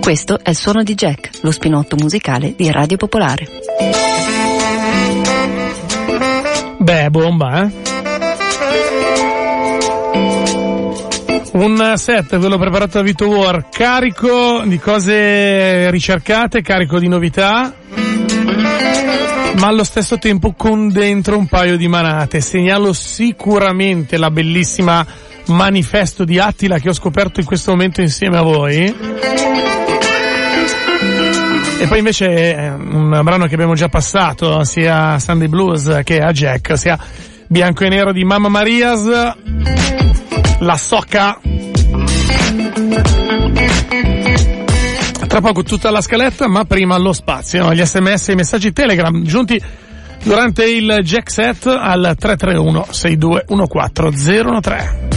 Questo 0.01 0.41
è 0.43 0.51
il 0.51 0.57
suono 0.57 0.83
di 0.83 0.95
Jack, 0.95 1.39
lo 1.41 1.51
spinotto 1.51 1.97
musicale 1.97 2.55
di 2.55 2.71
Radio 2.71 2.99
Popolare. 2.99 3.49
Beh, 6.79 7.09
bomba, 7.09 7.63
eh? 7.63 7.92
Un 11.53 11.93
set, 11.97 12.39
quello 12.39 12.57
preparato 12.57 12.97
da 12.97 13.05
Vito 13.05 13.27
War, 13.29 13.69
carico 13.69 14.63
di 14.65 14.79
cose 14.79 15.91
ricercate, 15.91 16.63
carico 16.63 16.99
di 16.99 17.09
novità, 17.09 17.75
ma 19.59 19.67
allo 19.67 19.85
stesso 19.85 20.17
tempo 20.17 20.55
con 20.57 20.89
dentro 20.89 21.37
un 21.37 21.47
paio 21.47 21.77
di 21.77 21.89
manate. 21.89 22.41
Segnalo 22.41 22.95
sicuramente 22.95 24.17
la 24.17 24.31
bellissima 24.31 25.07
manifesto 25.49 26.25
di 26.25 26.39
Attila 26.39 26.79
che 26.79 26.89
ho 26.89 26.95
scoperto 26.95 27.41
in 27.41 27.47
questo 27.47 27.73
momento 27.73 28.01
insieme 28.01 28.39
a 28.39 28.43
voi. 28.43 28.95
E 31.81 31.87
poi 31.87 31.99
invece 31.99 32.57
eh, 32.57 32.69
un 32.71 33.21
brano 33.23 33.47
che 33.47 33.55
abbiamo 33.55 33.75
già 33.75 33.89
passato, 33.89 34.65
sia 34.65 35.19
Sunday 35.19 35.49
Blues 35.49 36.01
che 36.03 36.21
a 36.21 36.33
Jack, 36.33 36.79
sia 36.79 36.99
Bianco 37.47 37.85
e 37.85 37.89
Nero 37.91 38.13
di 38.13 38.25
Mamma 38.25 38.49
Marias, 38.49 39.03
La 40.63 40.77
Socca. 40.77 41.41
Tra 45.27 45.41
poco 45.41 45.65
tutta 45.65 45.91
la 45.91 46.01
scaletta, 46.01 46.47
ma 46.47 46.65
prima 46.65 46.97
lo 46.99 47.13
spazio, 47.13 47.75
gli 47.75 47.85
sms 47.85 48.29
e 48.29 48.33
i 48.33 48.37
messaggi 48.37 48.73
Telegram 48.73 49.25
giunti 49.25 49.61
durante 50.23 50.65
il 50.65 51.01
Jack 51.03 51.33
set 51.33 51.67
al 51.67 52.15
331 52.17 52.87
6214013. 52.91 55.11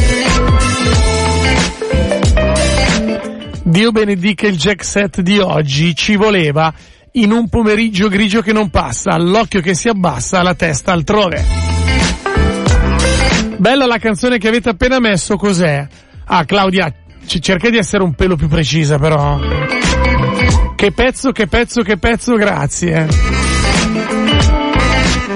Dio 3.65 3.91
benedica 3.91 4.47
il 4.47 4.57
jack 4.57 4.83
set 4.83 5.21
di 5.21 5.37
oggi, 5.37 5.93
ci 5.95 6.15
voleva 6.15 6.73
in 7.13 7.31
un 7.31 7.47
pomeriggio 7.49 8.07
grigio 8.07 8.41
che 8.41 8.51
non 8.51 8.71
passa, 8.71 9.15
l'occhio 9.17 9.61
che 9.61 9.75
si 9.75 9.89
abbassa, 9.89 10.41
la 10.41 10.55
testa 10.55 10.91
altrove. 10.91 11.74
Bella 13.65 13.87
la 13.87 13.97
canzone 13.97 14.37
che 14.37 14.47
avete 14.47 14.69
appena 14.69 14.99
messo, 14.99 15.37
cos'è? 15.37 15.87
Ah, 16.25 16.45
Claudia, 16.45 16.93
c- 17.25 17.39
cerca 17.39 17.71
di 17.71 17.77
essere 17.77 18.03
un 18.03 18.13
pelo 18.13 18.35
più 18.35 18.47
precisa 18.47 18.99
però. 18.99 19.39
Che 20.75 20.91
pezzo, 20.91 21.31
che 21.31 21.47
pezzo, 21.47 21.81
che 21.81 21.97
pezzo, 21.97 22.35
grazie. 22.35 23.07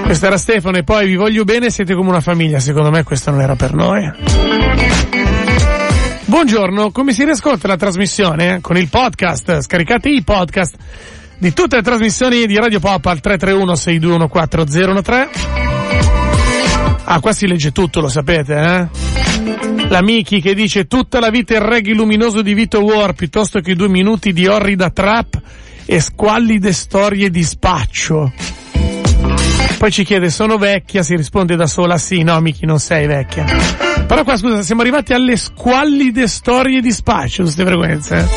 Questo 0.04 0.26
era 0.26 0.38
Stefano 0.38 0.76
e 0.76 0.84
poi 0.84 1.08
vi 1.08 1.16
voglio 1.16 1.42
bene, 1.42 1.70
siete 1.70 1.96
come 1.96 2.10
una 2.10 2.20
famiglia, 2.20 2.60
secondo 2.60 2.92
me 2.92 3.02
questo 3.02 3.32
non 3.32 3.40
era 3.40 3.56
per 3.56 3.74
noi. 3.74 4.08
Buongiorno, 6.26 6.92
come 6.92 7.12
si 7.12 7.24
riascolta 7.24 7.66
la 7.66 7.76
trasmissione? 7.76 8.60
Con 8.60 8.76
il 8.76 8.88
podcast, 8.88 9.60
scaricate 9.60 10.08
i 10.08 10.22
podcast 10.22 10.76
di 11.36 11.52
tutte 11.52 11.74
le 11.74 11.82
trasmissioni 11.82 12.46
di 12.46 12.54
Radio 12.54 12.78
Pop 12.78 13.04
al 13.06 13.18
331-6214013. 13.20 15.89
Ah, 17.04 17.20
qua 17.20 17.32
si 17.32 17.46
legge 17.46 17.72
tutto, 17.72 18.00
lo 18.00 18.08
sapete, 18.08 18.54
eh? 18.54 18.88
La 19.88 20.02
Miki 20.02 20.40
che 20.40 20.54
dice 20.54 20.86
tutta 20.86 21.18
la 21.18 21.30
vita 21.30 21.54
il 21.54 21.60
reggae 21.60 21.94
luminoso 21.94 22.42
di 22.42 22.54
Vito 22.54 22.80
War 22.82 23.14
piuttosto 23.14 23.60
che 23.60 23.74
due 23.74 23.88
minuti 23.88 24.32
di 24.32 24.46
orrida 24.46 24.90
trap 24.90 25.40
e 25.84 26.00
squallide 26.00 26.72
storie 26.72 27.30
di 27.30 27.42
spaccio. 27.42 28.32
Poi 29.78 29.90
ci 29.90 30.04
chiede 30.04 30.30
sono 30.30 30.58
vecchia, 30.58 31.02
si 31.02 31.16
risponde 31.16 31.56
da 31.56 31.66
sola 31.66 31.98
sì, 31.98 32.22
no 32.22 32.38
Miki 32.40 32.66
non 32.66 32.78
sei 32.78 33.06
vecchia. 33.06 33.46
Però 34.06 34.22
qua 34.24 34.36
scusa, 34.36 34.62
siamo 34.62 34.82
arrivati 34.82 35.12
alle 35.12 35.36
squallide 35.36 36.28
storie 36.28 36.80
di 36.80 36.92
spaccio 36.92 37.42
queste 37.42 37.64
frequenze. 37.64 38.28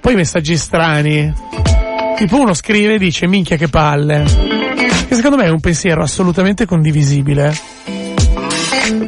Poi 0.00 0.14
messaggi 0.14 0.56
strani. 0.56 1.32
Tipo 2.16 2.40
uno 2.40 2.54
scrive 2.54 2.94
e 2.94 2.98
dice 2.98 3.26
minchia 3.26 3.56
che 3.56 3.68
palle. 3.68 4.55
Che 5.08 5.14
secondo 5.14 5.36
me 5.36 5.44
è 5.44 5.48
un 5.50 5.60
pensiero 5.60 6.02
assolutamente 6.02 6.66
condivisibile. 6.66 7.56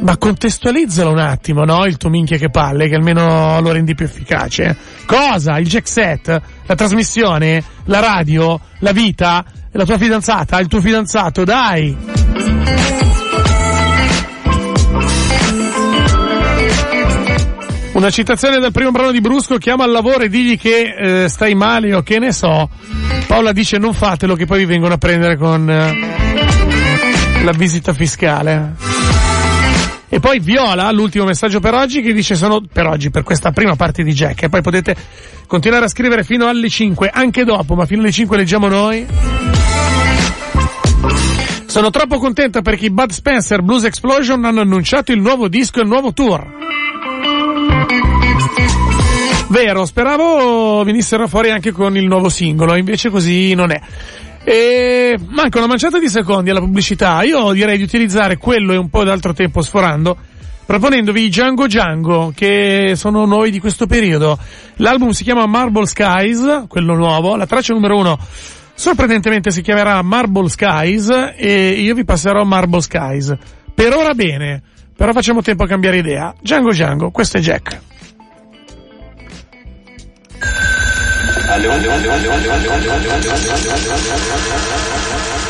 Ma 0.01 0.17
contestualizzalo 0.17 1.11
un 1.11 1.19
attimo, 1.19 1.63
no? 1.63 1.85
Il 1.85 1.97
tuo 1.97 2.09
minchia 2.09 2.37
che 2.37 2.49
palle, 2.49 2.87
che 2.87 2.95
almeno 2.95 3.59
lo 3.61 3.71
rendi 3.71 3.95
più 3.95 4.05
efficace. 4.05 4.75
Cosa? 5.05 5.57
Il 5.57 5.67
jack 5.67 5.87
set? 5.87 6.41
La 6.65 6.75
trasmissione? 6.75 7.63
La 7.85 7.99
radio? 7.99 8.59
La 8.79 8.91
vita? 8.91 9.43
La 9.71 9.85
tua 9.85 9.97
fidanzata? 9.97 10.59
Il 10.59 10.67
tuo 10.67 10.81
fidanzato? 10.81 11.43
Dai! 11.43 13.08
Una 17.99 18.11
citazione 18.11 18.59
del 18.59 18.71
primo 18.71 18.91
brano 18.91 19.11
di 19.11 19.19
Brusco, 19.19 19.57
chiama 19.57 19.83
al 19.83 19.91
lavoro 19.91 20.21
e 20.21 20.29
digli 20.29 20.57
che 20.57 21.23
eh, 21.23 21.27
stai 21.27 21.53
male 21.53 21.93
o 21.93 22.01
che 22.01 22.17
ne 22.17 22.31
so. 22.31 22.69
Paola 23.27 23.51
dice 23.51 23.77
non 23.77 23.93
fatelo 23.93 24.35
che 24.35 24.45
poi 24.45 24.59
vi 24.59 24.65
vengono 24.65 24.93
a 24.93 24.97
prendere 24.97 25.35
con 25.35 25.69
eh, 25.69 27.43
la 27.43 27.51
visita 27.51 27.93
fiscale. 27.93 28.75
E 30.07 30.21
poi 30.21 30.39
Viola, 30.39 30.89
l'ultimo 30.91 31.25
messaggio 31.25 31.59
per 31.59 31.73
oggi, 31.73 32.01
che 32.01 32.13
dice 32.13 32.35
sono 32.35 32.61
per 32.71 32.87
oggi, 32.87 33.09
per 33.09 33.23
questa 33.23 33.51
prima 33.51 33.75
parte 33.75 34.01
di 34.01 34.13
Jack. 34.13 34.43
E 34.43 34.49
poi 34.49 34.61
potete 34.61 34.95
continuare 35.45 35.83
a 35.83 35.89
scrivere 35.89 36.23
fino 36.23 36.47
alle 36.47 36.69
5, 36.69 37.09
anche 37.13 37.43
dopo, 37.43 37.75
ma 37.75 37.85
fino 37.85 37.99
alle 37.99 38.13
5 38.13 38.37
leggiamo 38.37 38.69
noi. 38.69 39.05
Sono 41.65 41.89
troppo 41.89 42.17
contenta 42.17 42.61
perché 42.61 42.85
i 42.85 42.91
Bud 42.91 43.11
Spencer 43.11 43.61
Blues 43.61 43.83
Explosion 43.83 44.45
hanno 44.45 44.61
annunciato 44.61 45.11
il 45.11 45.19
nuovo 45.19 45.49
disco 45.49 45.79
e 45.79 45.81
il 45.81 45.89
nuovo 45.89 46.13
tour. 46.13 46.59
Vero, 49.49 49.83
speravo 49.83 50.83
venissero 50.83 51.27
fuori 51.27 51.49
anche 51.49 51.71
con 51.71 51.97
il 51.97 52.05
nuovo 52.05 52.29
singolo, 52.29 52.75
invece 52.75 53.09
così 53.09 53.55
non 53.55 53.71
è. 53.71 53.81
E 54.43 55.17
manca 55.29 55.57
una 55.57 55.65
manciata 55.65 55.97
di 55.97 56.07
secondi 56.07 56.51
alla 56.51 56.59
pubblicità. 56.59 57.23
Io 57.23 57.51
direi 57.51 57.77
di 57.77 57.83
utilizzare 57.83 58.37
quello 58.37 58.73
e 58.73 58.77
un 58.77 58.89
po' 58.89 59.03
d'altro 59.03 59.33
tempo 59.33 59.63
sforando, 59.63 60.15
proponendovi 60.67 61.23
i 61.23 61.29
Django 61.29 61.65
Django, 61.65 62.31
che 62.35 62.93
sono 62.95 63.25
nuovi 63.25 63.49
di 63.49 63.59
questo 63.59 63.87
periodo. 63.87 64.37
L'album 64.75 65.09
si 65.09 65.23
chiama 65.23 65.47
Marble 65.47 65.87
Skies, 65.87 66.65
quello 66.67 66.95
nuovo, 66.95 67.35
la 67.35 67.47
traccia 67.47 67.73
numero 67.73 67.97
uno 67.97 68.19
sorprendentemente 68.79 69.51
si 69.51 69.61
chiamerà 69.61 70.01
Marble 70.03 70.47
Skies 70.47 71.33
e 71.35 71.71
io 71.71 71.95
vi 71.95 72.05
passerò 72.05 72.43
Marble 72.43 72.81
Skies. 72.81 73.35
Per 73.73 73.93
ora 73.93 74.13
bene, 74.13 74.61
però 74.95 75.11
facciamo 75.11 75.41
tempo 75.41 75.63
a 75.63 75.67
cambiare 75.67 75.97
idea. 75.97 76.33
Django 76.39 76.69
Django, 76.69 77.09
questo 77.09 77.37
è 77.37 77.39
Jack. 77.41 77.88
Hallo? 81.49 81.71
Hallo? 81.71 81.89
Hallo? 81.89 82.11
Hallo? 82.11 82.29
Hallo? 82.29 82.53
Hallo? 82.53 82.77
Hallo? 82.77 83.09
Hallo? 83.09 83.39
Hallo? 84.21 84.69
Hallo? 85.09 85.48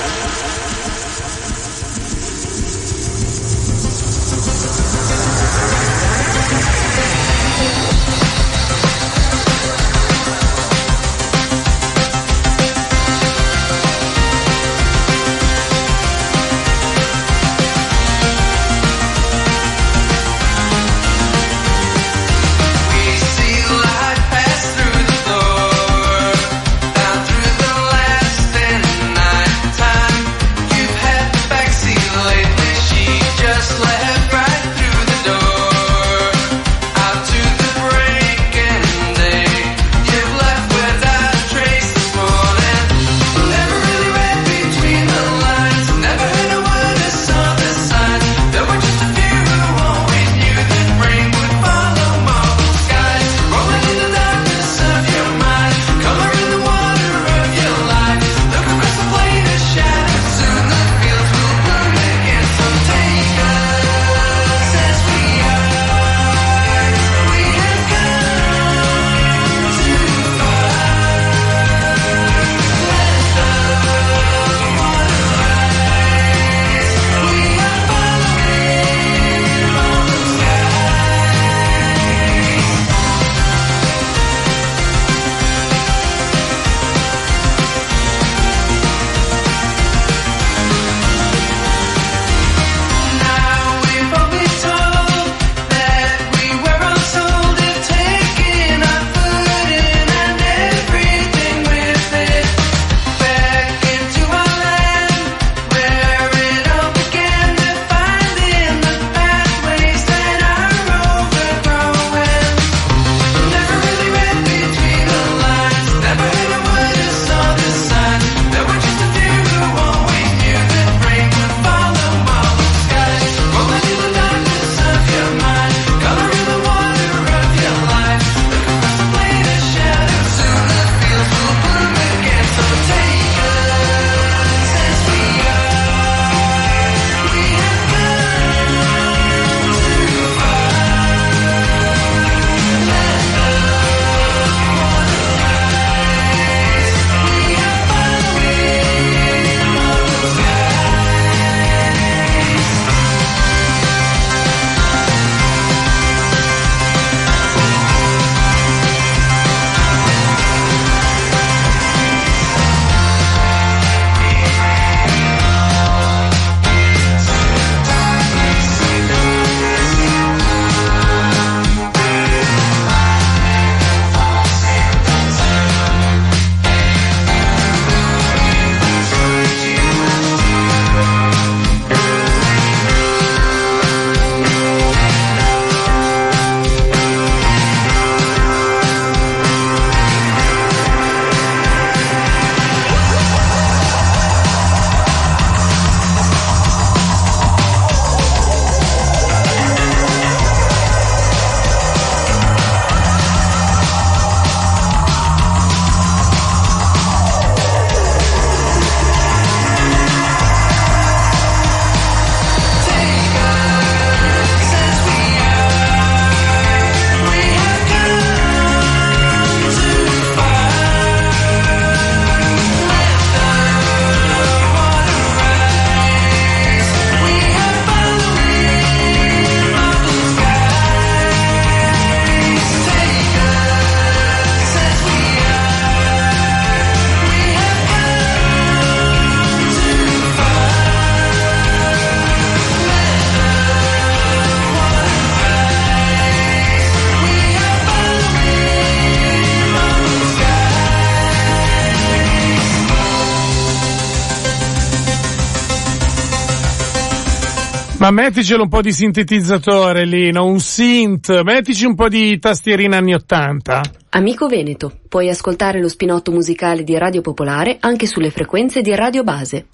Metticelo 258.19 258.63
un 258.63 258.69
po' 258.69 258.81
di 258.81 258.91
sintetizzatore 258.91 260.03
lì, 260.03 260.29
no? 260.31 260.45
un 260.45 260.59
synth, 260.59 261.41
mettici 261.41 261.85
un 261.85 261.95
po' 261.95 262.09
di 262.09 262.37
tastierina 262.37 262.97
anni 262.97 263.13
80. 263.13 263.81
Amico 264.09 264.47
Veneto, 264.47 264.91
puoi 265.07 265.29
ascoltare 265.29 265.79
lo 265.79 265.87
spinotto 265.87 266.31
musicale 266.31 266.83
di 266.83 266.97
Radio 266.97 267.21
Popolare 267.21 267.77
anche 267.79 268.07
sulle 268.07 268.29
frequenze 268.29 268.81
di 268.81 268.93
Radio 268.93 269.23
Base. 269.23 269.67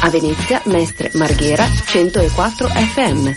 A 0.00 0.10
Venezia, 0.10 0.60
Mestre 0.66 1.10
Marghera 1.14 1.64
104 1.86 2.68
FM. 2.68 3.30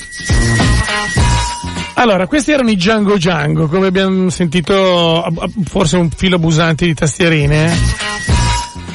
Allora, 1.93 2.27
questi 2.27 2.51
erano 2.51 2.69
i 2.69 2.75
Django 2.75 3.15
Django, 3.15 3.67
come 3.67 3.87
abbiamo 3.87 4.29
sentito, 4.29 5.25
forse 5.63 5.95
un 5.95 6.09
filo 6.09 6.35
abusante 6.35 6.85
di 6.85 6.93
tastierine. 6.93 8.30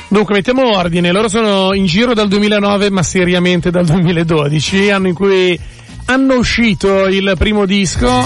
Dunque, 0.09 0.35
mettiamo 0.35 0.77
ordine, 0.77 1.11
loro 1.11 1.29
sono 1.29 1.75
in 1.75 1.85
giro 1.85 2.15
dal 2.15 2.29
2009, 2.29 2.91
ma 2.91 3.03
seriamente 3.03 3.71
dal 3.71 3.85
2012, 3.85 4.91
anno 4.91 5.09
in 5.09 5.15
cui 5.15 5.59
hanno 6.07 6.37
uscito 6.37 7.07
il 7.07 7.35
primo 7.37 7.67
disco. 7.67 8.25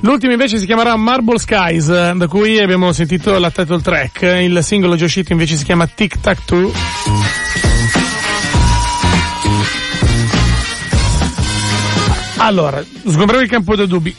L'ultimo 0.00 0.32
invece 0.32 0.58
si 0.58 0.66
chiamerà 0.66 0.94
Marble 0.96 1.38
Skies, 1.38 2.12
da 2.12 2.26
cui 2.28 2.58
abbiamo 2.58 2.92
sentito 2.92 3.38
la 3.38 3.50
title 3.50 3.80
track. 3.80 4.22
Il 4.42 4.58
singolo 4.62 4.96
già 4.96 5.04
uscito 5.04 5.32
invece 5.32 5.56
si 5.56 5.64
chiama 5.64 5.86
Tic 5.86 6.20
Tac 6.20 6.44
Two. 6.44 6.72
Allora, 12.38 12.84
sgombriamo 13.06 13.42
il 13.42 13.48
campo 13.48 13.74
dei 13.74 13.86
dubbi. 13.86 14.14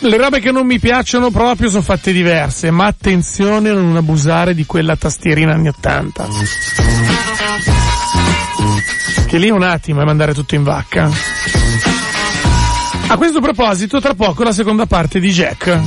Le 0.00 0.16
robe 0.16 0.40
che 0.40 0.52
non 0.52 0.66
mi 0.66 0.78
piacciono 0.78 1.30
proprio 1.30 1.70
sono 1.70 1.82
fatte 1.82 2.12
diverse, 2.12 2.70
ma 2.70 2.86
attenzione 2.86 3.70
a 3.70 3.74
non 3.74 3.96
abusare 3.96 4.54
di 4.54 4.66
quella 4.66 4.94
tastierina 4.94 5.52
anni 5.54 5.68
80. 5.68 6.28
Che 9.26 9.38
lì 9.38 9.50
un 9.50 9.62
attimo 9.62 10.02
è 10.02 10.04
mandare 10.04 10.34
tutto 10.34 10.54
in 10.54 10.62
vacca. 10.62 11.10
A 13.08 13.16
questo 13.16 13.40
proposito, 13.40 14.00
tra 14.00 14.14
poco 14.14 14.42
la 14.44 14.52
seconda 14.52 14.86
parte 14.86 15.18
di 15.18 15.30
Jack. 15.30 15.80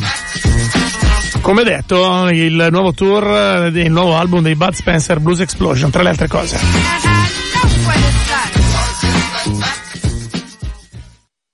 Come 1.42 1.64
detto, 1.64 2.28
il 2.30 2.68
nuovo 2.72 2.94
tour, 2.94 3.70
il 3.74 3.92
nuovo 3.92 4.18
album 4.18 4.42
dei 4.42 4.56
Bud 4.56 4.74
Spencer 4.74 5.20
Blues 5.20 5.40
Explosion, 5.40 5.90
tra 5.92 6.02
le 6.02 6.10
altre 6.10 6.28
cose. 6.28 6.60